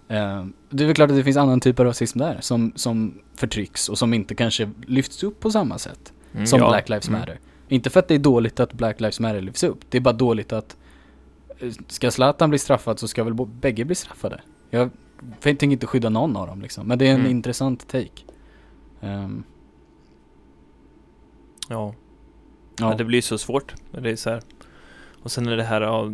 Eh, 0.09 0.47
det 0.71 0.83
är 0.83 0.87
väl 0.87 0.95
klart 0.95 1.11
att 1.11 1.17
det 1.17 1.25
finns 1.25 1.37
annan 1.37 1.61
typ 1.61 1.81
av 1.81 1.87
rasism 1.87 2.19
där 2.19 2.39
som, 2.41 2.73
som 2.77 3.15
förtrycks 3.35 3.89
och 3.89 3.99
som 3.99 4.15
inte 4.15 4.35
kanske 4.35 4.71
lyfts 4.87 5.23
upp 5.23 5.41
på 5.41 5.51
samma 5.51 5.79
sätt 5.79 6.13
Mm, 6.35 6.47
som 6.47 6.61
ja. 6.61 6.69
Black 6.69 6.89
Lives 6.89 7.09
Mm. 7.09 7.21
Matter. 7.21 7.39
Inte 7.69 7.91
för 7.91 8.01
att 8.01 8.09
det 8.09 8.15
är 8.15 8.19
dåligt 8.19 8.61
att 8.61 8.73
Black 8.73 9.01
Lives 9.01 9.21
Matter 9.21 9.41
lyfts 9.41 9.65
upp, 9.65 9.79
det 9.89 9.99
är 9.99 10.01
bara 10.03 10.15
dåligt 10.15 10.53
att 10.53 10.77
ska 11.89 12.11
Zlatan 12.11 12.51
bli 12.51 12.59
straffad 12.59 12.99
så 12.99 13.09
ska 13.09 13.25
väl 13.25 13.35
bägge 13.47 13.85
bli 13.85 13.95
straffade. 13.95 14.41
Jag 14.71 14.91
tänker 15.41 15.67
inte 15.67 15.87
skydda 15.87 16.09
någon 16.09 16.37
av 16.37 16.47
dem 16.47 16.63
liksom. 16.63 16.87
Men 16.89 16.99
det 16.99 17.07
är 17.07 17.11
en 17.15 17.21
Mm. 17.21 17.31
intressant 17.31 17.89
take. 17.89 18.23
Ehm, 19.01 19.45
Ja. 21.69 21.95
ja. 22.79 22.89
Men 22.89 22.99
det 22.99 23.05
blir 23.05 23.21
så 23.23 23.39
svårt. 23.39 23.75
Det 23.91 24.11
är 24.11 24.17
så 24.17 24.31
här. 24.31 24.43
Och 25.25 25.31
sen 25.33 25.49
är 25.49 25.57
det 25.57 25.63
här, 25.63 25.81
ja, 25.81 26.13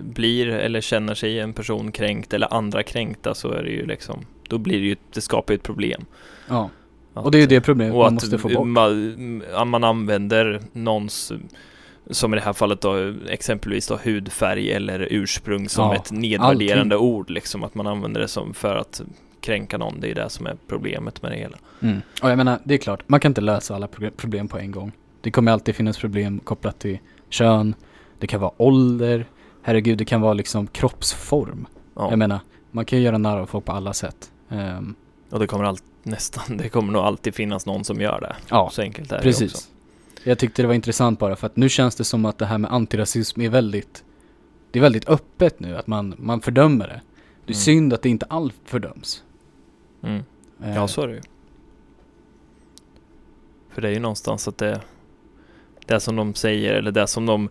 blir 0.00 0.48
eller 0.48 0.80
känner 0.80 1.14
sig 1.14 1.40
en 1.40 1.52
person 1.52 1.92
kränkt 1.92 2.34
eller 2.34 2.54
andra 2.54 2.82
kränkta 2.82 3.34
så 3.34 3.50
är 3.52 3.62
det 3.62 3.70
ju 3.70 3.86
liksom, 3.86 4.26
då 4.48 4.58
blir 4.58 4.80
det 4.80 4.86
ju, 4.86 4.96
det 5.14 5.20
skapar 5.20 5.54
ju 5.54 5.56
ett 5.56 5.62
problem. 5.62 6.04
ja. 6.48 6.70
Att- 7.14 7.24
Och 7.24 7.30
det 7.30 7.38
är 7.38 7.40
ju 7.40 7.46
det 7.46 7.60
problemet 7.60 7.94
man 7.96 8.14
måste 8.14 8.38
få 8.38 8.48
bort. 8.48 8.66
Man, 8.66 9.42
man 9.66 9.84
använder 9.84 10.60
någons, 10.72 11.32
som 12.10 12.34
i 12.34 12.36
det 12.36 12.42
här 12.42 12.52
fallet 12.52 12.80
då, 12.80 13.14
exempelvis 13.28 13.86
då 13.86 13.98
hudfärg 14.04 14.72
eller 14.72 15.08
ursprung 15.10 15.68
som 15.68 15.84
Ja, 15.84 15.94
ett 15.96 16.10
nedvärderande 16.12 16.96
ord 16.96 17.30
liksom. 17.30 17.64
Att 17.64 17.74
man 17.74 17.86
använder 17.86 18.20
det 18.20 18.28
som 18.28 18.54
för 18.54 18.76
att 18.76 19.02
kränka 19.40 19.78
någon. 19.78 20.00
Det 20.00 20.10
är 20.10 20.14
det 20.14 20.30
som 20.30 20.46
är 20.46 20.56
problemet 20.68 21.22
med 21.22 21.32
det 21.32 21.36
hela. 21.38 21.56
Mm. 21.82 21.98
Och 22.22 22.30
jag 22.30 22.36
menar, 22.36 22.58
det 22.64 22.74
är 22.74 22.78
klart, 22.78 23.02
man 23.08 23.20
kan 23.20 23.30
inte 23.30 23.40
lösa 23.40 23.74
alla 23.74 23.86
proble- 23.86 24.16
problem 24.16 24.48
på 24.48 24.58
en 24.58 24.70
gång. 24.70 24.92
Det 25.20 25.30
kommer 25.30 25.52
alltid 25.52 25.74
finnas 25.76 25.98
problem 25.98 26.38
kopplat 26.38 26.78
till 26.78 26.98
kön, 27.30 27.74
det 28.18 28.26
kan 28.26 28.40
vara 28.40 28.52
ålder, 28.56 29.26
herregud, 29.62 29.98
det 29.98 30.04
kan 30.04 30.20
vara 30.20 30.32
liksom 30.32 30.66
kroppsform. 30.66 31.66
Ja. 31.94 32.10
Jag 32.10 32.18
menar, 32.18 32.40
man 32.70 32.84
kan 32.84 32.98
ju 32.98 33.04
göra 33.04 33.18
narr 33.18 33.38
av 33.38 33.46
folk 33.46 33.64
på 33.64 33.72
alla 33.72 33.92
sätt. 33.92 34.32
Ehm, 34.48 34.94
Och 35.30 35.38
det 35.38 35.46
kommer 35.46 35.64
allt, 35.64 35.84
nästan, 36.02 36.56
det 36.56 36.68
kommer 36.68 36.92
nog 36.92 37.02
alltid 37.02 37.34
finnas 37.34 37.66
någon 37.66 37.84
som 37.84 38.00
gör 38.00 38.20
det. 38.20 38.36
ja, 38.50 38.70
Så 38.72 38.82
enkelt 38.82 39.12
är 39.12 39.22
det 39.22 39.28
också. 39.28 39.40
precis. 39.44 39.70
Jag 40.24 40.38
tyckte 40.38 40.62
det 40.62 40.66
var 40.68 40.74
intressant 40.74 41.18
bara 41.18 41.36
för 41.36 41.46
att 41.46 41.56
nu 41.56 41.68
känns 41.68 41.94
det 41.96 42.04
som 42.04 42.24
att 42.24 42.38
det 42.38 42.46
här 42.46 42.58
med 42.58 42.72
antirasism 42.72 43.40
är 43.40 43.48
väldigt, 43.48 44.04
det 44.70 44.78
är 44.78 44.80
väldigt 44.82 45.08
öppet 45.08 45.60
nu, 45.60 45.76
att 45.76 45.86
man, 45.86 46.14
man 46.18 46.40
fördömer 46.40 46.88
det. 46.88 47.00
Det 47.46 47.52
är 47.52 47.54
Mm. 47.54 47.60
synd 47.64 47.92
att 47.92 48.02
det 48.02 48.08
inte 48.08 48.26
allt 48.30 48.54
fördöms. 48.64 49.22
Mm. 50.02 50.22
Eh, 50.64 50.74
Ja, 50.74 50.88
så 50.88 51.02
är 51.02 51.08
det 51.08 51.14
ju. 51.14 51.20
För 53.70 53.82
det 53.82 53.88
är 53.88 53.92
ju 53.92 54.00
någonstans 54.00 54.48
att 54.48 54.58
det, 54.58 54.80
det 55.86 56.00
som 56.00 56.16
de 56.16 56.34
säger, 56.34 56.74
eller 56.74 56.90
det 56.92 57.06
som 57.06 57.26
de 57.26 57.48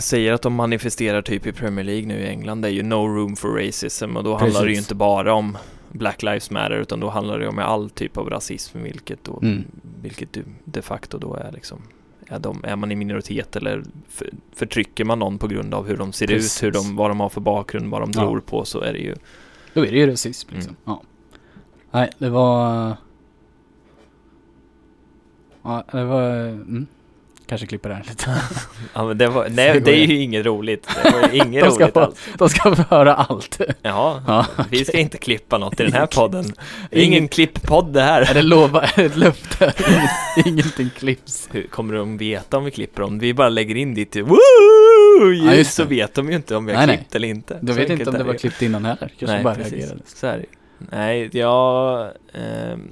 säger 0.00 0.32
att 0.32 0.42
de 0.42 0.54
manifesterar 0.54 1.22
typ 1.22 1.46
i 1.46 1.52
Premier 1.52 1.84
League 1.84 2.06
nu 2.06 2.14
i 2.18 2.28
England, 2.28 2.62
det 2.62 2.68
är 2.68 2.72
ju 2.72 2.82
no 2.82 2.94
room 3.16 3.36
for 3.36 3.48
racism 3.66 4.16
och 4.16 4.24
då 4.24 4.34
handlar 4.36 4.64
det 4.64 4.72
ju 4.72 4.78
inte 4.78 4.94
bara 4.94 5.34
om 5.34 5.58
Black 5.92 6.22
Lives 6.22 6.50
Matter 6.50 6.70
utan 6.76 7.00
då 7.00 7.08
handlar 7.08 7.38
det 7.38 7.48
om 7.48 7.58
all 7.58 7.90
typ 7.90 8.16
av 8.16 8.30
rasism, 8.30 8.82
vilket 8.82 9.24
då, 9.24 9.38
Mm. 9.42 9.64
vilket 10.02 10.38
de 10.64 10.82
facto 10.82 11.18
då 11.18 11.34
är 11.34 11.52
liksom 11.52 11.82
är, 12.28 12.38
de, 12.38 12.64
är 12.64 12.76
man 12.76 12.92
i 12.92 12.96
minoritet 12.96 13.56
eller 13.56 13.82
för, 14.08 14.30
förtrycker 14.54 15.04
man 15.04 15.18
någon 15.18 15.38
på 15.38 15.46
grund 15.46 15.74
av 15.74 15.86
hur 15.86 15.96
de 15.96 16.12
ser 16.12 16.26
Precis. 16.26 16.62
ut, 16.62 16.66
hur 16.66 16.72
de, 16.72 16.96
vad 16.96 17.10
de 17.10 17.20
har 17.20 17.28
för 17.28 17.40
bakgrund, 17.40 17.90
vad 17.90 18.00
de 18.00 18.10
Ja. 18.14 18.20
tror 18.20 18.40
på 18.40 18.64
så 18.64 18.80
är 18.80 18.92
det 18.92 18.98
ju 18.98 19.14
Då 19.74 19.86
är 19.86 19.90
det 19.90 19.98
ju 19.98 20.06
rasism 20.10 20.54
liksom. 20.54 20.70
Mm. 20.70 20.76
Ja. 20.84 21.02
Nej, 21.90 22.10
det 22.18 22.30
var... 22.30 22.96
Ja, 25.62 25.84
det 25.92 26.04
var... 26.04 26.30
Mm. 26.48 26.86
Kanske 27.46 27.66
klipper 27.66 27.88
det 27.88 27.94
här 27.94 28.04
lite. 28.08 28.34
Ja, 28.94 29.04
men 29.04 29.18
det, 29.18 29.26
var, 29.26 29.44
Så 29.46 29.52
nej, 29.52 29.80
det 29.84 29.90
är 29.92 30.06
ju 30.06 30.22
inget 30.22 30.46
roligt. 30.46 30.88
Det 31.04 31.10
var 31.10 31.28
ju 31.28 31.36
inget 31.38 31.64
De 31.64 31.70
roligt 31.70 31.92
få- 31.94 32.00
alls. 32.00 32.28
De 32.38 32.48
ska 32.48 32.74
få 32.76 32.82
höra 32.96 33.14
allt. 33.14 33.60
Ja, 33.82 34.22
Ja, 34.26 34.46
vi 34.70 34.84
ska 34.84 34.98
inte 34.98 35.18
klippa 35.18 35.58
något 35.58 35.80
i 35.80 35.82
den 35.82 35.92
här 35.92 36.06
podden. 36.06 36.52
Det 36.90 37.00
är 37.00 37.04
ingen 37.04 37.28
klipp-podd 37.28 37.92
det 37.92 38.02
här. 38.02 38.22
Är 38.30 38.34
det 38.34 38.42
lova, 38.42 38.82
är 38.82 38.92
det 38.96 39.04
ett 39.04 39.16
löfte? 39.16 39.72
Ingenting 40.46 40.90
klipps. 40.98 41.48
Hur 41.52 41.62
kommer 41.62 41.94
de 41.94 42.16
veta 42.18 42.56
om 42.58 42.64
vi 42.64 42.70
klipper 42.70 43.02
om 43.02 43.18
vi 43.18 43.34
bara 43.34 43.48
lägger 43.48 43.74
in 43.74 43.94
ditt 43.94 44.16
woo 44.16 44.36
Ja, 45.44 45.54
just 45.54 45.74
så 45.74 45.82
det. 45.82 45.88
vet 45.88 46.14
de 46.14 46.30
ju 46.30 46.36
inte 46.36 46.56
om 46.56 46.66
vi 46.66 46.72
har 46.72 46.78
Nej, 46.78 46.86
nej. 46.86 46.96
klippt 46.96 47.14
eller 47.14 47.28
inte. 47.28 47.58
Så 47.66 47.72
vet 47.72 47.90
inte 47.90 48.10
om 48.10 48.18
det 48.18 48.24
var 48.24 48.34
klippt 48.34 48.62
innan 48.62 48.84
heller. 48.84 49.12
Kanske 49.18 49.26
Nej, 49.34 49.44
bara 49.44 49.54
precis. 49.54 49.72
reagerade. 49.72 50.02
Så 50.06 50.26
är 50.26 50.32
det 50.32 50.38
ju. 50.42 50.46
Nej, 50.78 51.30
jag... 51.32 52.00
ehm, 52.34 52.88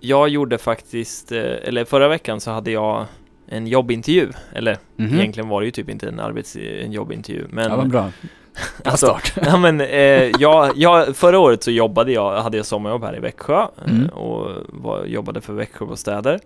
jag 0.00 0.28
gjorde 0.28 0.58
faktiskt, 0.58 1.32
eh, 1.32 1.40
eller 1.42 1.84
förra 1.84 2.08
veckan 2.08 2.40
så 2.40 2.50
hade 2.50 2.70
jag 2.70 3.06
en 3.46 3.66
jobbintervju. 3.66 4.28
Eller 4.52 4.78
Mhm. 4.96 5.18
egentligen 5.18 5.48
var 5.48 5.60
det 5.60 5.64
ju 5.64 5.70
typ 5.70 5.88
inte 5.88 6.08
en 6.08 6.20
arbets... 6.20 6.56
en 6.56 6.92
jobbintervju. 6.92 7.46
Men 7.50 7.70
Ja, 7.70 7.76
vad 7.76 7.88
bra. 7.90 8.00
Bra 8.82 8.90
Alltså, 8.90 9.06
start. 9.06 9.32
Ja 9.46 9.56
men, 9.58 9.80
eh, 9.80 10.30
jag, 10.38 10.72
jag, 10.76 11.16
förra 11.16 11.38
året 11.38 11.62
så 11.62 11.70
jobbade 11.70 12.12
jag, 12.12 12.42
hade 12.42 12.56
jag 12.56 12.66
sommarjobb 12.66 13.04
här 13.04 13.16
i 13.16 13.20
Växjö 13.20 13.66
Mm. 13.84 14.04
eh, 14.04 14.10
och 14.10 14.50
var, 14.68 15.04
jobbade 15.04 15.40
för 15.40 15.52
Växjö 15.52 15.84
Bostäder 15.86 16.40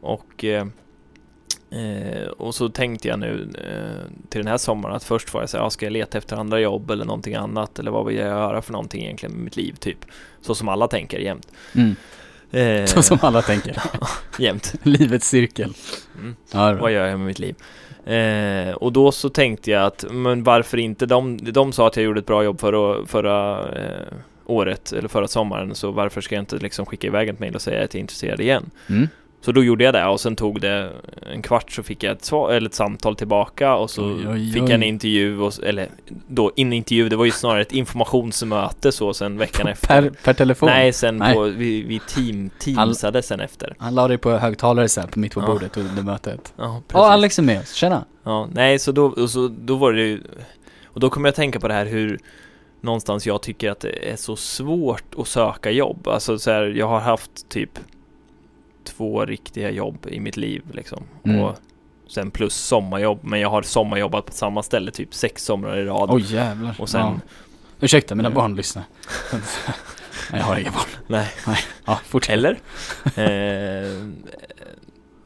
och 0.00 0.44
eh, 0.44 0.66
eh, 1.70 2.28
och 2.28 2.54
så 2.54 2.68
tänkte 2.68 3.08
jag 3.08 3.18
nu 3.18 3.48
eh, 3.64 4.10
till 4.28 4.40
den 4.40 4.46
här 4.50 4.58
sommaren 4.58 4.96
att 4.96 5.04
först 5.04 5.34
var 5.34 5.40
jag 5.42 5.50
såhär, 5.50 5.64
ja, 5.64 5.70
ska 5.70 5.86
jag 5.86 5.92
leta 5.92 6.18
efter 6.18 6.36
andra 6.36 6.60
jobb 6.60 6.90
eller 6.90 7.04
någonting 7.04 7.34
annat 7.34 7.78
eller 7.78 7.90
vad 7.90 8.06
vill 8.06 8.16
jag 8.16 8.26
göra 8.28 8.62
för 8.62 8.72
någonting 8.72 9.02
egentligen 9.04 9.34
med 9.34 9.44
mitt 9.44 9.56
liv 9.56 9.72
typ 9.80 9.98
Så 10.40 10.54
som 10.54 10.68
alla 10.68 10.88
tänker 10.88 11.18
jämt 11.18 11.48
Mm. 11.74 11.96
Eh, 12.50 12.84
Så 12.84 13.02
som 13.02 13.18
alla 13.22 13.42
tänker. 13.42 13.76
Jämt 14.38 14.74
Livets 14.82 15.28
cirkel. 15.28 15.74
mm. 16.18 16.36
Ja. 16.52 16.74
Vad 16.74 16.92
gör 16.92 17.06
jag 17.06 17.18
med 17.18 17.26
mitt 17.26 17.38
liv? 17.38 17.54
Eh, 18.14 18.74
och 18.74 18.92
då 18.92 19.12
så 19.12 19.28
tänkte 19.28 19.70
jag 19.70 19.84
att, 19.86 20.04
men 20.10 20.44
varför 20.44 20.78
inte? 20.78 21.06
De, 21.06 21.36
de 21.52 21.72
sa 21.72 21.86
att 21.86 21.96
jag 21.96 22.04
gjorde 22.04 22.20
ett 22.20 22.26
bra 22.26 22.44
jobb 22.44 22.60
förra, 22.60 23.06
förra 23.06 23.68
eh, 23.78 24.12
året, 24.46 24.92
eller 24.92 25.08
förra 25.08 25.28
sommaren, 25.28 25.74
så 25.74 25.90
varför 25.90 26.20
ska 26.20 26.34
jag 26.34 26.42
inte 26.42 26.56
liksom 26.56 26.86
skicka 26.86 27.06
iväg 27.06 27.28
ett 27.28 27.38
mejl 27.38 27.54
och 27.54 27.62
säga 27.62 27.84
att 27.84 27.94
jag 27.94 27.98
är 27.98 28.00
intresserad 28.00 28.40
igen? 28.40 28.70
Mm. 28.88 29.08
Så 29.42 29.52
då 29.52 29.64
gjorde 29.64 29.84
jag 29.84 29.94
det 29.94 30.06
och 30.06 30.20
sen 30.20 30.36
tog 30.36 30.60
det 30.60 30.92
en 31.32 31.42
kvart 31.42 31.72
så 31.72 31.82
fick 31.82 32.02
jag 32.02 32.12
ett, 32.12 32.24
svar, 32.24 32.52
eller 32.52 32.68
ett 32.68 32.74
samtal 32.74 33.16
tillbaka 33.16 33.74
och 33.74 33.90
så 33.90 34.04
Oj, 34.06 34.28
oj, 34.28 34.52
fick 34.52 34.62
oj. 34.62 34.68
jag 34.68 34.74
en 34.74 34.82
intervju, 34.82 35.40
och, 35.40 35.52
eller 35.64 35.88
då 36.28 36.52
en 36.56 36.72
intervju, 36.72 37.08
det 37.08 37.16
var 37.16 37.24
ju 37.24 37.30
snarare 37.30 37.62
ett 37.62 37.72
informationsmöte 37.72 38.92
så 38.92 39.14
sen 39.14 39.38
veckan 39.38 39.66
efter. 39.68 39.86
Per, 40.02 40.10
per 40.24 40.32
telefon? 40.32 40.68
Nej, 40.68 40.92
sen 40.92 41.16
Nej. 41.16 41.34
på, 41.34 41.42
vi, 41.42 41.82
vi 41.82 42.00
team, 42.08 42.50
teamsade 42.58 43.22
sen 43.22 43.40
efter. 43.40 43.74
Han 43.78 43.94
la 43.94 44.08
dig 44.08 44.18
på 44.18 44.30
högtalare 44.30 44.88
här 44.96 45.06
på 45.06 45.18
mitt 45.18 45.34
på 45.34 45.40
Ja. 45.40 45.46
bordet 45.46 45.76
under 45.76 46.02
mötet. 46.02 46.52
Ja, 46.56 46.82
precis. 46.88 47.04
Alex 47.04 47.38
är 47.38 47.42
med 47.42 47.60
oss. 47.60 47.72
Tjena. 47.72 48.04
Ja, 48.24 48.48
nej, 48.52 48.78
så 48.78 48.92
då, 48.92 49.04
och 49.06 49.30
så, 49.30 49.48
då 49.48 49.76
var 49.76 49.92
det 49.92 50.02
ju, 50.02 50.20
och 50.84 51.00
då 51.00 51.10
kommer 51.10 51.28
jag 51.28 51.34
tänka 51.34 51.60
på 51.60 51.68
det 51.68 51.74
här 51.74 51.86
hur 51.86 52.18
någonstans 52.80 53.26
jag 53.26 53.42
tycker 53.42 53.70
att 53.70 53.80
det 53.80 54.10
är 54.12 54.16
så 54.16 54.36
svårt 54.36 55.14
att 55.18 55.28
söka 55.28 55.70
jobb. 55.70 56.08
Alltså 56.08 56.38
så 56.38 56.50
här, 56.50 56.62
jag 56.62 56.88
har 56.88 57.00
haft 57.00 57.48
typ 57.48 57.70
två 58.96 59.24
riktiga 59.26 59.70
jobb 59.70 60.06
i 60.10 60.20
mitt 60.20 60.36
liv 60.36 60.62
liksom. 60.72 61.02
Mm. 61.24 61.40
Och 61.40 61.56
sen 62.08 62.30
plus 62.30 62.54
sommarjobb, 62.54 63.18
men 63.22 63.40
jag 63.40 63.50
har 63.50 63.62
sommarjobbat 63.62 64.26
på 64.26 64.32
samma 64.32 64.62
ställe 64.62 64.90
typ 64.90 65.14
sex 65.14 65.44
somrar 65.44 65.76
i 65.78 65.84
rad. 65.84 66.10
Oj 66.12 66.34
jävlar. 66.34 66.74
och 66.78 66.88
sen, 66.88 67.00
Ja. 67.00 67.20
Ursäkta, 67.80 68.14
mina 68.14 68.30
barn 68.30 68.54
lyssnar. 68.56 68.84
Nej, 70.32 70.40
jag 70.40 70.46
har 70.46 70.58
inga 70.58 70.70
barn. 70.70 70.88
nej, 71.06 71.28
Ja, 71.84 72.00
fortsätt. 72.04 72.32
eller? 72.32 72.50
eh, 73.16 74.06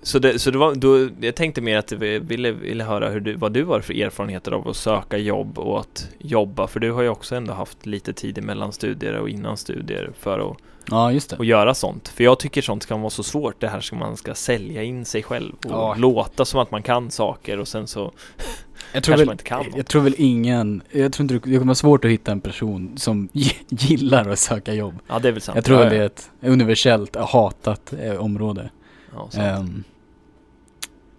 så 0.03 0.19
det, 0.19 0.39
så 0.39 0.51
det 0.51 0.59
var, 0.59 0.75
då, 0.75 1.09
jag 1.21 1.35
tänkte 1.35 1.61
mer 1.61 1.79
att 1.79 1.91
jag 1.91 1.99
ville, 1.99 2.53
ville 2.53 2.85
höra 2.85 3.09
hur 3.11 3.21
du, 3.21 3.35
vad 3.37 3.53
du 3.53 3.65
har 3.65 3.81
för 3.81 3.95
erfarenheter 4.03 4.53
av 4.53 4.69
att 4.69 4.77
söka 4.77 5.19
jobb 5.19 5.59
och 5.59 5.81
att 5.81 6.09
jobba, 6.19 6.67
för 6.67 6.81
du 6.81 6.93
har 6.93 7.03
ju 7.03 7.09
också 7.09 7.35
ändå 7.37 7.53
haft 7.53 7.87
lite 7.87 8.13
tid 8.13 8.45
mellan 8.45 8.73
studier 8.73 9.15
och 9.15 9.29
innan 9.29 9.57
studier 9.57 10.11
för 10.19 10.51
att, 10.51 10.57
Ja, 10.91 11.13
just 11.13 11.31
det. 11.31 11.37
att 11.37 11.47
göra 11.47 11.75
sånt. 11.75 12.09
För 12.09 12.25
jag 12.25 12.39
tycker 12.39 12.63
sånt 12.63 12.87
kan 12.87 13.01
vara 13.01 13.11
så 13.11 13.23
svårt, 13.23 13.61
det 13.61 13.69
här 13.69 13.81
ska 13.81 13.97
man 13.97 14.17
ska 14.17 14.35
sälja 14.35 14.83
in 14.83 15.05
sig 15.05 15.23
själv 15.23 15.53
och 15.65 15.71
Ja. 15.71 15.95
låta 15.99 16.45
som 16.45 16.61
att 16.61 16.71
man 16.71 16.83
kan 16.83 17.11
saker 17.11 17.59
och 17.61 17.69
sen 17.69 17.87
så 17.87 18.13
Jag 18.93 19.03
tror, 19.03 19.17
väl, 19.17 19.27
man 19.27 19.33
inte 19.33 19.45
kan 19.45 19.65
något. 19.67 19.77
jag 19.77 19.87
tror 19.87 20.03
väl 20.03 20.15
ingen, 20.19 20.83
jag 20.91 21.13
tror 21.13 21.25
inte 21.25 21.35
det 21.35 21.41
kommer 21.41 21.59
vara 21.67 21.75
svårt 21.75 22.05
att 22.05 22.11
hitta 22.11 22.33
en 22.33 22.41
person 22.41 22.99
som 22.99 23.29
gillar 23.69 24.29
att 24.29 24.39
söka 24.39 24.75
jobb. 24.75 24.95
Ja, 25.09 25.19
det 25.19 25.29
är 25.29 25.33
väl 25.33 25.41
sant. 25.43 25.57
Jag 25.57 25.65
tror 25.65 25.81
ja, 25.83 25.91
det 25.91 25.97
är 25.97 26.07
ett 26.07 26.31
universellt 26.43 27.17
hatat 27.17 27.93
eh, 28.01 28.15
område. 28.17 28.71
Ja. 29.15 29.29
Ehm, 29.43 29.85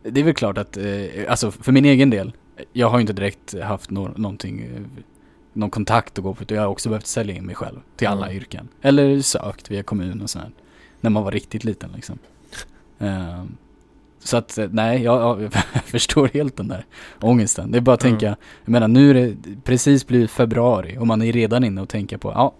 det 0.04 0.19
är 0.19 0.23
väl 0.23 0.34
klart 0.34 0.58
att, 0.58 0.78
eh, 0.78 0.86
alltså 1.30 1.51
för 1.51 1.71
min 1.71 1.86
egen 1.86 2.10
del, 2.10 2.34
jag 2.73 2.89
har 2.89 2.97
ju 2.97 3.01
inte 3.01 3.13
direkt 3.13 3.60
haft 3.62 3.89
nå 3.89 4.08
någonting, 4.15 4.62
eh, 4.62 4.82
någon 5.55 5.69
kontakt 5.69 6.17
att 6.17 6.23
gå 6.23 6.33
på, 6.33 6.43
jag 6.47 6.61
har 6.61 6.67
också 6.67 6.89
behövt 6.89 7.07
sälja 7.07 7.35
in 7.35 7.45
mig 7.45 7.55
själv 7.55 7.79
till 7.95 8.07
alla 8.07 8.25
Mm. 8.25 8.37
yrken. 8.37 8.67
Eller 8.81 9.21
sökt 9.21 9.71
via 9.71 9.83
kommun 9.83 10.21
och 10.21 10.29
sådär. 10.29 10.51
När 11.01 11.09
man 11.09 11.23
var 11.23 11.31
riktigt 11.31 11.63
liten 11.63 11.89
liksom. 11.95 12.19
Ehm, 12.99 13.58
så 14.19 14.37
att, 14.37 14.58
eh, 14.58 14.67
nej, 14.71 15.03
jag, 15.03 15.41
jag 15.43 15.53
förstår 15.85 16.29
helt 16.33 16.58
den 16.58 16.67
där 16.67 16.85
ångesten. 17.21 17.71
Det 17.71 17.77
är 17.77 17.81
bara 17.81 17.93
att 17.93 18.03
Mm. 18.03 18.13
tänka, 18.19 18.35
jag 18.65 18.71
menar 18.71 18.87
nu 18.87 19.10
är 19.10 19.13
det 19.13 19.35
precis 19.63 20.08
blivit 20.08 20.31
februari 20.31 20.97
och 20.99 21.08
man 21.08 21.21
är 21.21 21.31
redan 21.31 21.63
inne 21.63 21.81
och 21.81 21.89
tänker 21.89 22.17
på, 22.17 22.31
ja, 22.31 22.53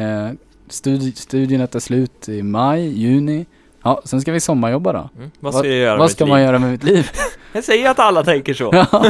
eh, 0.00 0.30
studi 0.68 1.12
studierna 1.12 1.66
tar 1.66 1.80
slut 1.80 2.28
i 2.28 2.42
maj, 2.42 2.88
juni. 2.88 3.46
Ja, 3.82 4.02
sen 4.04 4.20
ska 4.20 4.32
vi 4.32 4.40
sommarjobba 4.40 4.92
då. 4.92 5.08
Mm. 5.16 5.30
Vad 5.40 5.54
ska 5.54 5.68
jag 5.68 5.76
göra 5.76 5.98
Vad 5.98 6.10
ska 6.10 6.24
liv? 6.24 6.30
man 6.32 6.42
göra 6.42 6.58
med 6.58 6.70
mitt 6.70 6.84
liv? 6.84 7.10
Jag 7.52 7.64
säger 7.64 7.90
att 7.90 7.98
alla 7.98 8.24
tänker 8.24 8.54
så. 8.54 8.70
ja, 8.72 9.04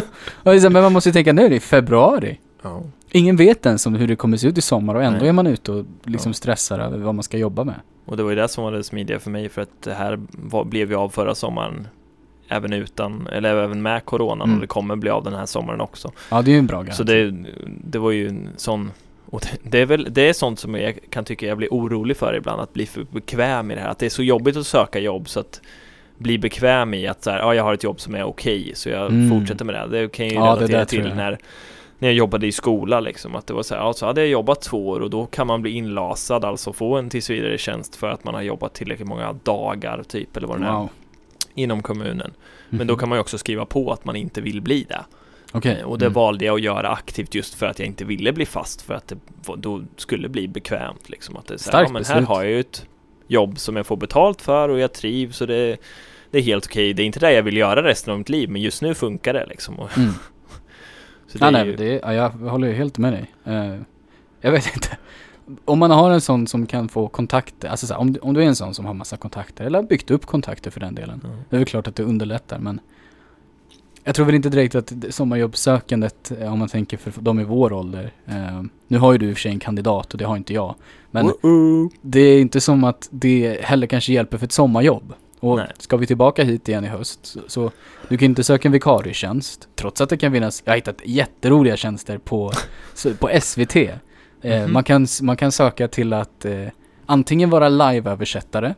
här, 0.45 0.71
men 0.71 0.83
man 0.83 0.93
måste 0.93 1.09
ju 1.09 1.13
tänka 1.13 1.33
nu, 1.33 1.49
det 1.49 1.57
är 1.57 1.61
februari. 1.61 2.39
Ja. 2.63 2.83
Ingen 3.13 3.37
vet 3.37 3.67
ens 3.67 3.87
om 3.87 3.95
hur 3.95 4.07
det 4.09 4.17
kommer 4.17 4.37
se 4.37 4.49
ut 4.49 4.59
i 4.59 4.63
sommar 4.63 4.95
och 4.95 5.03
ändå 5.03 5.19
Nej. 5.19 5.29
är 5.29 5.33
man 5.33 5.47
ute 5.47 5.73
och 5.73 5.85
liksom 6.05 6.31
Ja. 6.31 6.35
stressar 6.35 6.79
över 6.79 6.99
vad 6.99 7.15
man 7.15 7.23
ska 7.23 7.39
jobba 7.39 7.65
med. 7.65 7.75
Och 8.05 8.17
det 8.17 8.23
var 8.23 8.31
ju 8.31 8.37
det 8.37 8.49
som 8.49 8.65
var 8.65 8.73
det 8.73 8.85
smidiga 8.85 9.19
för 9.19 9.31
mig 9.31 9.49
för 9.49 9.63
att 9.63 9.83
det 9.83 9.95
här 9.95 10.19
var, 10.31 10.65
blev 10.65 10.91
ju 10.91 10.97
av 10.97 11.09
förra 11.09 11.35
sommaren 11.35 11.89
även 12.49 12.73
utan, 12.73 13.27
eller 13.33 13.57
även 13.57 13.83
med 13.83 14.05
coronan 14.05 14.41
Mm. 14.49 14.55
och 14.55 14.61
det 14.61 14.67
kommer 14.67 14.97
bli 14.97 15.11
av 15.11 15.25
den 15.25 15.35
här 15.35 15.47
sommaren 15.47 15.81
också. 15.81 16.13
Ja, 16.31 16.43
det 16.43 16.51
är 16.51 16.53
ju 16.53 16.59
en 16.59 16.67
bra 16.67 16.77
garanti. 16.77 16.97
Så 16.97 17.03
det, 17.03 17.35
det 17.85 17.99
var 17.99 18.11
ju 18.11 18.29
en 18.29 18.49
sån 18.57 18.91
och 19.31 19.41
det- 19.41 19.71
det 19.71 19.79
är 19.81 19.87
väl 19.87 20.07
det 20.11 20.29
är 20.29 20.33
sånt 20.33 20.59
som 20.59 20.75
jag 20.75 20.99
kan 21.11 21.25
tycka 21.25 21.47
jag 21.47 21.59
blir 21.59 21.69
orolig 21.71 22.17
för 22.17 22.35
ibland, 22.37 22.61
att 22.61 22.73
bli 22.73 22.87
för 22.87 23.07
bekväm 23.13 23.71
i 23.71 23.75
det 23.75 23.81
här. 23.81 23.89
Att 23.89 23.99
det 23.99 24.07
är 24.07 24.11
så 24.11 24.23
jobbigt 24.23 24.57
att 24.57 24.67
söka 24.67 24.99
jobb 24.99 25.29
så 25.29 25.41
att 25.41 25.61
bli 26.19 26.39
bekväm 26.39 26.95
i 26.95 27.07
att 27.07 27.23
så 27.25 27.31
här, 27.31 27.39
ja, 27.39 27.55
jag 27.55 27.65
har 27.65 27.75
ett 27.75 27.85
jobb 27.85 28.01
som 28.01 28.15
är 28.15 28.25
okej, 28.25 28.73
så 28.75 28.89
jag 28.89 29.07
Mm. 29.13 29.31
fortsätter 29.41 29.65
med 29.65 29.75
det. 29.75 30.01
Det 30.01 30.09
kan 30.13 30.27
jag 30.27 30.33
ju 30.33 30.39
Ja, 30.41 30.57
relatera 30.57 30.85
till 30.85 31.05
jag. 31.07 31.17
när, 31.17 31.39
när 31.99 32.09
jag 32.09 32.15
jobbade 32.15 32.47
i 32.47 32.53
skola 32.53 33.01
liksom. 33.01 33.35
Att 33.37 33.47
det 33.47 33.55
var 33.55 33.63
så 33.63 33.75
här, 33.75 33.83
ja, 33.83 33.93
så 33.93 34.07
hade 34.07 34.21
jag 34.21 34.31
jobbat 34.31 34.61
två 34.63 34.89
år 34.89 35.01
och 35.01 35.11
då 35.11 35.27
kan 35.27 35.47
man 35.47 35.63
bli 35.63 35.71
inlasad, 35.71 36.45
alltså 36.45 36.73
få 36.73 36.97
en 36.97 37.11
tillsvidare 37.11 37.59
tjänst 37.59 37.97
för 37.97 38.09
att 38.11 38.25
man 38.25 38.35
har 38.35 38.43
jobbat 38.43 38.75
tillräckligt 38.75 39.09
många 39.09 39.33
dagar 39.33 40.03
typ, 40.09 40.37
eller 40.37 40.47
vad 40.49 40.61
det 40.61 40.67
är, 40.67 40.73
Wow. 40.73 40.89
inom 41.55 41.83
kommunen. 41.83 42.33
Men 42.71 42.87
då 42.87 42.93
Mhm. 42.95 42.99
kan 43.01 43.09
man 43.09 43.17
ju 43.19 43.21
också 43.21 43.39
skriva 43.39 43.65
på 43.65 43.93
att 43.93 44.05
man 44.05 44.17
inte 44.17 44.41
vill 44.41 44.61
bli 44.63 44.83
det. 44.89 45.05
Okej. 45.53 45.79
Eh, 45.81 45.87
Och 45.87 45.99
det 45.99 46.07
Mm. 46.07 46.13
valde 46.15 46.45
jag 46.45 46.55
att 46.55 46.61
göra 46.63 46.89
aktivt 46.89 47.35
just 47.35 47.55
för 47.55 47.67
att 47.67 47.79
jag 47.79 47.87
inte 47.89 48.05
ville 48.05 48.33
bli 48.33 48.47
fast 48.47 48.83
för 48.83 48.95
att 48.95 49.09
det 49.09 49.17
då 49.57 49.83
skulle 49.97 50.29
bli 50.29 50.49
bekvämt 50.49 51.09
liksom. 51.09 51.37
Att 51.37 51.47
det 51.47 51.55
är 51.55 51.59
så 51.59 51.71
här, 51.71 51.83
ja, 51.83 51.89
men 51.93 52.05
här 52.05 52.21
har 52.23 52.43
jag 52.43 52.53
ju 52.53 52.61
ett 52.61 52.87
jobb 53.27 53.59
som 53.59 53.77
jag 53.77 53.87
får 53.87 53.97
betalt 53.97 54.43
för 54.43 54.69
och 54.69 54.79
jag 54.79 54.93
trivs 54.93 55.41
och 55.41 55.47
det, 55.47 55.77
det 56.31 56.39
är 56.39 56.43
helt 56.43 56.67
okej. 56.67 56.93
Det 56.95 57.03
är 57.03 57.07
inte 57.07 57.21
det 57.21 57.33
jag 57.33 57.43
vill 57.43 57.57
göra 57.57 57.83
resten 57.83 58.13
av 58.13 58.19
mitt 58.19 58.29
liv 58.29 58.51
men 58.51 58.63
just 58.63 58.83
nu 58.83 58.95
funkar 58.95 59.35
det 59.35 59.47
liksom. 59.47 59.75
Mm. 59.97 60.11
så 61.29 61.45
är 61.45 61.51
nej, 61.51 61.67
ju, 61.67 61.77
det 61.77 62.01
ja, 62.03 62.13
jag 62.13 62.31
håller 62.31 62.69
ju 62.69 62.75
helt 62.75 62.99
med 62.99 63.13
dig. 63.13 63.33
Eh, 63.45 63.75
jag 64.41 64.53
vet 64.53 64.75
inte. 64.75 64.97
Om 65.65 65.79
man 65.79 65.91
har 65.91 66.11
en 66.11 66.21
sån 66.21 66.47
som 66.47 66.67
kan 66.67 66.89
få 66.89 67.09
kontakter, 67.09 67.69
alltså 67.69 67.87
så 67.87 67.93
här, 67.95 68.01
om, 68.01 68.13
du- 68.13 68.21
om 68.21 68.35
du 68.35 68.43
är 68.43 68.47
en 68.47 68.57
sån 68.57 68.75
som 68.75 68.87
har 68.87 68.95
massa 68.95 69.17
kontakter, 69.17 69.65
eller 69.65 69.79
har 69.79 69.87
byggt 69.89 70.11
upp 70.11 70.27
kontakter 70.27 70.71
för 70.71 70.81
den 70.81 70.95
delen. 70.95 71.21
ja. 71.25 71.29
Det 71.51 71.57
är 71.57 71.59
väl 71.59 71.67
klart 71.69 71.87
att 71.89 71.97
det 71.97 72.03
underlättar, 72.03 72.59
men 72.59 72.81
jag 74.05 74.15
tror 74.15 74.27
väl 74.27 74.35
inte 74.35 74.49
direkt 74.49 74.75
att 74.75 74.93
det- 74.95 75.13
sommarjobbsökandet, 75.13 76.33
eh, 76.41 76.53
om 76.53 76.59
man 76.59 76.69
tänker 76.69 76.97
för 76.97 77.13
de 77.21 77.41
i 77.41 77.45
vår 77.45 77.73
ålder, 77.73 78.13
eh, 78.27 78.63
nu 78.89 78.99
har 78.99 79.13
ju 79.13 79.19
du 79.19 79.29
i 79.29 79.33
och 79.33 79.37
för 79.37 79.41
sig 79.43 79.53
en 79.53 79.59
kandidat 79.59 80.13
och 80.13 80.19
det 80.19 80.25
har 80.25 80.37
inte 80.37 80.55
jag, 80.55 80.75
men 81.11 81.27
Uh-oh. 81.27 81.91
det 82.03 82.21
är 82.21 82.41
inte 82.41 82.61
som 82.61 82.85
att 82.85 83.09
det 83.11 83.59
heller 83.63 83.87
kanske 83.87 84.13
hjälper 84.13 84.39
för 84.39 84.47
ett 84.47 84.53
sommarjobb. 84.53 85.15
Och 85.41 85.57
Nej. 85.57 85.71
ska 85.79 85.97
vi 85.97 86.07
tillbaka 86.07 86.45
hit 86.45 86.69
igen 86.69 86.85
i 86.85 86.89
höst, 86.89 87.27
så, 87.27 87.41
så 87.47 87.71
du 88.09 88.19
kan 88.19 88.27
inte 88.27 88.45
söka 88.45 88.69
en 88.69 88.73
vikarietjänst, 88.73 89.69
trots 89.77 90.01
att 90.01 90.09
det 90.09 90.17
kan 90.17 90.33
finnas, 90.33 90.63
jag 90.65 90.73
har 90.73 90.77
hittat 90.77 90.97
jätteroliga 91.05 91.77
tjänster 91.77 92.19
på, 92.19 92.53
på 93.19 93.31
SVT. 93.43 93.77
Eh, 93.77 93.91
Mhm. 94.43 94.73
man, 94.73 94.85
kan, 94.85 95.07
man 95.23 95.37
kan 95.37 95.53
söka 95.53 95.89
till 95.89 96.13
att 96.13 96.45
eh, 96.45 96.63
antingen 97.07 97.51
vara 97.51 97.69
liveöversättare. 97.69 98.75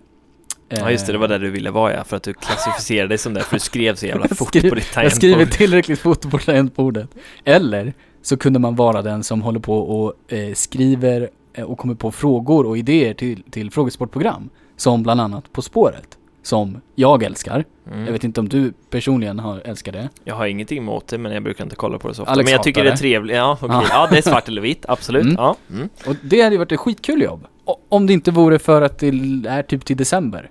Ja 0.68 0.90
just 0.90 1.06
det, 1.06 1.12
det 1.12 1.18
var 1.18 1.24
Eh, 1.26 1.28
där 1.28 1.38
du 1.38 1.50
ville 1.50 1.70
vara 1.70 1.92
ja, 1.94 2.04
för 2.04 2.16
att 2.16 2.22
du 2.22 2.32
klassificerade 2.34 3.08
dig 3.08 3.18
som 3.18 3.34
det, 3.34 3.40
för 3.42 3.56
du 3.56 3.61
skrev 3.61 3.94
så 3.94 4.06
jävla 4.06 4.28
fort 4.34 4.52
på 4.52 4.74
ditt 4.74 4.86
Jag 4.94 5.12
skriver 5.12 5.34
tangentbord. 5.34 5.58
tillräckligt 5.58 5.98
fort 5.98 6.30
på 6.30 6.38
tangentbordet. 6.38 7.08
Eller 7.44 7.92
så 8.22 8.36
kunde 8.36 8.58
man 8.58 8.76
vara 8.76 9.02
den 9.02 9.22
som 9.24 9.42
håller 9.42 9.61
på 9.61 9.78
och 9.78 10.32
eh, 10.32 10.54
skriver 10.54 11.30
eh, 11.52 11.64
och 11.64 11.78
kommer 11.78 11.94
på 11.94 12.12
frågor 12.12 12.66
och 12.66 12.78
idéer 12.78 13.14
till, 13.14 13.42
till 13.50 13.70
frågesportprogram. 13.70 14.50
Som 14.76 15.02
bland 15.02 15.20
annat 15.20 15.52
På 15.52 15.62
spåret. 15.62 16.18
Som 16.43 16.80
jag 16.95 17.22
älskar. 17.22 17.64
Mm. 17.86 18.05
Jag 18.05 18.12
vet 18.12 18.24
inte 18.24 18.41
om 18.41 18.49
du 18.49 18.72
personligen 18.91 19.38
har 19.38 19.61
älskar 19.64 19.93
det. 19.93 20.09
Jag 20.24 20.34
har 20.34 20.47
ingenting 20.47 20.78
emot 20.78 21.07
det, 21.09 21.18
men 21.18 21.32
jag 21.32 21.43
brukar 21.43 21.64
inte 21.64 21.76
kolla 21.76 21.99
på 21.99 22.09
det 22.09 22.14
så 22.14 22.22
ofta. 22.22 22.32
Alex 22.32 22.47
men 22.47 22.53
jag 22.53 22.62
tycker 22.62 22.84
det 22.84 22.91
är 22.91 22.97
trevligt. 22.97 23.36
Ja, 23.36 23.59
okej. 23.61 23.68
Ja. 23.70 23.84
Ja, 23.91 24.09
det 24.11 24.18
är 24.18 24.22
svart 24.22 24.49
eller 24.49 24.62
vitt. 24.62 24.84
Absolut. 24.88 25.22
Mm. 25.22 25.34
Ja. 25.38 25.57
Mm. 25.70 25.88
Och 26.07 26.16
det 26.22 26.43
hade 26.43 26.55
ju 26.55 26.59
varit 26.59 26.72
ett 26.72 26.80
skitkul 26.80 27.22
jobb. 27.22 27.47
Om 27.88 28.07
det 28.07 28.12
inte 28.12 28.30
vore 28.30 28.59
för 28.59 28.82
att 28.82 28.99
det 28.99 29.09
är 29.49 29.62
typ 29.62 29.84
till 29.84 29.97
december. 29.97 30.51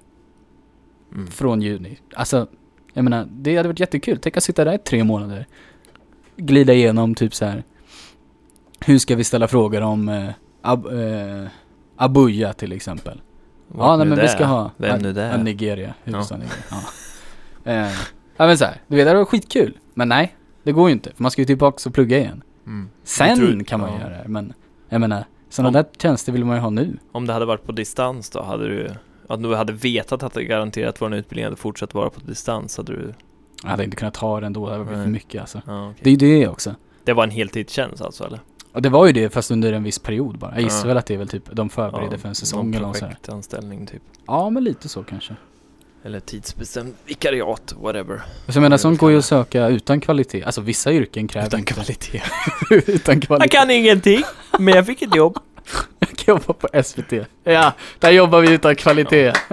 Mm. 1.14 1.28
Från 1.28 1.62
juni. 1.62 2.00
Alltså, 2.14 2.48
jag 2.94 3.04
menar, 3.04 3.28
det 3.32 3.58
hade 3.58 3.70
varit 3.70 3.80
jättekul. 3.80 4.20
Tänk 4.22 4.38
att 4.38 4.44
sitta 4.44 4.66
där 4.66 4.74
i 4.74 4.78
tre 4.78 5.04
månader. 5.04 5.46
Glida 6.36 6.74
igenom 6.74 7.16
typ 7.16 7.36
så 7.36 7.46
här. 7.46 7.64
Hur 8.86 9.00
ska 9.00 9.16
vi 9.16 9.24
ställa 9.24 9.48
frågor 9.48 9.82
om 9.82 10.10
eh, 10.10 10.30
ab, 10.62 10.86
eh, 10.86 11.48
Abuja 11.96 12.54
till 12.54 12.72
exempel? 12.72 13.22
Vart 13.72 13.88
ja, 13.88 13.98
nej, 13.98 14.08
men 14.08 14.18
det 14.18 14.22
vi 14.22 14.28
ska 14.28 14.46
ha 14.46 14.72
Vem 14.78 15.02
nu 15.02 15.14
det 15.14 15.22
är. 15.22 15.38
Nigeria, 15.38 15.94
huvudstaden 16.04 16.46
Nigeria. 16.46 16.64
Ja. 17.64 17.72
Eh, 17.72 17.92
ja 18.38 18.48
men 18.48 18.58
så 18.58 18.66
här, 18.66 18.82
du 18.88 18.96
vet 18.96 19.08
det 19.08 19.14
var 19.14 19.26
skitkul. 19.26 19.78
Men 19.94 20.10
nej, 20.10 20.36
det 20.64 20.72
går 20.72 20.90
ju 20.90 20.94
inte. 20.94 21.12
För 21.16 21.24
man 21.24 21.32
ska 21.32 21.42
ju 21.42 21.46
tillbaka 21.46 21.90
och 21.90 21.94
plugga 21.94 22.18
igen. 22.18 22.44
Mm. 22.66 22.90
Sen 23.04 23.38
tror- 23.38 23.64
kan 23.64 23.80
man 23.80 23.90
ja. 23.94 24.00
göra 24.00 24.24
det. 24.24 24.30
Men 24.30 24.54
jag 24.90 25.02
menar, 25.02 25.26
sådana 25.50 25.72
där 25.72 25.86
tjänster 26.02 26.32
vill 26.32 26.46
man 26.46 26.56
ju 26.56 26.62
ha 26.62 26.70
nu. 26.70 26.98
Om 27.12 27.28
det 27.28 27.34
hade 27.34 27.46
varit 27.46 27.66
på 27.66 27.72
distans 27.72 28.30
då, 28.30 28.42
hade 28.42 28.68
du... 28.68 28.90
Att 29.28 29.44
du 29.44 29.56
hade 29.56 29.74
vetat 29.74 30.24
att 30.24 30.34
det 30.34 30.44
garanterat 30.44 31.02
var 31.02 31.08
en 31.08 31.14
utbildning 31.14 31.44
hade 31.46 31.56
fortsatt 31.56 31.94
vara 31.94 32.10
på 32.10 32.20
distans, 32.20 32.78
hade 32.78 32.92
du... 32.94 33.14
Jag 33.64 33.70
hade 33.70 33.84
inte 33.84 33.98
kunnat 33.98 34.14
ta 34.14 34.40
det 34.40 34.46
ändå, 34.46 34.66
det 34.66 34.72
hade 34.72 34.84
blivit 34.84 35.04
för 35.04 35.12
mycket 35.12 35.42
alltså. 35.42 35.62
Ja, 35.68 35.90
okej. 35.90 36.00
Det 36.18 36.26
är 36.26 36.30
ju 36.30 36.40
det 36.40 36.48
också. 36.48 36.76
Det 37.04 37.14
var 37.14 37.24
en 37.24 37.32
heltidstjänst 37.32 38.02
alltså, 38.02 38.26
eller? 38.26 38.40
Och 38.80 38.84
det 38.84 38.90
var 38.90 39.06
ju 39.08 39.14
det 39.14 39.30
fast 39.30 39.52
under 39.52 39.74
en 39.74 39.84
viss 39.84 40.00
period 40.00 40.38
bara. 40.38 40.54
Jag 40.54 40.62
gissar 40.64 40.80
Ja. 40.82 40.88
väl 40.88 40.98
att 40.98 41.06
det 41.06 41.14
är 41.14 41.18
väl 41.18 41.28
typ, 41.28 41.44
de 41.52 41.70
förbereder 41.70 42.12
Ja, 42.12 42.18
för 42.18 42.28
en 42.30 42.36
säsong 42.36 42.76
eller 42.76 42.88
något 42.88 43.00
projektanställning 43.00 43.86
typ. 43.88 44.02
Ja 44.28 44.50
men 44.50 44.64
lite 44.64 44.90
så 44.90 45.04
kanske. 45.04 45.36
Eller 46.04 46.20
tidsbestämd 46.20 46.94
vikariat, 47.06 47.76
whatever. 47.82 48.22
Så 48.48 48.58
jag 48.58 48.62
menar 48.62 48.78
sånt 48.78 49.00
går 49.00 49.12
ju 49.12 49.18
att 49.18 49.26
söka 49.26 49.68
utan 49.68 50.02
kvalitet. 50.02 50.44
Alltså 50.44 50.62
vissa 50.62 50.92
yrken 50.94 51.28
kräver 51.28 51.48
Utan 51.48 51.60
inte 51.60 51.74
kvalitet. 51.74 52.22
utan 52.92 53.22
kvalitet. 53.22 53.44
Jag 53.44 53.52
kan 53.52 53.72
ingenting, 53.72 54.22
men 54.60 54.74
jag 54.74 54.86
fick 54.86 55.02
ett 55.02 55.16
jobb. 55.16 55.38
Jag 56.00 56.10
kan 56.10 56.36
jobba 56.36 56.54
på 56.54 56.84
SVT. 56.84 57.14
Ja, 57.44 57.74
där 58.00 58.12
jobbar 58.12 58.42
vi 58.42 58.54
utan 58.54 58.76
kvalitet. 58.76 59.34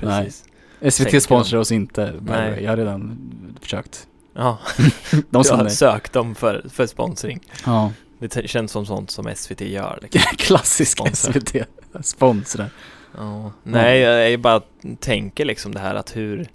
Nej. 0.00 0.24
Precis. 0.24 0.44
SVT 0.80 0.92
Sänker 0.92 1.20
sponsrar 1.20 1.60
oss 1.60 1.72
inte. 1.72 2.14
Nej. 2.20 2.62
Jag 2.62 2.70
har 2.72 2.76
redan 2.76 3.18
försökt. 3.60 4.07
Ja, 4.38 4.58
De 5.30 5.38
du 5.38 5.44
som 5.44 5.58
har 5.58 5.68
sökt 5.68 6.12
dem 6.12 6.34
för, 6.34 6.64
för 6.72 6.86
sponsring. 6.86 7.40
Ja, 7.66 7.92
Det 8.18 8.48
känns 8.48 8.72
som 8.72 8.86
sånt 8.86 9.10
som 9.10 9.30
SVT 9.36 9.60
gör. 9.60 9.98
Liksom. 10.02 10.20
klassisk 10.36 10.92
Sponsor. 10.92 11.32
SVT. 11.32 11.56
Sponsrar. 12.00 12.70
Ja. 13.16 13.52
Nej, 13.62 13.98
jag, 13.98 14.30
jag 14.32 14.40
bara 14.40 14.62
tänker 15.00 15.44
liksom 15.44 15.74
det 15.74 15.80
här 15.80 15.94
att 15.94 16.16
hur... 16.16 16.48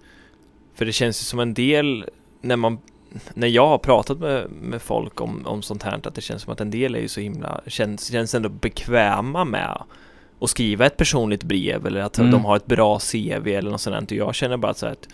För 0.76 0.86
det 0.86 0.92
känns 0.92 1.22
ju 1.22 1.24
som 1.26 1.40
en 1.40 1.54
del 1.54 2.06
när 2.42 2.56
man... 2.56 2.78
När 3.34 3.48
jag 3.48 3.68
har 3.68 3.78
pratat 3.78 4.20
med, 4.20 4.50
med 4.52 4.82
folk 4.82 5.22
om, 5.22 5.46
om 5.46 5.62
sånt 5.62 5.84
här, 5.84 6.00
att 6.08 6.16
det 6.16 6.22
känns 6.22 6.42
som 6.42 6.54
att 6.54 6.62
en 6.62 6.72
del 6.72 6.96
är 6.96 7.00
ju 7.00 7.08
så 7.08 7.20
himla... 7.20 7.62
Känns, 7.68 8.12
känns 8.12 8.36
ändå 8.36 8.50
bekväma 8.50 9.46
med 9.46 9.78
att 10.40 10.50
skriva 10.50 10.86
ett 10.86 10.98
personligt 10.98 11.44
brev 11.44 11.88
eller 11.88 12.02
att 12.02 12.18
Mm. 12.20 12.32
de 12.32 12.46
har 12.46 12.56
ett 12.56 12.66
bra 12.66 13.00
CV 13.00 13.48
eller 13.48 13.72
något 13.72 13.82
sånt 13.82 14.10
där. 14.10 14.22
Och 14.22 14.28
jag 14.28 14.36
känner 14.36 14.58
bara 14.58 14.74
så 14.74 14.86
här 14.86 14.94
att 14.94 15.08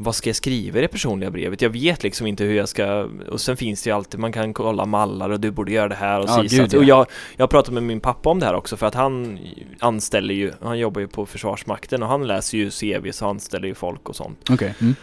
vad 0.00 0.14
ska 0.14 0.28
jag 0.28 0.36
skriva 0.36 0.78
i 0.78 0.82
det 0.82 0.88
personliga 0.88 1.30
brevet? 1.30 1.62
Jag 1.62 1.70
vet 1.70 2.02
liksom 2.02 2.26
inte 2.26 2.44
hur 2.44 2.54
jag 2.54 2.68
ska... 2.68 3.08
Och 3.28 3.40
sen 3.40 3.56
finns 3.56 3.82
det 3.82 3.90
ju 3.90 3.96
alltid, 3.96 4.20
man 4.20 4.32
kan 4.32 4.54
kolla 4.54 4.86
mallar 4.86 5.30
och 5.30 5.40
du 5.40 5.50
borde 5.50 5.72
göra 5.72 5.88
det 5.88 5.94
här 5.94 6.20
och 6.20 6.28
Ja, 6.28 6.42
gud, 6.42 6.70
så. 6.70 6.78
Och 6.78 6.84
ja. 6.84 6.88
jag, 6.88 7.06
jag 7.36 7.42
har 7.42 7.48
pratat 7.48 7.74
med 7.74 7.82
min 7.82 8.00
pappa 8.00 8.30
om 8.30 8.40
det 8.40 8.46
här 8.46 8.54
också 8.54 8.76
för 8.76 8.86
att 8.86 8.94
han 8.94 9.38
anställer 9.78 10.34
ju, 10.34 10.52
han 10.62 10.78
jobbar 10.78 11.00
ju 11.00 11.06
på 11.08 11.26
Försvarsmakten 11.26 12.02
och 12.02 12.08
han 12.08 12.26
läser 12.26 12.58
ju 12.58 12.70
CV 12.70 13.10
så 13.12 13.24
han 13.24 13.30
anställer 13.30 13.68
ju 13.68 13.74
folk 13.74 14.08
och 14.08 14.16
sånt. 14.16 14.50
Okej. 14.50 14.74
Mm. 14.80 14.94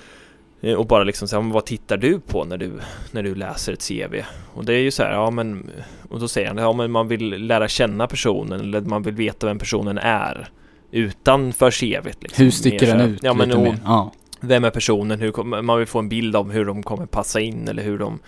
Eh, 0.61 0.73
Och 0.73 0.87
bara 0.87 1.03
liksom 1.03 1.27
men 1.31 1.51
vad 1.51 1.65
tittar 1.65 1.97
du 1.97 2.19
på 2.19 2.43
när 2.43 2.57
du, 2.57 2.71
när 3.11 3.23
du 3.23 3.35
läser 3.35 3.73
ett 3.73 3.87
CV? 3.87 4.15
Och 4.53 4.65
det 4.65 4.73
är 4.73 4.81
ju 4.81 4.91
så 4.91 5.03
här, 5.03 5.11
ja 5.11 5.31
men, 5.31 5.71
och 6.09 6.19
då 6.19 6.27
säger 6.27 6.47
han, 6.47 6.57
ja 6.57 6.73
men 6.73 6.91
man 6.91 7.07
vill 7.07 7.47
lära 7.47 7.67
känna 7.67 8.07
personen 8.07 8.59
eller 8.59 8.81
man 8.81 9.03
vill 9.03 9.15
veta 9.15 9.47
vem 9.47 9.59
personen 9.59 9.97
är 9.97 10.49
utanför 10.91 11.71
CVt 11.71 12.23
liksom. 12.23 12.43
Hur 12.43 12.51
sticker 12.51 12.87
den 12.87 13.01
ut 13.01 13.23
Ja 13.23 13.33
men 13.33 13.51
och? 13.51 13.75
Ja 13.85 14.11
vem 14.39 14.63
är 14.63 14.69
personen? 14.69 15.19
Hur 15.19 15.43
man 15.61 15.77
vill 15.77 15.88
få 15.88 15.99
en 15.99 16.09
bild 16.09 16.36
av 16.36 16.51
hur 16.51 16.65
de 16.65 16.83
kommer 16.83 17.05
passa 17.05 17.39
in 17.39 17.67
eller 17.67 17.83
hur 17.83 17.97
de 17.97 18.19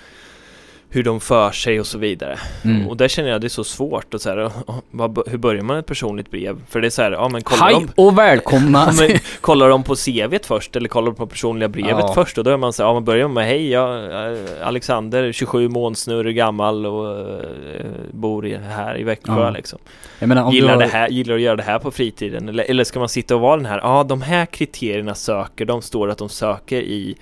hur 0.89 1.03
de 1.03 1.19
för 1.19 1.51
sig 1.51 1.79
och 1.79 1.87
så 1.87 1.97
vidare. 1.97 2.39
Mm. 2.63 2.87
Och 2.87 2.97
där 2.97 3.07
känner 3.07 3.29
jag 3.29 3.41
det 3.41 3.47
är 3.47 3.49
så 3.49 3.63
svårt 3.63 4.13
och 4.13 4.21
så 4.21 4.29
här, 4.29 4.51
vad, 4.91 5.19
hur 5.27 5.37
börjar 5.37 5.61
man 5.61 5.77
ett 5.77 5.85
personligt 5.85 6.31
brev? 6.31 6.57
För 6.69 6.81
det 6.81 6.87
är 6.87 6.89
så 6.89 7.01
här, 7.01 7.11
ja 7.11 7.29
men 7.29 7.41
kollar 7.41 7.65
Hej 7.65 7.85
de, 7.95 8.01
och 8.03 8.17
välkomna! 8.17 8.91
men, 8.99 9.09
kollar 9.41 9.69
de 9.69 9.83
på 9.83 9.95
CVt 9.95 10.45
först 10.45 10.75
eller 10.75 10.89
kollar 10.89 11.05
de 11.05 11.15
på 11.15 11.27
personliga 11.27 11.69
brevet 11.69 11.95
Ja. 11.99 12.13
först? 12.13 12.37
Och 12.37 12.43
då 12.43 12.51
är 12.51 12.57
man 12.57 12.73
så 12.73 12.83
här, 12.83 12.89
ja 12.89 12.93
man 12.93 13.05
börjar 13.05 13.27
med 13.27 13.45
hej, 13.45 13.69
jag 13.69 13.89
är 13.97 14.61
Alexander, 14.63 15.31
27 15.31 15.69
månsnurr 15.69 16.29
gammal 16.29 16.85
och 16.85 17.19
eh, 17.19 17.85
bor 18.11 18.47
i, 18.47 18.55
här 18.55 18.99
i 18.99 19.03
Växjö 19.03 19.41
Ja. 19.41 19.49
liksom. 19.49 19.79
Menar 20.19 20.51
Gillar, 20.51 20.73
har, 20.73 20.81
det 20.81 20.87
här, 20.87 21.09
gillar 21.09 21.35
att 21.35 21.41
göra 21.41 21.55
det 21.55 21.63
här 21.63 21.79
på 21.79 21.91
fritiden? 21.91 22.49
Eller, 22.49 22.63
eller 22.63 22.83
ska 22.83 22.99
man 22.99 23.09
sitta 23.09 23.35
och 23.35 23.41
vara 23.41 23.57
den 23.57 23.65
här, 23.65 23.77
ja 23.77 24.03
de 24.03 24.21
här 24.21 24.45
kriterierna 24.45 25.15
söker, 25.15 25.65
de 25.65 25.81
står 25.81 26.09
att 26.09 26.17
de 26.17 26.29
söker 26.29 26.81
i 26.81 27.15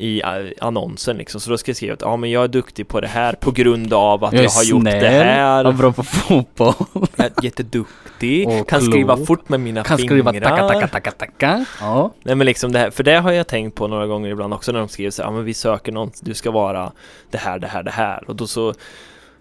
i 0.00 0.20
eh, 0.20 0.28
annonsen 0.60 1.16
liksom, 1.16 1.40
så 1.40 1.50
då 1.50 1.58
ska 1.58 1.70
jag 1.70 1.76
skriva 1.76 1.94
att 1.94 2.00
ja 2.02 2.16
men 2.16 2.30
jag 2.30 2.44
är 2.44 2.48
duktig 2.48 2.88
på 2.88 3.00
det 3.00 3.06
här 3.08 3.32
på 3.32 3.50
grund 3.50 3.92
av 3.92 4.24
att 4.24 4.32
jag 4.32 4.44
jag, 4.44 4.52
är 4.52 4.56
har 4.56 4.64
gjort 4.64 4.84
det 4.84 5.08
här. 5.08 5.66
Och 5.66 5.74
bra 5.74 5.92
på 5.92 6.02
fotboll, 6.02 6.74
Jag 7.16 7.26
är 7.26 7.32
jätteduktig, 7.42 8.48
Och 8.48 8.68
kan 8.68 8.80
skriva 8.80 9.16
klok. 9.16 9.26
fort 9.26 9.48
med 9.48 9.60
mina 9.60 9.82
kan 9.82 9.98
fingrar. 9.98 10.32
skriva 10.32 10.32
tacka 10.50 10.68
tacka 10.68 10.88
tacka 10.88 11.10
tacka. 11.10 11.64
Ja. 11.80 12.12
Nej 12.22 12.34
men 12.34 12.46
liksom 12.46 12.72
det 12.72 12.78
här, 12.78 12.90
för 12.90 13.02
det 13.02 13.14
har 13.18 13.32
jag 13.32 13.46
tänkt 13.46 13.74
på 13.74 13.88
några 13.88 14.06
gånger 14.06 14.30
ibland 14.30 14.54
också 14.54 14.72
när 14.72 14.78
de 14.78 14.88
skriver 14.88 15.10
så 15.10 15.22
ja 15.22 15.30
men 15.30 15.44
vi 15.44 15.54
söker 15.54 15.92
någon, 15.92 16.10
du 16.20 16.34
ska 16.34 16.50
vara 16.50 16.92
det 17.30 17.38
här, 17.38 17.58
det 17.58 17.66
här, 17.66 17.82
det 17.82 17.90
här. 17.90 18.24
Och 18.30 18.36
då 18.36 18.46
så 18.46 18.74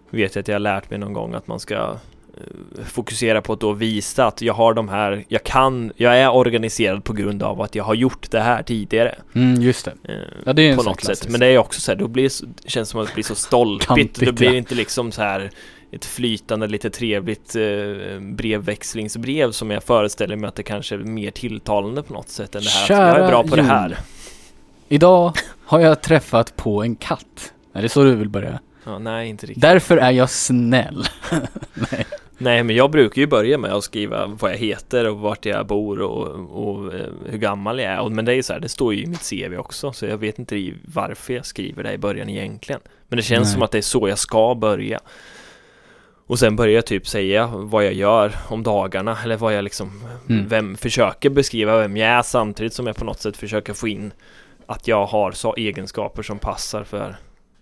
vet 0.10 0.36
jag 0.36 0.42
att 0.42 0.48
jag 0.48 0.56
har 0.56 0.60
lärt 0.60 0.90
mig 0.90 1.00
någon 1.00 1.14
gång 1.14 1.34
att 1.34 1.48
man 1.48 1.60
ska 1.60 1.96
fokusera 2.86 3.42
på 3.42 3.54
att 3.54 3.60
då 3.60 3.74
visa 3.74 4.26
att 4.26 4.42
jag 4.42 4.54
har 4.54 4.74
de 4.74 4.90
här, 4.90 5.26
jag 5.28 5.44
kan, 5.44 5.92
jag 5.96 6.18
är 6.18 6.30
organiserad 6.30 7.04
på 7.04 7.14
grund 7.14 7.44
av 7.44 7.62
att 7.62 7.76
jag 7.76 7.84
har 7.84 7.94
gjort 7.94 8.32
det 8.32 8.40
här 8.40 8.64
tidigare. 8.64 9.16
Mm, 9.36 9.62
just 9.62 9.86
det. 9.86 9.94
eh, 10.14 10.16
Ja, 10.46 10.54
det 10.54 10.62
är 10.70 10.76
på 10.76 10.84
något 10.84 11.04
sätt. 11.04 11.30
Men 11.30 11.40
det 11.40 11.46
är 11.46 11.58
också 11.58 11.82
så 11.82 11.92
här, 11.92 11.98
då 11.98 12.08
blir 12.08 12.24
det, 12.24 12.48
det 12.64 12.70
känns 12.70 12.90
som 12.90 13.00
att 13.02 13.08
det 13.08 13.14
blir 13.14 13.24
så 13.24 13.36
stolpigt. 13.36 13.88
Kantigt, 13.88 14.20
det 14.20 14.32
blir 14.32 14.50
ja. 14.50 14.56
inte 14.56 14.76
liksom 14.76 15.12
så 15.12 15.22
här 15.22 15.52
ett 15.92 16.06
flytande, 16.06 16.68
lite 16.68 16.90
trevligt 16.90 17.56
eh, 17.56 18.20
brevväxlingsbrev 18.22 19.52
som 19.52 19.72
jag 19.72 19.84
föreställer 19.84 20.36
mig 20.36 20.48
att 20.48 20.56
det 20.56 20.64
kanske 20.64 20.96
är 20.96 21.00
mer 21.00 21.32
tilltalande 21.32 22.04
på 22.04 22.14
något 22.14 22.30
sätt 22.30 22.56
än 22.56 22.62
det 22.64 22.70
här 22.70 22.84
att 22.84 22.90
jag 22.90 22.98
Kära 23.16 23.26
är 23.26 23.28
bra 23.28 23.44
på 23.44 23.56
det 23.56 23.62
Jon. 23.62 23.70
här. 23.70 23.98
Idag 24.90 25.34
har 25.66 25.80
jag 25.80 26.02
träffat 26.02 26.56
på 26.56 26.84
en 26.84 26.96
katt. 26.96 27.54
Är 27.74 27.82
det 27.82 27.90
så 27.90 28.04
du 28.04 28.16
vill 28.16 28.30
börja? 28.30 28.60
Ja, 28.86 29.00
nej, 29.00 29.30
inte 29.30 29.46
riktigt. 29.46 29.62
Därför 29.62 29.98
är 29.98 30.12
jag 30.12 30.30
snäll. 30.30 31.06
Nej. 31.92 32.06
Nej, 32.42 32.64
men 32.64 32.76
jag 32.76 32.92
brukar 32.92 33.22
ju 33.22 33.28
börja 33.28 33.58
med 33.58 33.74
att 33.74 33.84
skriva 33.84 34.28
vad 34.28 34.52
jag 34.52 34.58
heter 34.58 35.08
och 35.10 35.18
vart 35.20 35.46
jag 35.46 35.68
bor 35.68 36.02
och, 36.02 36.28
och 36.68 36.94
eh, 36.94 37.06
hur 37.26 37.38
gammal 37.38 37.80
jag 37.80 37.94
är. 37.94 38.10
Men 38.10 38.26
det 38.26 38.32
är 38.32 38.36
ju 38.36 38.44
så 38.44 38.54
här, 38.54 38.60
det 38.60 38.70
står 38.70 38.94
ju 38.94 39.04
i 39.04 39.06
mitt 39.08 39.30
CV 39.30 39.58
också, 39.58 39.92
så 39.94 40.06
jag 40.06 40.18
vet 40.18 40.40
inte 40.40 40.74
varför 40.94 41.34
jag 41.34 41.46
skriver 41.46 41.84
det 41.84 41.94
i 41.94 41.98
början 41.98 42.30
egentligen. 42.30 42.82
Men 43.08 43.18
det 43.18 43.24
känns 43.24 43.48
Nej. 43.48 43.54
som 43.54 43.62
att 43.62 43.72
det 43.72 43.78
är 43.78 43.82
så 43.82 44.10
jag 44.10 44.18
ska 44.20 44.56
börja. 44.56 45.00
Och 46.28 46.40
sen 46.40 46.56
börjar 46.56 46.76
jag 46.76 46.86
typ 46.86 47.08
säga 47.08 47.48
vad 47.54 47.86
jag 47.86 47.94
gör 47.94 48.36
om 48.50 48.64
dagarna, 48.64 49.18
eller 49.24 49.38
vad 49.38 49.54
jag 49.54 49.64
liksom, 49.64 50.04
Mm. 50.30 50.48
vem, 50.48 50.78
försöker 50.78 51.30
beskriva 51.30 51.78
vem 51.78 51.98
jag 51.98 52.10
är 52.10 52.22
samtidigt 52.22 52.74
som 52.74 52.88
jag 52.88 52.96
på 52.96 53.06
något 53.06 53.20
sätt 53.20 53.38
försöker 53.38 53.74
få 53.74 53.88
in 53.88 54.12
att 54.66 54.88
jag 54.88 55.06
har 55.06 55.32
så 55.32 55.56
egenskaper 55.56 56.24
som 56.24 56.40
passar 56.40 56.84
för 56.84 57.16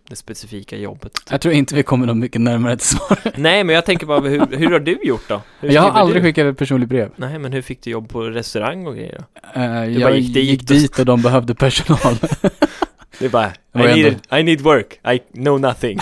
det 0.09 0.15
specifika 0.15 0.77
jobbet. 0.77 1.11
Jag 1.29 1.41
tror 1.41 1.53
inte 1.53 1.75
vi 1.75 1.83
kommer 1.83 2.07
något 2.07 2.17
mycket 2.17 2.41
närmare 2.41 2.73
ett 2.73 2.81
svar. 2.81 3.17
Nej, 3.35 3.63
men 3.63 3.75
jag 3.75 3.85
tänker 3.85 4.05
bara, 4.05 4.19
hur, 4.19 4.57
hur 4.57 4.71
har 4.71 4.79
du 4.79 4.99
gjort 5.03 5.23
då? 5.27 5.41
Hur 5.59 5.71
Jag 5.71 5.81
har 5.81 5.91
aldrig 5.99 6.23
du? 6.23 6.27
skickat 6.27 6.57
personligt 6.57 6.89
brev. 6.89 7.09
Nej, 7.15 7.39
men 7.39 7.53
hur 7.53 7.61
fick 7.61 7.81
du 7.81 7.89
jobb 7.89 8.09
på 8.09 8.21
restaurang 8.21 8.87
och 8.87 8.95
grejer 8.95 9.17
då? 9.17 9.23
Bara 9.59 9.85
jag 9.85 10.17
gick 10.19 10.35
gick, 10.35 10.59
dit 10.59 10.67
dit, 10.67 10.99
och- 10.99 11.05
de 11.05 11.21
behövde 11.21 11.55
personal. 11.55 12.15
Det 13.19 13.25
är 13.25 13.29
bara, 13.29 13.51
I 13.73 14.03
need, 14.03 14.15
I 14.39 14.43
need 14.43 14.61
work, 14.61 14.99
I 15.13 15.19
know 15.33 15.59
nothing, 15.59 15.99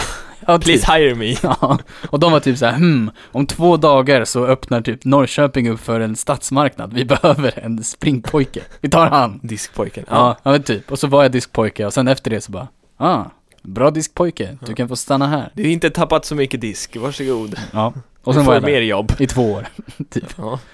ja, 0.47 0.57
typ. 0.57 0.65
please 0.65 0.93
hire 0.93 1.15
me. 1.15 1.35
Ja, 1.43 1.79
och 2.09 2.19
de 2.19 2.31
var 2.31 2.39
typ 2.39 2.57
så 2.57 2.65
här, 2.65 2.73
hmm, 2.75 3.11
om 3.31 3.47
två 3.47 3.77
dagar 3.77 4.25
så 4.25 4.45
öppnar 4.45 4.81
typ 4.81 5.05
Norrköping 5.05 5.69
upp 5.69 5.79
för 5.79 5.99
en 5.99 6.15
stadsmarknad. 6.15 6.93
Vi 6.93 7.05
behöver 7.05 7.59
en 7.59 7.83
springpojke. 7.83 8.61
Vi 8.81 8.89
tar 8.89 9.07
han. 9.07 9.39
Diskpojken. 9.43 10.05
Ja, 10.09 10.37
ja 10.43 10.51
men 10.51 10.63
typ. 10.63 10.91
Och 10.91 10.99
så 10.99 11.07
var 11.07 11.23
jag 11.23 11.31
diskpojke 11.31 11.85
och 11.85 11.93
sen 11.93 12.07
efter 12.07 12.29
det 12.31 12.41
så 12.41 12.51
bara, 12.51 12.67
ah, 12.97 13.23
bra 13.65 13.91
diskpojke, 13.91 14.57
du 14.65 14.73
kan 14.73 14.87
få 14.87 14.95
stanna 14.95 15.27
här. 15.27 15.51
Du 15.53 15.63
har 15.63 15.69
inte 15.69 15.89
tappat 15.89 16.25
så 16.25 16.35
mycket 16.35 16.61
disk, 16.61 16.95
varsågod. 16.97 17.55
Ja, 17.73 17.93
och 18.23 18.33
sen 18.33 18.43
du 18.43 18.47
var 18.47 18.53
får 18.53 18.53
jag 18.53 18.63
mer 18.63 18.71
där 18.71 18.87
jobb. 18.87 19.11
i 19.19 19.27
två 19.27 19.51
år, 19.51 19.67
typ. 20.09 20.25
Ja. 20.37 20.59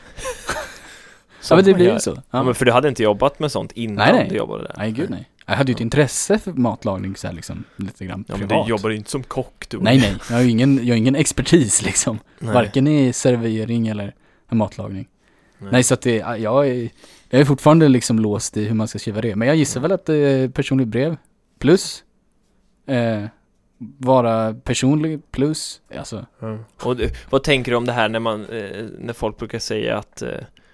Ja 1.50 1.56
men 1.56 1.66
det 1.66 1.74
blir 1.74 1.94
ju 1.94 2.00
så. 2.00 2.12
Ja. 2.12 2.22
Ja. 2.32 2.44
men 2.44 2.56
för 2.56 2.66
du 2.66 2.72
hade 2.72 2.88
inte 2.88 3.04
jobbat 3.04 3.40
med 3.40 3.52
sånt 3.52 3.72
innan 3.72 3.96
Nej, 3.96 4.14
nej. 4.14 4.28
du 4.30 4.36
jobbade 4.36 4.64
där? 4.64 4.74
Nej, 4.78 4.92
gud 4.92 5.10
nej. 5.10 5.30
Jag 5.46 5.56
hade 5.56 5.72
ju 5.72 5.76
ett 5.76 5.82
intresse 5.82 6.40
för 6.40 6.54
matlagning 6.54 7.16
så 7.16 7.28
här 7.28 7.34
liksom, 7.34 7.64
lite 7.76 8.06
grann 8.06 8.26
Ja, 8.28 8.38
men 8.38 8.48
du 8.48 8.70
jobbar 8.70 8.90
ju 8.90 8.96
inte 8.96 9.10
som 9.10 9.24
kock 9.24 9.66
du. 9.70 9.80
Nej, 9.80 9.98
nej. 9.98 10.16
Jag 10.30 10.36
har 10.36 10.42
ju 10.44 10.50
ingen, 10.50 10.78
jag 10.88 10.94
har 10.94 10.98
ingen 10.98 11.16
expertis 11.16 11.82
liksom. 11.86 12.20
Nej. 12.40 12.54
Varken 12.54 12.88
i 12.88 13.14
servering 13.14 13.88
eller 13.88 14.14
matlagning. 14.50 15.08
Nej. 15.58 15.70
Nej, 15.72 15.84
så 15.84 15.94
att 15.94 16.02
det, 16.02 16.16
jag 16.16 16.68
är, 16.68 16.90
jag 17.30 17.42
är 17.42 17.46
fortfarande 17.46 17.88
liksom 17.88 18.20
låst 18.20 18.58
i 18.58 18.66
hur 18.66 18.76
man 18.76 18.88
ska 18.88 19.00
skriva 19.00 19.22
det. 19.22 19.36
Men 19.36 19.48
jag 19.48 19.58
gissar 19.58 19.82
väl 19.82 19.92
att 19.92 20.06
det 20.06 20.16
är 20.16 20.48
personligt 20.50 20.88
brev 20.88 21.18
plus 21.60 22.04
eh, 22.92 23.24
vara 23.98 24.54
personlig 24.54 25.32
plus, 25.32 25.82
alltså. 25.98 26.26
Ja. 26.40 26.58
Och 26.84 26.96
du, 26.98 27.10
vad 27.30 27.44
tänker 27.44 27.72
du 27.72 27.78
om 27.78 27.86
det 27.86 27.92
här 27.94 28.10
när 28.10 28.20
man, 28.20 28.46
eh, 28.46 28.86
när 29.00 29.14
folk 29.14 29.38
brukar 29.38 29.60
säga 29.60 29.98
att, 29.98 30.22
eh, 30.22 30.30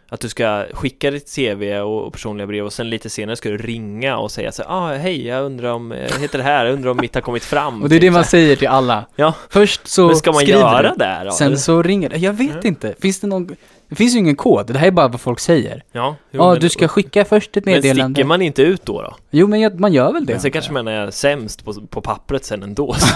att 0.10 0.20
du 0.20 0.30
ska 0.30 0.66
skicka 0.74 1.12
ditt 1.12 1.36
CV 1.36 1.80
och, 1.82 2.14
personliga 2.14 2.48
brev 2.48 2.66
och 2.66 2.74
sen 2.74 2.90
lite 2.90 3.10
senare 3.10 3.36
ska 3.36 3.50
du 3.50 3.58
ringa 3.58 4.18
och 4.18 4.32
säga 4.32 4.52
så 4.52 4.64
ah, 4.68 4.94
hej, 4.94 5.28
jag 5.28 5.46
undrar 5.46 5.70
om, 5.74 5.92
eh, 5.92 6.02
jag 6.12 6.20
heter 6.20 6.38
det 6.38 6.44
här, 6.44 6.66
jag 6.66 6.74
undrar 6.74 6.92
om 6.92 6.98
mitt 6.98 7.16
har 7.16 7.22
kommit 7.22 7.44
fram. 7.44 7.84
Och 7.84 7.90
det 7.90 7.96
är 7.96 8.00
typ 8.00 8.02
det 8.08 8.12
man 8.12 8.24
så 8.24 8.30
säger 8.30 8.56
till 8.56 8.68
alla. 8.68 9.06
Ja. 9.16 9.34
Först 9.50 9.88
så 9.88 10.02
här. 10.02 10.08
Men 10.08 10.16
ska 10.16 10.32
man 10.32 10.42
skriver 10.42 10.60
göra 10.60 10.92
du, 10.92 10.98
det 10.98 11.06
här 11.06 11.30
sen 11.30 11.48
eller? 11.48 11.58
så 11.58 11.84
ringer 11.84 12.10
det. 12.10 12.18
Jag 12.18 12.34
vet 12.34 12.52
Mm. 12.52 12.66
inte. 12.68 12.96
Finns 13.00 13.20
det 13.20 13.28
någon, 13.28 13.56
det 13.90 13.96
finns 13.96 14.16
ju 14.16 14.20
ingen 14.20 14.36
kod. 14.36 14.68
Det 14.68 14.80
här 14.80 14.88
är 14.88 14.92
bara 14.92 15.08
vad 15.08 15.22
folk 15.22 15.40
säger. 15.40 15.84
Ja, 15.92 16.16
jo, 16.32 16.42
Ja, 16.42 16.52
men- 16.52 16.60
du 16.60 16.70
ska 16.70 16.88
skicka 16.88 17.26
först 17.26 17.58
ett 17.58 17.66
Men 17.66 17.74
meddelande. 17.74 18.16
sticker 18.16 18.28
man 18.28 18.42
inte 18.42 18.62
ut 18.62 18.86
då? 18.86 19.02
då? 19.02 19.16
Jo, 19.30 19.48
men 19.48 19.60
jag, 19.60 19.80
man 19.80 19.94
gör 19.94 20.14
väl 20.14 20.26
det. 20.26 20.34
Men 20.34 20.42
sen 20.42 20.52
kanske 20.52 20.72
man 20.74 20.88
är 20.88 21.12
sämst 21.12 21.66
på, 21.66 21.74
på 21.74 22.02
pappret 22.02 22.46
sen 22.46 22.64
ändå, 22.64 22.94
så 23.00 23.08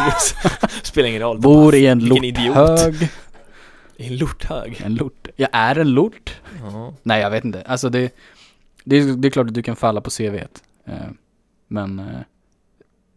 det 0.61 0.85
spelar 0.85 1.09
ingen 1.09 1.21
roll. 1.21 1.39
Bor 1.39 1.75
i 1.75 1.87
en 1.87 1.99
Vilken 1.99 2.23
idiot. 2.23 2.55
lorthög. 2.55 3.09
I 3.97 4.07
en 4.07 4.17
lorthög. 4.17 4.81
En 4.85 4.95
lort. 4.95 5.27
Jag 5.35 5.49
är 5.51 5.79
en 5.79 5.89
lort. 5.91 6.35
Ja. 6.61 6.93
Nej, 7.03 7.21
jag 7.21 7.29
vet 7.31 7.45
inte. 7.45 7.61
Alltså 7.61 7.89
det, 7.89 8.15
det, 8.83 8.95
är, 8.95 9.03
det 9.17 9.27
är 9.27 9.29
klart 9.29 9.47
att 9.47 9.53
du 9.53 9.63
kan 9.63 9.75
falla 9.75 10.01
på 10.01 10.09
CVt. 10.09 10.63
Eh, 10.87 10.93
men 11.67 11.99
eh, 11.99 12.05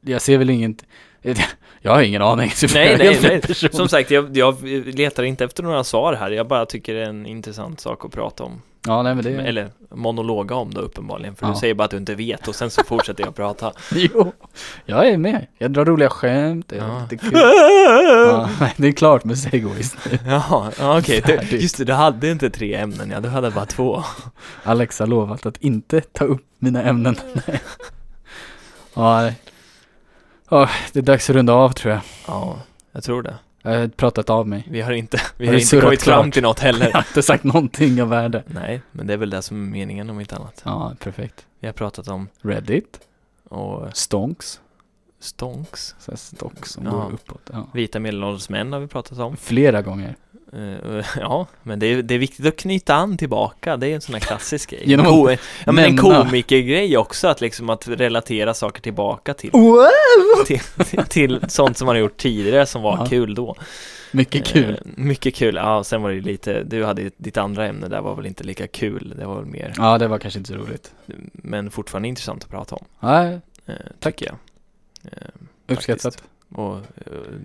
jag 0.01 0.23
ser 0.23 0.39
väl 0.39 0.51
inget, 0.51 0.85
jag 1.81 1.93
har 1.95 2.03
ingen 2.03 2.22
aning. 2.22 2.53
Nej, 2.75 2.97
nej, 2.99 3.18
nej. 3.22 3.41
person. 3.41 3.70
Som 3.72 3.89
sagt, 3.89 4.11
jag, 4.11 4.37
jag 4.37 4.62
letar 4.95 5.22
inte 5.22 5.45
efter 5.45 5.62
några 5.62 5.85
svar 5.85 6.12
här. 6.14 6.31
Jag 6.31 6.47
bara 6.49 6.66
tycker 6.66 6.95
det 6.95 7.01
är 7.03 7.09
en 7.09 7.27
intressant 7.27 7.81
sak 7.81 8.05
att 8.05 8.12
prata 8.12 8.45
om. 8.45 8.62
Ja, 8.87 9.03
nej 9.03 9.14
men 9.14 9.25
det, 9.25 9.31
Eller 9.31 9.68
monologa 9.91 10.55
om 10.55 10.75
då 10.75 10.81
uppenbarligen. 10.81 11.35
För 11.37 11.47
Ja. 11.47 11.53
du 11.53 11.59
säger 11.59 11.75
bara 11.75 11.85
att 11.85 11.91
du 11.91 11.97
inte 11.97 12.14
vet 12.14 12.49
och 12.49 12.55
sen 12.55 12.70
så 12.70 12.85
fortsätter 12.85 13.25
jag 13.25 13.35
prata. 13.37 13.72
jo. 13.95 14.33
Jag 14.85 15.09
är 15.09 15.16
med. 15.16 15.47
Jag 15.59 15.70
drar 15.72 15.85
roliga 15.85 16.11
skämt, 16.11 16.68
det 16.68 16.77
är 16.77 16.81
Ja. 16.81 17.03
lite 17.11 17.16
kul. 17.25 17.31
Ja, 17.35 18.49
det 18.77 18.89
är 18.89 18.93
klart 18.93 19.25
med 19.25 19.39
segways 19.39 19.97
ja, 20.27 20.70
okej. 20.79 21.22
Du- 21.27 21.37
Färdigt. 21.37 21.62
Just 21.62 21.79
det, 21.79 21.85
du 21.85 21.93
hade 21.93 22.31
inte 22.31 22.51
tre 22.51 22.75
ämnen, 22.75 23.11
ja. 23.11 23.20
Du 23.20 23.29
hade 23.29 23.51
bara 23.51 23.66
två. 23.66 24.03
Alex 24.62 24.99
har 24.99 25.07
lovat 25.07 25.47
att 25.47 25.57
inte 25.57 26.01
ta 26.01 26.25
upp 26.25 26.47
mina 26.59 26.83
ämnen. 26.83 27.16
Nej. 27.47 27.61
Ja, 28.95 29.31
Ja, 30.51 30.68
det 30.92 30.99
är 30.99 31.03
dags 31.03 31.30
att 31.30 31.36
runda 31.36 31.53
av 31.53 31.70
tror 31.70 31.92
jag. 31.95 32.03
Ja, 32.26 32.59
jag 32.92 33.05
tror 33.05 33.22
det. 33.22 33.34
Jag 33.62 33.78
har 33.78 33.88
pratat 33.88 34.30
av 34.30 34.49
mig. 34.49 34.66
Vi 34.70 34.80
har 34.80 34.92
inte, 34.92 35.20
vi 35.36 35.47
Har 35.47 35.53
har 35.55 35.61
inte 35.61 35.80
kommit 35.80 36.03
fram 36.03 36.30
till 36.30 36.42
något 36.42 36.59
Jag 36.62 36.66
heller. 36.72 36.92
har 36.92 37.01
inte 37.01 37.22
sagt 37.22 37.45
någonting 37.45 38.03
av 38.03 38.09
värde. 38.09 38.42
Nej, 38.47 38.82
men 38.92 39.07
det 39.07 39.12
är 39.12 39.16
väl 39.16 39.30
det 39.30 39.42
som 39.42 39.62
är 39.66 39.70
meningen 39.70 40.11
om 40.11 40.20
inte 40.20 40.36
annat. 40.36 40.62
Ja, 40.64 40.92
perfekt. 41.01 41.47
Vi 41.61 41.66
har 41.68 41.72
pratat 41.72 42.09
om 42.09 42.28
Reddit, 42.42 43.01
och 43.49 43.97
stonks, 43.97 44.61
stonks. 45.20 45.95
så 45.99 46.11
här 46.11 46.16
stocks 46.16 46.70
som 46.72 46.84
Ja. 46.84 46.90
går 46.90 47.12
uppåt. 47.12 47.51
Ja. 47.53 47.66
Vita 47.74 48.01
medelålders 48.01 48.49
män 48.49 48.72
har 48.72 48.80
vi 48.80 48.86
pratat 48.86 49.18
om. 49.18 49.36
Flera 49.36 49.82
gånger. 49.82 50.16
Eh, 50.55 51.05
ja, 51.21 51.47
men 51.63 51.79
det 51.79 51.87
är, 51.87 52.03
det 52.03 52.15
är 52.15 52.19
viktigt 52.19 52.47
att 52.47 52.57
knyta 52.57 52.95
an 52.95 53.17
tillbaka. 53.17 53.77
Det 53.77 53.87
är 53.89 53.95
en 53.95 54.01
sån 54.01 54.13
här 54.15 54.21
klassisk 54.21 54.71
grej. 54.71 54.83
Genom 54.87 55.07
Ko- 55.07 55.31
ja, 55.65 55.73
men 55.73 55.85
en 55.85 55.97
komikergrej 55.97 56.97
också, 56.97 57.29
att 57.29 57.41
liksom 57.41 57.71
att 57.71 57.89
relatera 57.89 58.55
saker 58.55 58.83
tillbaka 58.83 59.35
till, 59.35 59.51
Wow! 59.51 60.45
till, 60.47 60.61
till, 61.09 61.41
sånt 61.49 61.79
som 61.79 61.87
man 61.87 61.97
har 61.97 62.01
gjort 62.01 62.17
tidigare 62.17 62.67
som 62.67 62.83
var 62.83 62.97
Ja. 62.99 63.07
kul 63.07 63.35
då. 63.35 63.57
Mycket 64.13 64.45
kul. 64.47 64.71
Eh, 64.71 64.77
mycket 64.97 65.35
kul. 65.35 65.55
Ja, 65.55 65.85
sen 65.85 66.03
var 66.03 66.11
det 66.11 66.21
lite, 66.21 66.63
du 66.63 66.85
hade 66.85 67.11
ditt 67.17 67.37
andra 67.37 67.67
ämne 67.67 67.89
där 67.89 68.01
var 68.01 68.15
väl 68.17 68.27
inte 68.27 68.45
lika 68.45 68.67
kul. 68.67 69.15
Det 69.19 69.27
var 69.27 69.37
väl 69.37 69.45
mer, 69.47 69.73
Ja, 69.77 69.99
det 69.99 70.09
var 70.09 70.19
kanske 70.19 70.39
inte 70.39 70.53
så 70.53 70.57
roligt. 70.59 70.93
men 71.33 71.71
fortfarande 71.71 72.09
intressant 72.09 72.45
att 72.45 72.51
prata 72.51 72.75
om. 72.77 72.85
Nej, 73.01 73.41
Eh, 73.67 73.75
Tack. 74.01 74.17
tycker 74.17 74.27
jag. 74.27 74.37
Eh, 75.13 75.29
uppskattat. 75.69 76.23
Och 76.55 76.75
eh, 76.77 76.83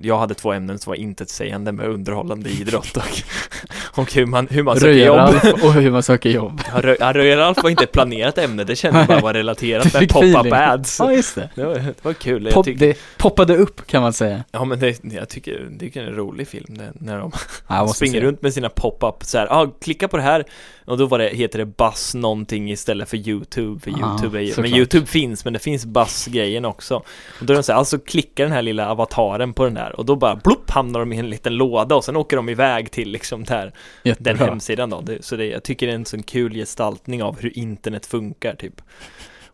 jag 0.01 0.17
hade 0.19 0.33
två 0.33 0.53
ämnen 0.53 0.79
som 0.79 0.91
var 0.91 0.95
intetsägande 0.95 1.71
med 1.71 1.85
underhållande 1.87 2.49
idrott 2.49 2.97
och, 2.97 3.03
och 3.99 4.13
hur 4.13 4.25
man, 4.25 4.47
hur 4.47 4.63
man 4.63 4.79
söker 4.79 5.05
jobb. 5.05 5.35
Och 5.63 5.73
hur 5.73 5.91
man 5.91 6.03
söker 6.03 6.29
jobb. 6.29 6.61
Ja, 6.73 6.81
Rö- 6.81 6.95
ja, 6.99 7.13
Röjaralf 7.13 7.63
var 7.63 7.69
inte 7.69 7.83
ett 7.83 7.91
planerat 7.91 8.37
ämne, 8.37 8.63
det 8.63 8.75
kände 8.75 8.99
jag 8.99 9.07
bara 9.07 9.19
var 9.19 9.33
relaterat 9.33 9.93
med 9.99 10.09
pop-up 10.09 10.53
ads. 10.53 10.99
Ja, 10.99 11.11
just 11.13 11.35
det. 11.35 11.49
Det 11.55 11.65
var, 11.65 11.73
det 11.75 11.93
var 12.01 12.13
kul. 12.13 12.49
Pop, 12.53 12.67
det 12.75 12.97
poppade 13.17 13.57
upp 13.57 13.87
kan 13.87 14.01
man 14.01 14.13
säga. 14.13 14.43
ja, 14.51 14.65
men 14.65 14.79
det, 14.79 15.03
jag 15.03 15.29
tycker, 15.29 15.67
det 15.71 15.95
är 15.95 16.01
en 16.07 16.15
rolig 16.15 16.47
film 16.47 16.77
det, 16.77 16.91
när 16.93 17.17
de 17.19 17.31
Ja, 17.67 17.87
springer 17.87 18.21
runt 18.21 18.41
med 18.41 18.53
sina 18.53 18.69
pop-up 18.69 19.23
så 19.23 19.37
här, 19.37 19.47
ja, 19.49 19.55
ah, 19.61 19.67
klicka 19.81 20.07
på 20.07 20.17
det 20.17 20.23
här 20.23 20.45
och 20.85 20.97
då 20.97 21.05
var 21.05 21.19
det, 21.19 21.29
heter 21.29 21.59
det 21.59 21.65
Buzz 21.65 22.13
någonting 22.15 22.71
istället 22.71 23.09
för 23.09 23.17
YouTube, 23.17 23.79
för 23.79 23.91
Ja, 23.91 24.09
YouTube 24.11 24.37
är 24.37 24.41
ju, 24.41 24.47
men 24.47 24.55
såklart. 24.55 24.77
YouTube 24.77 25.05
finns, 25.05 25.43
men 25.45 25.53
det 25.53 25.59
finns 25.59 25.85
Buzz-grejen 25.85 26.65
också. 26.65 26.95
Och 27.39 27.45
då 27.45 27.53
är 27.53 27.57
de 27.57 27.63
så 27.63 27.71
här, 27.71 27.79
alltså 27.79 27.99
klickar 27.99 28.43
den 28.43 28.53
här 28.53 28.61
lilla 28.61 28.85
avataren 28.99 29.53
på 29.53 29.63
den 29.63 29.73
där 29.73 29.99
och 29.99 30.05
då 30.05 30.15
bara 30.15 30.35
blopp 30.35 30.69
hamnar 30.69 30.99
de 30.99 31.13
i 31.13 31.17
en 31.17 31.29
liten 31.29 31.55
låda 31.55 31.95
och 31.95 32.03
sen 32.03 32.15
åker 32.15 32.37
de 32.37 32.49
iväg 32.49 32.91
till 32.91 33.09
liksom 33.11 33.43
där, 33.43 33.63
den 33.63 33.71
Jättebra. 34.03 34.45
hemsidan 34.45 34.89
då. 34.89 35.01
Det, 35.01 35.25
så 35.25 35.35
det, 35.35 35.45
jag 35.45 35.63
tycker 35.63 35.87
det 35.87 35.93
är 35.93 35.95
en 35.95 36.05
sån 36.05 36.23
kul 36.23 36.53
gestaltning 36.53 37.23
av 37.23 37.39
hur 37.39 37.57
internet 37.57 38.05
funkar 38.05 38.55
typ. 38.55 38.81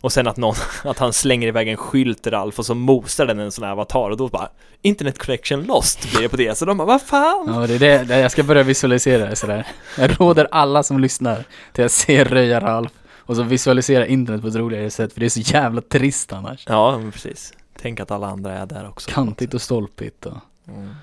Och 0.00 0.12
sen 0.12 0.26
att 0.26 0.36
någon, 0.36 0.54
att 0.84 0.98
han 0.98 1.12
slänger 1.12 1.48
iväg 1.48 1.68
en 1.68 1.76
skylt 1.76 2.26
Ralf 2.26 2.58
och 2.58 2.66
så 2.66 2.74
mosar 2.74 3.26
den 3.26 3.38
en 3.38 3.52
sån 3.52 3.64
här 3.64 3.72
avatar 3.72 4.10
och 4.10 4.16
då 4.16 4.28
bara 4.28 4.48
Internet 4.82 5.18
connection 5.18 5.62
lost 5.62 6.10
blir 6.10 6.22
det 6.22 6.28
på 6.28 6.36
det. 6.36 6.58
Så 6.58 6.64
de 6.64 6.78
bara, 6.78 6.86
vad 6.86 7.02
fan? 7.02 7.52
Ja, 7.54 7.66
det 7.66 7.86
är 7.86 8.04
det, 8.04 8.18
jag 8.18 8.30
ska 8.30 8.42
börja 8.42 8.62
visualisera 8.62 9.30
det 9.30 9.36
sådär. 9.36 9.66
Jag 9.98 10.20
råder 10.20 10.48
alla 10.50 10.82
som 10.82 11.00
lyssnar 11.00 11.44
till 11.72 11.84
att 11.84 11.92
se 11.92 12.24
Röjaralf 12.24 12.92
och 13.18 13.36
så 13.36 13.42
visualisera 13.42 14.06
internet 14.06 14.42
på 14.42 14.48
ett 14.48 14.54
roligare 14.54 14.90
sätt 14.90 15.12
för 15.12 15.20
det 15.20 15.26
är 15.26 15.30
så 15.30 15.40
jävla 15.40 15.80
trist 15.80 16.32
annars. 16.32 16.64
Ja, 16.66 16.98
men 16.98 17.12
precis. 17.12 17.52
Tänk 17.86 18.00
att 18.00 18.10
alla 18.10 18.26
andra 18.26 18.52
är 18.58 18.66
där 18.66 18.88
också. 18.88 19.10
Kantigt 19.10 19.54
och 19.54 19.62
stolpigt 19.62 20.26
och... 20.26 20.36
Mm. 20.68 20.94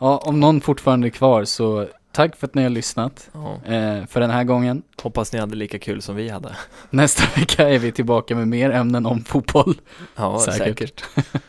Ja, 0.00 0.18
om 0.18 0.40
någon 0.40 0.60
fortfarande 0.60 1.06
är 1.08 1.10
kvar 1.10 1.44
så 1.44 1.88
tack 2.12 2.36
för 2.36 2.46
att 2.46 2.54
ni 2.54 2.62
har 2.62 2.70
lyssnat 2.70 3.30
Ja. 3.32 3.54
eh, 3.64 4.06
för 4.06 4.20
den 4.20 4.30
här 4.30 4.44
gången. 4.44 4.82
Hoppas 5.02 5.32
ni 5.32 5.38
hade 5.38 5.56
lika 5.56 5.78
kul 5.78 6.02
som 6.02 6.16
vi 6.16 6.28
hade. 6.28 6.56
Nästa 6.90 7.22
vecka 7.40 7.68
är 7.68 7.78
vi 7.78 7.92
tillbaka 7.92 8.36
med 8.36 8.48
mer 8.48 8.70
ämnen 8.70 9.06
om 9.06 9.24
fotboll 9.24 9.74
Ja, 10.16 10.38
Säkert. 10.44 10.58
säkert. 11.04 11.04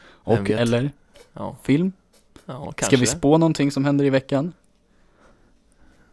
Och 0.23 0.49
eller 0.49 0.91
Ja, 1.33 1.55
film. 1.63 1.91
ja 2.45 2.73
Ska 2.81 2.97
vi 2.97 3.05
spå 3.05 3.37
någonting 3.37 3.71
som 3.71 3.85
händer 3.85 4.05
i 4.05 4.09
veckan? 4.09 4.53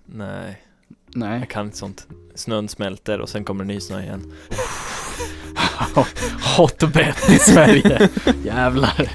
Nej, 0.07 0.63
Nej. 1.07 1.39
jag 1.39 1.49
kan 1.51 1.67
inte 1.67 1.77
sånt. 1.77 2.07
Snön 2.35 2.69
smälter 2.69 3.21
och 3.21 3.29
sen 3.29 3.45
kommer 3.45 3.65
ny 3.65 3.81
snö 3.81 4.03
igen. 4.03 4.33
Hotbed 6.57 7.15
i 7.29 7.39
Sverige. 7.39 8.09
Jävlar. 8.45 9.09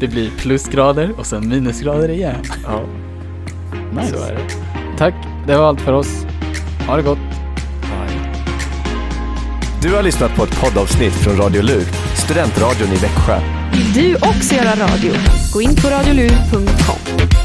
Det 0.00 0.06
blir 0.08 0.30
plusgrader 0.30 1.10
och 1.18 1.26
sen 1.26 1.48
minusgrader 1.48 2.08
igen. 2.10 2.42
Ja, 2.64 2.80
Nice. 3.94 4.16
så 4.16 4.24
är 4.24 4.34
det. 4.34 4.42
Tack, 4.98 5.14
det 5.46 5.56
var 5.56 5.68
allt 5.68 5.80
för 5.80 5.92
oss. 5.92 6.08
Ha 6.86 6.96
det 6.96 7.02
gott. 7.02 7.18
Bye. 7.80 8.32
Du 9.82 9.94
har 9.94 10.02
lyssnat 10.02 10.34
på 10.36 10.44
ett 10.44 10.60
poddavsnitt 10.60 11.12
från 11.14 11.36
Radio 11.36 11.62
Lur, 11.62 11.84
studentradion 12.14 12.88
i 12.88 12.96
Växjö. 12.96 13.40
Vill 13.72 13.92
du 13.92 14.14
också 14.14 14.54
göra 14.54 14.70
radio? 14.88 15.12
Gå 15.52 15.62
in 15.62 15.74
på 15.74 15.88
radiolur.com. 15.88 17.37